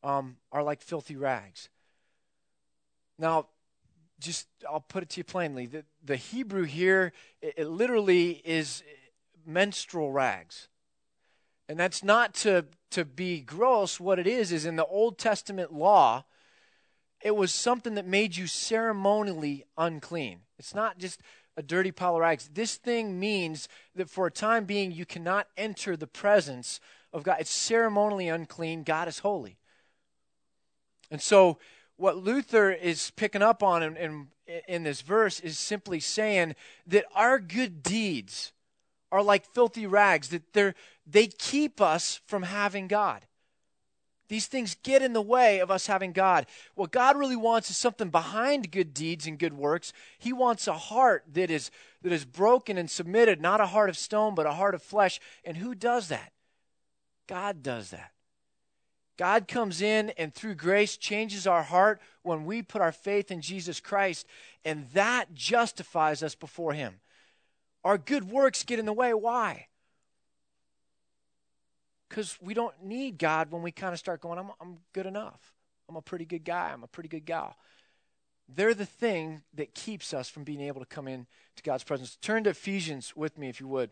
um, 0.02 0.36
are 0.50 0.62
like 0.62 0.80
filthy 0.80 1.16
rags. 1.16 1.68
Now, 3.18 3.48
just 4.18 4.48
I'll 4.68 4.80
put 4.80 5.02
it 5.02 5.10
to 5.10 5.20
you 5.20 5.24
plainly. 5.24 5.66
The, 5.66 5.84
the 6.04 6.16
Hebrew 6.16 6.64
here, 6.64 7.12
it, 7.42 7.54
it 7.58 7.68
literally 7.68 8.40
is 8.44 8.82
menstrual 9.46 10.12
rags. 10.12 10.68
And 11.68 11.78
that's 11.78 12.02
not 12.02 12.34
to, 12.34 12.66
to 12.90 13.04
be 13.04 13.40
gross. 13.40 14.00
What 14.00 14.18
it 14.18 14.26
is, 14.26 14.52
is 14.52 14.66
in 14.66 14.76
the 14.76 14.86
Old 14.86 15.18
Testament 15.18 15.72
law, 15.72 16.24
it 17.22 17.36
was 17.36 17.52
something 17.52 17.94
that 17.94 18.06
made 18.06 18.36
you 18.36 18.46
ceremonially 18.46 19.64
unclean. 19.76 20.40
It's 20.58 20.74
not 20.74 20.98
just 20.98 21.20
a 21.56 21.62
dirty 21.62 21.92
pile 21.92 22.14
of 22.14 22.20
rags. 22.20 22.48
This 22.52 22.76
thing 22.76 23.20
means 23.20 23.68
that 23.94 24.08
for 24.08 24.26
a 24.26 24.30
time 24.30 24.64
being, 24.64 24.92
you 24.92 25.04
cannot 25.04 25.48
enter 25.56 25.96
the 25.96 26.06
presence 26.06 26.80
of 27.12 27.22
God. 27.22 27.36
It's 27.40 27.50
ceremonially 27.50 28.28
unclean. 28.28 28.82
God 28.82 29.08
is 29.08 29.18
holy. 29.20 29.58
And 31.10 31.20
so, 31.20 31.58
what 31.96 32.16
Luther 32.16 32.70
is 32.70 33.10
picking 33.10 33.42
up 33.42 33.62
on 33.62 33.82
in, 33.82 33.96
in, 33.96 34.28
in 34.66 34.82
this 34.84 35.02
verse 35.02 35.38
is 35.40 35.58
simply 35.58 36.00
saying 36.00 36.54
that 36.86 37.04
our 37.14 37.38
good 37.38 37.82
deeds 37.82 38.52
are 39.12 39.22
like 39.22 39.44
filthy 39.44 39.86
rags, 39.86 40.28
that 40.28 40.52
they're, 40.52 40.74
they 41.06 41.26
keep 41.26 41.80
us 41.80 42.20
from 42.26 42.44
having 42.44 42.88
God. 42.88 43.26
These 44.28 44.46
things 44.46 44.76
get 44.84 45.02
in 45.02 45.12
the 45.12 45.20
way 45.20 45.58
of 45.58 45.72
us 45.72 45.88
having 45.88 46.12
God. 46.12 46.46
What 46.76 46.92
God 46.92 47.18
really 47.18 47.34
wants 47.34 47.68
is 47.68 47.76
something 47.76 48.10
behind 48.10 48.70
good 48.70 48.94
deeds 48.94 49.26
and 49.26 49.36
good 49.36 49.54
works. 49.54 49.92
He 50.20 50.32
wants 50.32 50.68
a 50.68 50.72
heart 50.72 51.24
that 51.32 51.50
is, 51.50 51.72
that 52.02 52.12
is 52.12 52.24
broken 52.24 52.78
and 52.78 52.88
submitted, 52.88 53.40
not 53.40 53.60
a 53.60 53.66
heart 53.66 53.90
of 53.90 53.98
stone, 53.98 54.36
but 54.36 54.46
a 54.46 54.52
heart 54.52 54.76
of 54.76 54.82
flesh. 54.82 55.18
And 55.44 55.56
who 55.56 55.74
does 55.74 56.08
that? 56.08 56.32
God 57.26 57.64
does 57.64 57.90
that. 57.90 58.12
God 59.16 59.48
comes 59.48 59.82
in 59.82 60.10
and 60.10 60.32
through 60.32 60.54
grace 60.54 60.96
changes 60.96 61.46
our 61.46 61.64
heart 61.64 62.00
when 62.22 62.46
we 62.46 62.62
put 62.62 62.80
our 62.80 62.92
faith 62.92 63.30
in 63.32 63.42
Jesus 63.42 63.80
Christ, 63.80 64.26
and 64.64 64.88
that 64.94 65.34
justifies 65.34 66.22
us 66.22 66.34
before 66.34 66.72
Him. 66.72 67.00
Our 67.84 67.98
good 67.98 68.30
works 68.30 68.64
get 68.64 68.78
in 68.78 68.86
the 68.86 68.92
way. 68.92 69.14
Why? 69.14 69.66
because 72.10 72.36
we 72.42 72.52
don't 72.52 72.74
need 72.82 73.18
God 73.18 73.52
when 73.52 73.62
we 73.62 73.70
kind 73.70 73.92
of 73.92 73.98
start 73.98 74.20
going, 74.20 74.38
I'm, 74.38 74.50
I'm 74.60 74.78
good 74.92 75.06
enough. 75.06 75.54
I'm 75.88 75.96
a 75.96 76.02
pretty 76.02 76.24
good 76.24 76.44
guy. 76.44 76.70
I'm 76.72 76.82
a 76.82 76.88
pretty 76.88 77.08
good 77.08 77.24
gal. 77.24 77.56
They're 78.52 78.74
the 78.74 78.84
thing 78.84 79.42
that 79.54 79.74
keeps 79.74 80.12
us 80.12 80.28
from 80.28 80.42
being 80.42 80.60
able 80.60 80.80
to 80.80 80.86
come 80.86 81.06
in 81.06 81.28
to 81.54 81.62
God's 81.62 81.84
presence. 81.84 82.16
Turn 82.20 82.44
to 82.44 82.50
Ephesians 82.50 83.14
with 83.14 83.38
me, 83.38 83.48
if 83.48 83.60
you 83.60 83.68
would. 83.68 83.90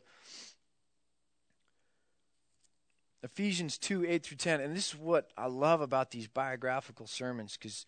Ephesians 3.23 3.79
2 3.79 4.05
8 4.05 4.23
through 4.25 4.37
10. 4.37 4.61
And 4.61 4.77
this 4.77 4.89
is 4.89 4.99
what 4.99 5.31
I 5.37 5.47
love 5.47 5.81
about 5.81 6.11
these 6.11 6.27
biographical 6.27 7.07
sermons 7.07 7.57
because 7.57 7.87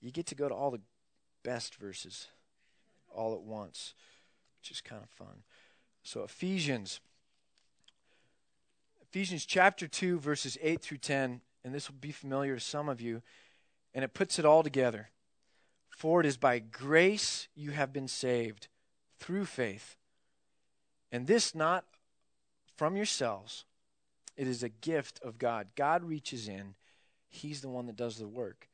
you 0.00 0.10
get 0.10 0.26
to 0.26 0.34
go 0.34 0.48
to 0.48 0.54
all 0.54 0.70
the 0.70 0.80
best 1.42 1.74
verses 1.74 2.28
all 3.14 3.34
at 3.34 3.42
once, 3.42 3.94
which 4.66 4.78
is 4.78 4.80
kind 4.80 5.00
of 5.00 5.08
fun. 5.10 5.44
So, 6.02 6.24
Ephesians 6.24 7.00
Ephesians 9.00 9.46
chapter 9.46 9.86
2, 9.86 10.18
verses 10.18 10.58
8 10.60 10.82
through 10.82 10.98
10, 10.98 11.40
and 11.64 11.72
this 11.72 11.88
will 11.88 11.98
be 12.00 12.10
familiar 12.10 12.56
to 12.56 12.60
some 12.60 12.88
of 12.88 13.00
you, 13.00 13.22
and 13.94 14.04
it 14.04 14.12
puts 14.12 14.40
it 14.40 14.44
all 14.44 14.64
together. 14.64 15.10
For 15.88 16.18
it 16.20 16.26
is 16.26 16.36
by 16.36 16.58
grace 16.58 17.46
you 17.54 17.70
have 17.70 17.92
been 17.92 18.08
saved 18.08 18.66
through 19.20 19.44
faith, 19.44 19.96
and 21.12 21.28
this 21.28 21.54
not 21.54 21.84
from 22.74 22.96
yourselves. 22.96 23.64
It 24.36 24.48
is 24.48 24.64
a 24.64 24.68
gift 24.68 25.20
of 25.22 25.38
God. 25.38 25.68
God 25.76 26.02
reaches 26.02 26.48
in, 26.48 26.74
He's 27.28 27.60
the 27.60 27.68
one 27.68 27.86
that 27.86 27.96
does 27.96 28.16
the 28.16 28.26
work. 28.26 28.68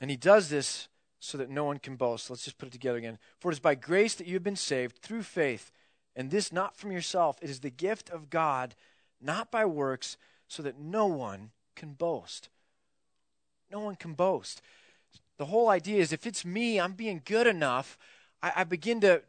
And 0.00 0.10
He 0.10 0.16
does 0.16 0.50
this 0.50 0.88
so 1.20 1.38
that 1.38 1.50
no 1.50 1.64
one 1.64 1.78
can 1.78 1.96
boast. 1.96 2.30
Let's 2.30 2.44
just 2.44 2.58
put 2.58 2.68
it 2.68 2.72
together 2.72 2.98
again. 2.98 3.18
For 3.38 3.50
it 3.50 3.54
is 3.54 3.60
by 3.60 3.74
grace 3.74 4.14
that 4.14 4.26
you 4.26 4.34
have 4.34 4.42
been 4.42 4.56
saved 4.56 4.98
through 4.98 5.22
faith 5.22 5.70
and 6.16 6.30
this 6.30 6.52
not 6.52 6.76
from 6.76 6.90
yourself. 6.90 7.36
It 7.40 7.50
is 7.50 7.60
the 7.60 7.70
gift 7.70 8.10
of 8.10 8.30
God, 8.30 8.74
not 9.20 9.50
by 9.50 9.64
works, 9.64 10.16
so 10.48 10.62
that 10.62 10.78
no 10.78 11.06
one 11.06 11.50
can 11.76 11.92
boast. 11.92 12.48
No 13.70 13.80
one 13.80 13.96
can 13.96 14.14
boast. 14.14 14.62
The 15.38 15.46
whole 15.46 15.68
idea 15.68 16.00
is 16.00 16.12
if 16.12 16.26
it's 16.26 16.44
me, 16.44 16.80
I'm 16.80 16.92
being 16.92 17.22
good 17.24 17.46
enough, 17.46 17.96
I, 18.42 18.52
I 18.56 18.64
begin 18.64 19.00
to 19.02 19.22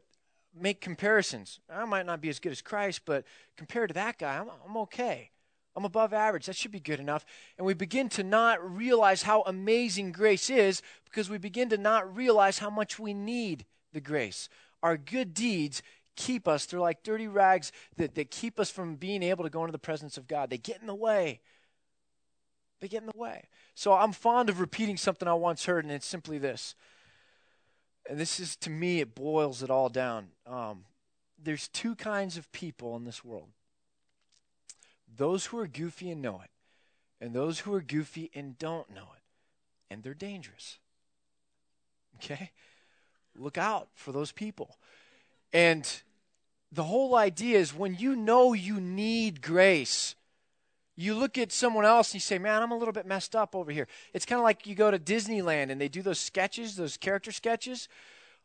make 0.53 0.81
comparisons. 0.81 1.59
I 1.69 1.85
might 1.85 2.05
not 2.05 2.21
be 2.21 2.29
as 2.29 2.39
good 2.39 2.51
as 2.51 2.61
Christ, 2.61 3.01
but 3.05 3.25
compared 3.55 3.89
to 3.89 3.93
that 3.93 4.17
guy, 4.17 4.37
I'm, 4.37 4.49
I'm 4.67 4.77
okay. 4.77 5.30
I'm 5.75 5.85
above 5.85 6.13
average. 6.13 6.47
That 6.47 6.55
should 6.55 6.71
be 6.71 6.79
good 6.79 6.99
enough. 6.99 7.25
And 7.57 7.65
we 7.65 7.73
begin 7.73 8.09
to 8.09 8.23
not 8.23 8.75
realize 8.75 9.23
how 9.23 9.43
amazing 9.43 10.11
grace 10.11 10.49
is 10.49 10.81
because 11.05 11.29
we 11.29 11.37
begin 11.37 11.69
to 11.69 11.77
not 11.77 12.15
realize 12.15 12.59
how 12.59 12.69
much 12.69 12.99
we 12.99 13.13
need 13.13 13.65
the 13.93 14.01
grace. 14.01 14.49
Our 14.83 14.97
good 14.97 15.33
deeds 15.33 15.81
keep 16.15 16.47
us. 16.47 16.65
They're 16.65 16.79
like 16.79 17.03
dirty 17.03 17.27
rags 17.27 17.71
that, 17.97 18.15
that 18.15 18.31
keep 18.31 18.59
us 18.59 18.69
from 18.69 18.95
being 18.95 19.23
able 19.23 19.43
to 19.43 19.49
go 19.49 19.61
into 19.61 19.71
the 19.71 19.79
presence 19.79 20.17
of 20.17 20.27
God. 20.27 20.49
They 20.49 20.57
get 20.57 20.81
in 20.81 20.87
the 20.87 20.95
way. 20.95 21.39
They 22.81 22.87
get 22.87 23.01
in 23.01 23.09
the 23.13 23.17
way. 23.17 23.47
So 23.75 23.93
I'm 23.93 24.11
fond 24.11 24.49
of 24.49 24.59
repeating 24.59 24.97
something 24.97 25.27
I 25.27 25.33
once 25.33 25.65
heard, 25.65 25.85
and 25.85 25.93
it's 25.93 26.07
simply 26.07 26.37
this. 26.37 26.75
And 28.09 28.19
this 28.19 28.39
is, 28.39 28.55
to 28.57 28.69
me, 28.69 28.99
it 28.99 29.15
boils 29.15 29.61
it 29.61 29.69
all 29.69 29.87
down. 29.87 30.29
Um, 30.47 30.85
there's 31.41 31.67
two 31.67 31.95
kinds 31.95 32.37
of 32.37 32.51
people 32.51 32.95
in 32.95 33.03
this 33.03 33.23
world 33.23 33.49
those 35.15 35.47
who 35.47 35.59
are 35.59 35.67
goofy 35.67 36.11
and 36.11 36.21
know 36.21 36.41
it, 36.43 36.49
and 37.23 37.33
those 37.33 37.59
who 37.59 37.73
are 37.73 37.81
goofy 37.81 38.31
and 38.33 38.57
don't 38.57 38.89
know 38.89 39.09
it. 39.15 39.23
And 39.93 40.03
they're 40.03 40.13
dangerous. 40.13 40.79
Okay? 42.17 42.51
Look 43.37 43.57
out 43.57 43.89
for 43.93 44.11
those 44.11 44.31
people. 44.31 44.77
And 45.53 45.87
the 46.71 46.83
whole 46.83 47.15
idea 47.15 47.59
is 47.59 47.73
when 47.73 47.95
you 47.95 48.15
know 48.15 48.53
you 48.53 48.79
need 48.79 49.41
grace, 49.41 50.15
you 50.95 51.15
look 51.15 51.37
at 51.37 51.51
someone 51.51 51.85
else 51.85 52.09
and 52.09 52.15
you 52.15 52.19
say, 52.19 52.37
Man, 52.37 52.61
I'm 52.61 52.71
a 52.71 52.77
little 52.77 52.93
bit 52.93 53.05
messed 53.05 53.35
up 53.35 53.55
over 53.55 53.71
here. 53.71 53.87
It's 54.13 54.25
kind 54.25 54.39
of 54.39 54.43
like 54.43 54.67
you 54.67 54.75
go 54.75 54.91
to 54.91 54.99
Disneyland 54.99 55.71
and 55.71 55.79
they 55.79 55.87
do 55.87 56.01
those 56.01 56.19
sketches, 56.19 56.75
those 56.75 56.97
character 56.97 57.31
sketches. 57.31 57.87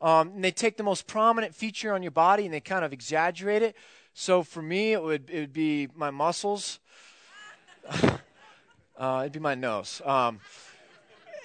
Um, 0.00 0.32
and 0.34 0.44
they 0.44 0.50
take 0.50 0.76
the 0.76 0.82
most 0.82 1.06
prominent 1.06 1.54
feature 1.54 1.94
on 1.94 2.02
your 2.02 2.10
body 2.10 2.44
and 2.44 2.52
they 2.52 2.60
kind 2.60 2.84
of 2.84 2.92
exaggerate 2.92 3.62
it. 3.62 3.76
So 4.18 4.42
for 4.42 4.62
me, 4.62 4.94
it 4.94 5.02
would, 5.02 5.28
it 5.28 5.40
would 5.40 5.52
be 5.52 5.88
my 5.94 6.10
muscles, 6.10 6.80
uh, 8.96 9.18
it'd 9.20 9.32
be 9.32 9.40
my 9.40 9.54
nose. 9.54 10.00
Um, 10.06 10.40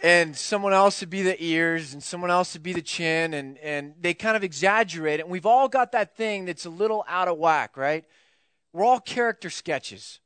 and 0.02 0.38
someone 0.38 0.72
else 0.72 1.02
would 1.02 1.10
be 1.10 1.22
the 1.22 1.36
ears 1.44 1.92
and 1.94 2.02
someone 2.02 2.32
else 2.32 2.54
would 2.54 2.64
be 2.64 2.72
the 2.72 2.82
chin 2.82 3.34
and, 3.34 3.58
and 3.58 3.94
they 4.00 4.14
kind 4.14 4.38
of 4.38 4.44
exaggerate 4.46 5.20
it. 5.20 5.24
And 5.24 5.30
we've 5.30 5.46
all 5.46 5.68
got 5.68 5.92
that 5.92 6.16
thing 6.16 6.46
that's 6.46 6.66
a 6.66 6.70
little 6.70 7.04
out 7.10 7.28
of 7.28 7.38
whack 7.38 7.76
right? 7.76 8.06
We're 8.72 8.86
all 8.86 9.02
character 9.02 9.50
sketches. 9.50 10.22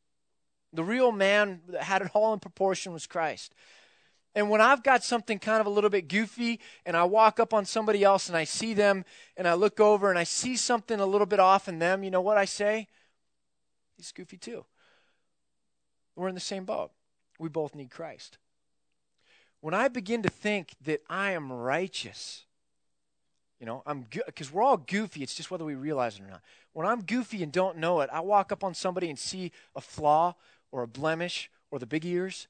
The 0.71 0.83
real 0.83 1.11
man 1.11 1.61
that 1.69 1.81
had 1.81 2.03
it 2.03 2.11
all 2.13 2.31
in 2.31 2.39
proportion 2.39 2.93
was 2.93 3.07
christ 3.07 3.55
and 4.35 4.49
when 4.49 4.61
i've 4.61 4.83
got 4.83 5.03
something 5.03 5.39
kind 5.39 5.59
of 5.59 5.65
a 5.65 5.69
little 5.69 5.89
bit 5.89 6.07
goofy 6.07 6.59
and 6.85 6.95
i 6.95 7.03
walk 7.03 7.39
up 7.39 7.53
on 7.53 7.65
somebody 7.65 8.03
else 8.03 8.27
and 8.27 8.37
i 8.37 8.43
see 8.43 8.73
them 8.73 9.03
and 9.35 9.47
i 9.47 9.53
look 9.53 9.79
over 9.79 10.09
and 10.09 10.19
i 10.19 10.23
see 10.23 10.55
something 10.55 10.99
a 10.99 11.05
little 11.05 11.27
bit 11.27 11.39
off 11.39 11.67
in 11.67 11.79
them 11.79 12.03
you 12.03 12.11
know 12.11 12.21
what 12.21 12.37
i 12.37 12.45
say 12.45 12.87
he's 13.97 14.11
goofy 14.11 14.37
too 14.37 14.65
we're 16.15 16.27
in 16.27 16.35
the 16.35 16.41
same 16.41 16.65
boat 16.65 16.91
we 17.39 17.49
both 17.49 17.73
need 17.73 17.89
christ 17.89 18.37
when 19.65 19.73
I 19.73 19.87
begin 19.87 20.21
to 20.21 20.29
think 20.29 20.75
that 20.83 21.01
I 21.09 21.31
am 21.31 21.51
righteous, 21.51 22.45
you 23.59 23.65
know, 23.65 23.81
I'm 23.87 24.05
because 24.11 24.53
we're 24.53 24.61
all 24.61 24.77
goofy. 24.77 25.23
It's 25.23 25.33
just 25.33 25.49
whether 25.49 25.65
we 25.65 25.73
realize 25.73 26.19
it 26.19 26.21
or 26.21 26.29
not. 26.29 26.43
When 26.73 26.85
I'm 26.85 27.01
goofy 27.01 27.41
and 27.41 27.51
don't 27.51 27.77
know 27.77 28.01
it, 28.01 28.11
I 28.13 28.19
walk 28.19 28.51
up 28.51 28.63
on 28.63 28.75
somebody 28.75 29.09
and 29.09 29.17
see 29.17 29.51
a 29.75 29.81
flaw 29.81 30.35
or 30.71 30.83
a 30.83 30.87
blemish 30.87 31.49
or 31.71 31.79
the 31.79 31.87
big 31.87 32.05
ears. 32.05 32.47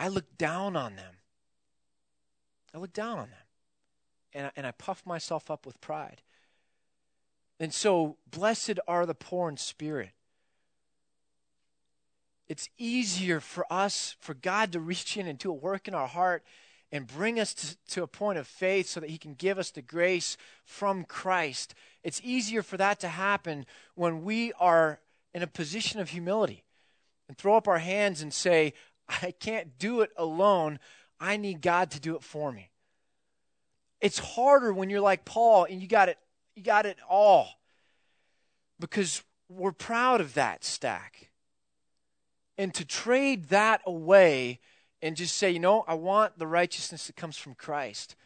I 0.00 0.08
look 0.08 0.38
down 0.38 0.76
on 0.76 0.96
them. 0.96 1.16
I 2.74 2.78
look 2.78 2.94
down 2.94 3.18
on 3.18 3.28
them, 3.28 3.46
and 4.32 4.46
I, 4.46 4.50
and 4.56 4.66
I 4.66 4.70
puff 4.70 5.04
myself 5.04 5.50
up 5.50 5.66
with 5.66 5.80
pride. 5.80 6.22
And 7.58 7.74
so, 7.74 8.16
blessed 8.30 8.78
are 8.88 9.04
the 9.04 9.14
poor 9.14 9.50
in 9.50 9.58
spirit, 9.58 10.12
it's 12.48 12.68
easier 12.78 13.38
for 13.38 13.64
us, 13.70 14.16
for 14.18 14.34
God 14.34 14.72
to 14.72 14.80
reach 14.80 15.16
in 15.16 15.28
and 15.28 15.38
do 15.38 15.50
a 15.50 15.54
work 15.54 15.86
in 15.86 15.94
our 15.94 16.08
heart 16.08 16.42
and 16.90 17.06
bring 17.06 17.38
us 17.38 17.54
to, 17.54 17.76
to, 17.90 18.02
a 18.02 18.08
point 18.08 18.38
of 18.38 18.46
faith 18.48 18.88
so 18.88 18.98
that 18.98 19.10
He 19.10 19.18
can 19.18 19.34
give 19.34 19.58
us 19.58 19.70
the 19.70 19.82
grace 19.82 20.36
from 20.64 21.04
Christ. 21.04 21.74
It's 22.02 22.20
easier 22.24 22.62
for 22.62 22.76
that 22.78 22.98
to 23.00 23.08
happen 23.08 23.66
when 23.94 24.24
we 24.24 24.52
are 24.54 24.98
in 25.32 25.42
a 25.42 25.46
position 25.46 26.00
of 26.00 26.08
humility 26.08 26.64
and 27.28 27.38
throw 27.38 27.56
up 27.56 27.68
our 27.68 27.78
hands 27.78 28.22
and 28.22 28.34
say, 28.34 28.74
I 29.22 29.32
can't 29.32 29.78
do 29.78 30.00
it 30.02 30.10
alone. 30.16 30.78
I 31.18 31.36
need 31.36 31.60
God 31.60 31.90
to 31.92 32.00
do 32.00 32.16
it 32.16 32.22
for 32.22 32.52
me. 32.52 32.70
It's 34.00 34.18
harder 34.18 34.72
when 34.72 34.88
you're 34.88 35.00
like 35.00 35.24
Paul 35.24 35.64
and 35.64 35.82
you 35.82 35.88
got 35.88 36.08
it, 36.08 36.18
you 36.54 36.62
got 36.62 36.86
it 36.86 36.96
all 37.08 37.48
because 38.78 39.22
we're 39.48 39.72
proud 39.72 40.20
of 40.20 40.34
that 40.34 40.64
stack 40.64 41.30
and 42.56 42.72
to 42.74 42.84
trade 42.84 43.48
that 43.48 43.82
away 43.84 44.60
and 45.02 45.16
just 45.16 45.36
say, 45.36 45.50
you 45.50 45.58
know, 45.58 45.84
I 45.86 45.94
want 45.94 46.38
the 46.38 46.46
righteousness 46.46 47.06
that 47.06 47.16
comes 47.16 47.36
from 47.36 47.54
Christ. 47.54 48.16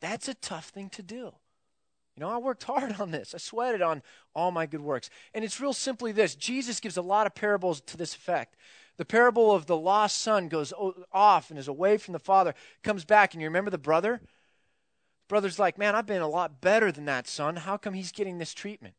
That's 0.00 0.28
a 0.28 0.34
tough 0.34 0.68
thing 0.68 0.88
to 0.90 1.02
do. 1.02 1.32
You 2.16 2.24
know, 2.24 2.30
I 2.30 2.38
worked 2.38 2.64
hard 2.64 3.00
on 3.00 3.12
this. 3.12 3.34
I 3.34 3.38
sweated 3.38 3.82
on 3.82 4.02
all 4.34 4.50
my 4.50 4.66
good 4.66 4.80
works. 4.80 5.08
And 5.34 5.44
it's 5.44 5.60
real 5.60 5.72
simply 5.72 6.10
this 6.10 6.34
Jesus 6.34 6.80
gives 6.80 6.96
a 6.96 7.02
lot 7.02 7.26
of 7.26 7.34
parables 7.34 7.80
to 7.82 7.96
this 7.96 8.14
effect. 8.14 8.56
The 8.98 9.04
parable 9.04 9.52
of 9.52 9.66
the 9.66 9.76
lost 9.76 10.18
son 10.18 10.48
goes 10.48 10.72
off 11.12 11.50
and 11.50 11.58
is 11.58 11.68
away 11.68 11.96
from 11.96 12.12
the 12.12 12.18
father, 12.18 12.54
comes 12.82 13.04
back, 13.04 13.32
and 13.32 13.40
you 13.40 13.48
remember 13.48 13.70
the 13.70 13.78
brother? 13.78 14.20
Brother's 15.28 15.58
like, 15.58 15.78
Man, 15.78 15.94
I've 15.94 16.06
been 16.06 16.20
a 16.20 16.28
lot 16.28 16.60
better 16.60 16.90
than 16.90 17.04
that 17.04 17.28
son. 17.28 17.56
How 17.56 17.76
come 17.76 17.94
he's 17.94 18.12
getting 18.12 18.38
this 18.38 18.52
treatment? 18.52 18.94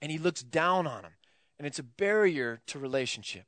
And 0.00 0.10
he 0.10 0.18
looks 0.18 0.42
down 0.42 0.86
on 0.86 1.04
him, 1.04 1.12
and 1.58 1.66
it's 1.66 1.78
a 1.78 1.82
barrier 1.82 2.60
to 2.68 2.78
relationship. 2.78 3.44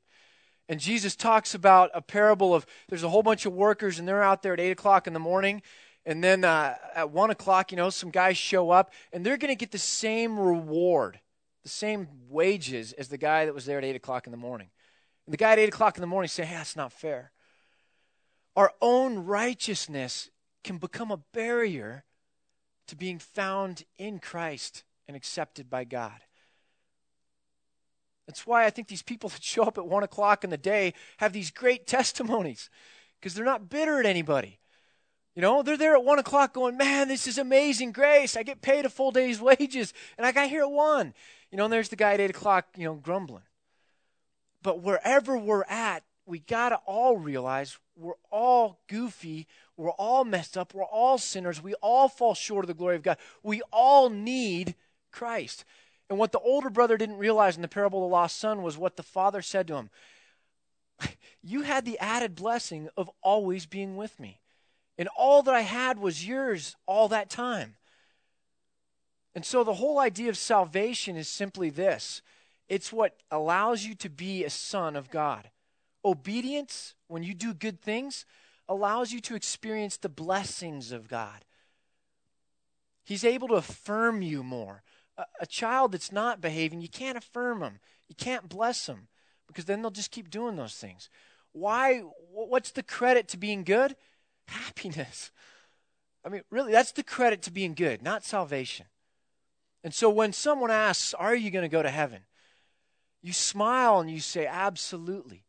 And 0.67 0.79
Jesus 0.79 1.15
talks 1.15 1.55
about 1.55 1.89
a 1.95 2.01
parable 2.01 2.53
of 2.53 2.67
there's 2.87 3.03
a 3.03 3.09
whole 3.09 3.23
bunch 3.23 3.47
of 3.47 3.53
workers, 3.53 3.97
and 3.97 4.07
they're 4.07 4.23
out 4.23 4.43
there 4.43 4.53
at 4.53 4.59
8 4.59 4.71
o'clock 4.71 5.07
in 5.07 5.13
the 5.13 5.19
morning. 5.19 5.63
And 6.05 6.23
then 6.23 6.43
uh, 6.43 6.75
at 6.93 7.09
1 7.09 7.31
o'clock, 7.31 7.71
you 7.71 7.77
know, 7.77 7.89
some 7.89 8.11
guys 8.11 8.37
show 8.37 8.69
up, 8.69 8.93
and 9.11 9.25
they're 9.25 9.37
going 9.37 9.51
to 9.51 9.55
get 9.55 9.71
the 9.71 9.79
same 9.79 10.39
reward, 10.39 11.19
the 11.63 11.69
same 11.69 12.07
wages 12.29 12.93
as 12.93 13.07
the 13.07 13.17
guy 13.17 13.45
that 13.45 13.53
was 13.55 13.65
there 13.65 13.79
at 13.79 13.83
8 13.83 13.95
o'clock 13.95 14.27
in 14.27 14.31
the 14.31 14.37
morning. 14.37 14.69
And 15.29 15.33
the 15.35 15.37
guy 15.37 15.51
at 15.51 15.59
8 15.59 15.69
o'clock 15.69 15.95
in 15.95 16.01
the 16.01 16.07
morning 16.07 16.27
say, 16.27 16.43
hey, 16.43 16.55
that's 16.55 16.75
not 16.75 16.91
fair. 16.91 17.29
Our 18.55 18.73
own 18.81 19.19
righteousness 19.25 20.31
can 20.63 20.79
become 20.79 21.11
a 21.11 21.17
barrier 21.17 22.03
to 22.87 22.95
being 22.95 23.19
found 23.19 23.83
in 23.99 24.17
Christ 24.17 24.83
and 25.07 25.15
accepted 25.15 25.69
by 25.69 25.83
God. 25.83 26.23
That's 28.25 28.47
why 28.47 28.65
I 28.65 28.71
think 28.71 28.87
these 28.87 29.03
people 29.03 29.29
that 29.29 29.43
show 29.43 29.65
up 29.65 29.77
at 29.77 29.85
one 29.85 30.01
o'clock 30.01 30.43
in 30.43 30.49
the 30.49 30.57
day 30.57 30.95
have 31.17 31.31
these 31.31 31.51
great 31.51 31.85
testimonies 31.85 32.71
because 33.19 33.35
they're 33.35 33.45
not 33.45 33.69
bitter 33.69 33.99
at 33.99 34.07
anybody. 34.07 34.57
You 35.35 35.43
know, 35.43 35.61
they're 35.61 35.77
there 35.77 35.93
at 35.93 36.03
one 36.03 36.17
o'clock 36.17 36.55
going, 36.55 36.75
Man, 36.75 37.07
this 37.07 37.27
is 37.27 37.37
amazing 37.37 37.91
grace. 37.91 38.35
I 38.35 38.41
get 38.41 38.63
paid 38.63 38.83
a 38.83 38.89
full 38.89 39.11
day's 39.11 39.39
wages, 39.43 39.93
and 40.17 40.25
I 40.25 40.31
got 40.31 40.49
here 40.49 40.63
at 40.63 40.71
one. 40.71 41.13
You 41.51 41.59
know, 41.59 41.65
and 41.65 41.73
there's 41.73 41.89
the 41.89 41.95
guy 41.95 42.15
at 42.15 42.19
eight 42.19 42.31
o'clock, 42.31 42.65
you 42.75 42.85
know, 42.85 42.95
grumbling. 42.95 43.43
But 44.61 44.81
wherever 44.81 45.37
we're 45.37 45.63
at, 45.63 46.03
we 46.25 46.39
got 46.39 46.69
to 46.69 46.79
all 46.85 47.17
realize 47.17 47.77
we're 47.95 48.13
all 48.31 48.79
goofy. 48.87 49.47
We're 49.77 49.91
all 49.91 50.25
messed 50.25 50.57
up. 50.57 50.73
We're 50.73 50.83
all 50.83 51.17
sinners. 51.17 51.61
We 51.61 51.73
all 51.75 52.07
fall 52.07 52.35
short 52.35 52.65
of 52.65 52.67
the 52.67 52.73
glory 52.73 52.95
of 52.95 53.03
God. 53.03 53.17
We 53.41 53.61
all 53.71 54.09
need 54.09 54.75
Christ. 55.11 55.65
And 56.09 56.19
what 56.19 56.31
the 56.31 56.39
older 56.39 56.69
brother 56.69 56.97
didn't 56.97 57.17
realize 57.17 57.55
in 57.55 57.61
the 57.61 57.67
parable 57.67 58.03
of 58.03 58.09
the 58.09 58.15
lost 58.15 58.37
son 58.37 58.61
was 58.61 58.77
what 58.77 58.97
the 58.97 59.03
father 59.03 59.41
said 59.41 59.67
to 59.67 59.75
him 59.75 59.89
You 61.43 61.61
had 61.61 61.85
the 61.85 61.99
added 61.99 62.35
blessing 62.35 62.89
of 62.97 63.09
always 63.21 63.65
being 63.65 63.95
with 63.95 64.19
me. 64.19 64.41
And 64.97 65.07
all 65.15 65.41
that 65.43 65.55
I 65.55 65.61
had 65.61 65.97
was 65.97 66.27
yours 66.27 66.75
all 66.85 67.07
that 67.07 67.29
time. 67.29 67.75
And 69.33 69.45
so 69.45 69.63
the 69.63 69.75
whole 69.75 69.99
idea 69.99 70.29
of 70.29 70.37
salvation 70.37 71.15
is 71.15 71.29
simply 71.29 71.69
this 71.69 72.21
it's 72.69 72.93
what 72.93 73.17
allows 73.31 73.83
you 73.83 73.95
to 73.95 74.09
be 74.09 74.43
a 74.43 74.49
son 74.49 74.95
of 74.95 75.09
God. 75.09 75.49
Obedience, 76.05 76.95
when 77.07 77.23
you 77.23 77.33
do 77.33 77.53
good 77.53 77.81
things, 77.81 78.25
allows 78.67 79.11
you 79.11 79.19
to 79.21 79.35
experience 79.35 79.97
the 79.97 80.09
blessings 80.09 80.91
of 80.91 81.07
God. 81.07 81.43
He's 83.03 83.25
able 83.25 83.47
to 83.49 83.55
affirm 83.55 84.21
you 84.21 84.43
more 84.43 84.83
a, 85.19 85.25
a 85.41 85.45
child 85.45 85.91
that's 85.91 86.11
not 86.11 86.41
behaving, 86.41 86.81
you 86.81 86.89
can't 86.89 87.17
affirm 87.17 87.59
them. 87.59 87.79
You 88.07 88.15
can't 88.15 88.49
bless 88.49 88.85
them 88.85 89.07
because 89.47 89.65
then 89.65 89.81
they'll 89.81 89.91
just 89.91 90.11
keep 90.11 90.29
doing 90.29 90.55
those 90.55 90.75
things. 90.75 91.09
Why? 91.51 91.99
What's 92.31 92.71
the 92.71 92.83
credit 92.83 93.27
to 93.29 93.37
being 93.37 93.63
good? 93.63 93.95
Happiness. 94.47 95.31
I 96.25 96.29
mean, 96.29 96.41
really, 96.49 96.71
that's 96.71 96.91
the 96.91 97.03
credit 97.03 97.41
to 97.43 97.51
being 97.51 97.75
good, 97.75 98.01
not 98.01 98.23
salvation. 98.23 98.87
And 99.83 99.93
so 99.93 100.09
when 100.09 100.33
someone 100.33 100.71
asks, 100.71 101.13
Are 101.13 101.35
you 101.35 101.51
going 101.51 101.63
to 101.63 101.69
go 101.69 101.83
to 101.83 101.89
heaven? 101.89 102.21
You 103.21 103.33
smile 103.33 103.99
and 103.99 104.09
you 104.09 104.19
say, 104.19 104.45
Absolutely. 104.45 105.43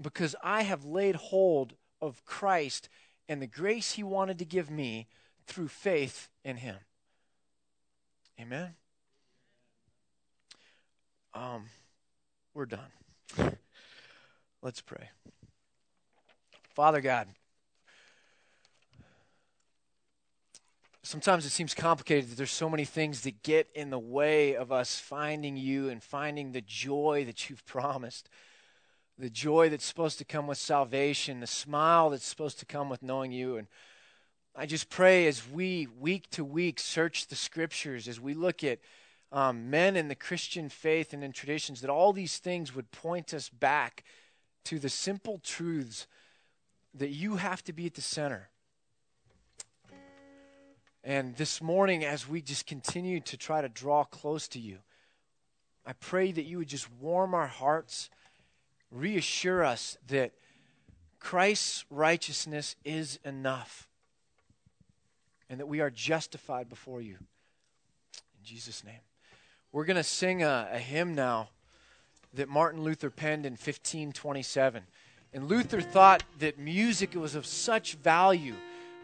Because 0.00 0.36
I 0.42 0.62
have 0.62 0.84
laid 0.84 1.16
hold 1.16 1.74
of 2.00 2.24
Christ 2.24 2.88
and 3.28 3.42
the 3.42 3.46
grace 3.46 3.92
he 3.92 4.02
wanted 4.02 4.38
to 4.38 4.44
give 4.44 4.70
me 4.70 5.08
through 5.46 5.68
faith 5.68 6.28
in 6.44 6.58
him. 6.58 6.76
Amen. 8.40 8.74
Um, 11.34 11.64
we're 12.54 12.66
done. 12.66 12.92
Let's 14.62 14.80
pray. 14.80 15.10
Father 16.74 17.00
God, 17.00 17.28
sometimes 21.08 21.46
it 21.46 21.50
seems 21.50 21.72
complicated 21.72 22.28
that 22.28 22.36
there's 22.36 22.50
so 22.50 22.68
many 22.68 22.84
things 22.84 23.22
that 23.22 23.42
get 23.42 23.66
in 23.74 23.88
the 23.88 23.98
way 23.98 24.54
of 24.54 24.70
us 24.70 25.00
finding 25.00 25.56
you 25.56 25.88
and 25.88 26.02
finding 26.02 26.52
the 26.52 26.60
joy 26.60 27.24
that 27.24 27.48
you've 27.48 27.64
promised. 27.66 28.28
The 29.18 29.30
joy 29.30 29.70
that's 29.70 29.86
supposed 29.86 30.18
to 30.18 30.26
come 30.26 30.46
with 30.46 30.58
salvation, 30.58 31.40
the 31.40 31.46
smile 31.46 32.10
that's 32.10 32.26
supposed 32.26 32.58
to 32.58 32.66
come 32.66 32.90
with 32.90 33.02
knowing 33.02 33.32
you. 33.32 33.56
And 33.56 33.68
I 34.54 34.66
just 34.66 34.90
pray 34.90 35.26
as 35.26 35.48
we, 35.48 35.88
week 35.98 36.28
to 36.32 36.44
week, 36.44 36.78
search 36.78 37.26
the 37.26 37.36
scriptures, 37.36 38.06
as 38.06 38.20
we 38.20 38.34
look 38.34 38.62
at 38.62 38.78
um, 39.32 39.70
men 39.70 39.96
in 39.96 40.08
the 40.08 40.14
Christian 40.14 40.68
faith 40.68 41.14
and 41.14 41.24
in 41.24 41.32
traditions, 41.32 41.80
that 41.80 41.90
all 41.90 42.12
these 42.12 42.36
things 42.36 42.74
would 42.74 42.90
point 42.92 43.32
us 43.32 43.48
back 43.48 44.04
to 44.66 44.78
the 44.78 44.90
simple 44.90 45.40
truths 45.42 46.06
that 46.92 47.10
you 47.10 47.36
have 47.36 47.64
to 47.64 47.72
be 47.72 47.86
at 47.86 47.94
the 47.94 48.02
center. 48.02 48.50
And 51.08 51.34
this 51.36 51.62
morning, 51.62 52.04
as 52.04 52.28
we 52.28 52.42
just 52.42 52.66
continue 52.66 53.20
to 53.20 53.38
try 53.38 53.62
to 53.62 53.68
draw 53.70 54.04
close 54.04 54.46
to 54.48 54.58
you, 54.58 54.76
I 55.86 55.94
pray 55.94 56.32
that 56.32 56.44
you 56.44 56.58
would 56.58 56.68
just 56.68 56.86
warm 57.00 57.32
our 57.32 57.46
hearts, 57.46 58.10
reassure 58.92 59.64
us 59.64 59.96
that 60.08 60.32
Christ's 61.18 61.86
righteousness 61.88 62.76
is 62.84 63.18
enough 63.24 63.88
and 65.48 65.58
that 65.58 65.66
we 65.66 65.80
are 65.80 65.88
justified 65.88 66.68
before 66.68 67.00
you. 67.00 67.14
In 67.14 68.44
Jesus' 68.44 68.84
name. 68.84 69.00
We're 69.72 69.86
going 69.86 69.96
to 69.96 70.02
sing 70.02 70.42
a, 70.42 70.68
a, 70.72 70.78
hymn 70.78 71.14
now 71.14 71.48
that 72.34 72.50
Martin 72.50 72.82
Luther 72.82 73.08
penned 73.08 73.46
in 73.46 73.52
1527. 73.52 74.82
And 75.32 75.48
Luther 75.48 75.80
thought 75.80 76.22
that 76.38 76.58
music 76.58 77.14
was 77.14 77.34
of 77.34 77.46
such 77.46 77.94
value 77.94 78.56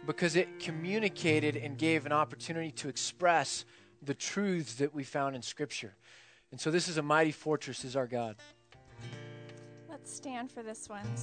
because 0.07 0.37
it 0.37 0.59
communicated 0.59 1.57
and 1.57 1.79
gave 1.79 2.07
an 2.07 2.13
opportunity 2.13 2.71
to 2.73 2.89
express 2.89 3.65
the 4.03 4.15
truths 4.15 4.75
that 4.75 4.95
we 4.95 5.05
found 5.05 5.35
in 5.35 5.43
Scripture. 5.43 5.95
And 6.51 6.61
so 6.61 6.71
this 6.71 6.89
is 6.89 6.99
a 6.99 7.03
mighty 7.03 7.33
fortress, 7.33 7.85
is 7.85 7.97
our 7.97 8.07
God. 8.07 8.37
Let's 9.89 10.15
stand 10.15 10.51
for 10.51 10.63
this 10.63 10.89
one. 10.89 11.17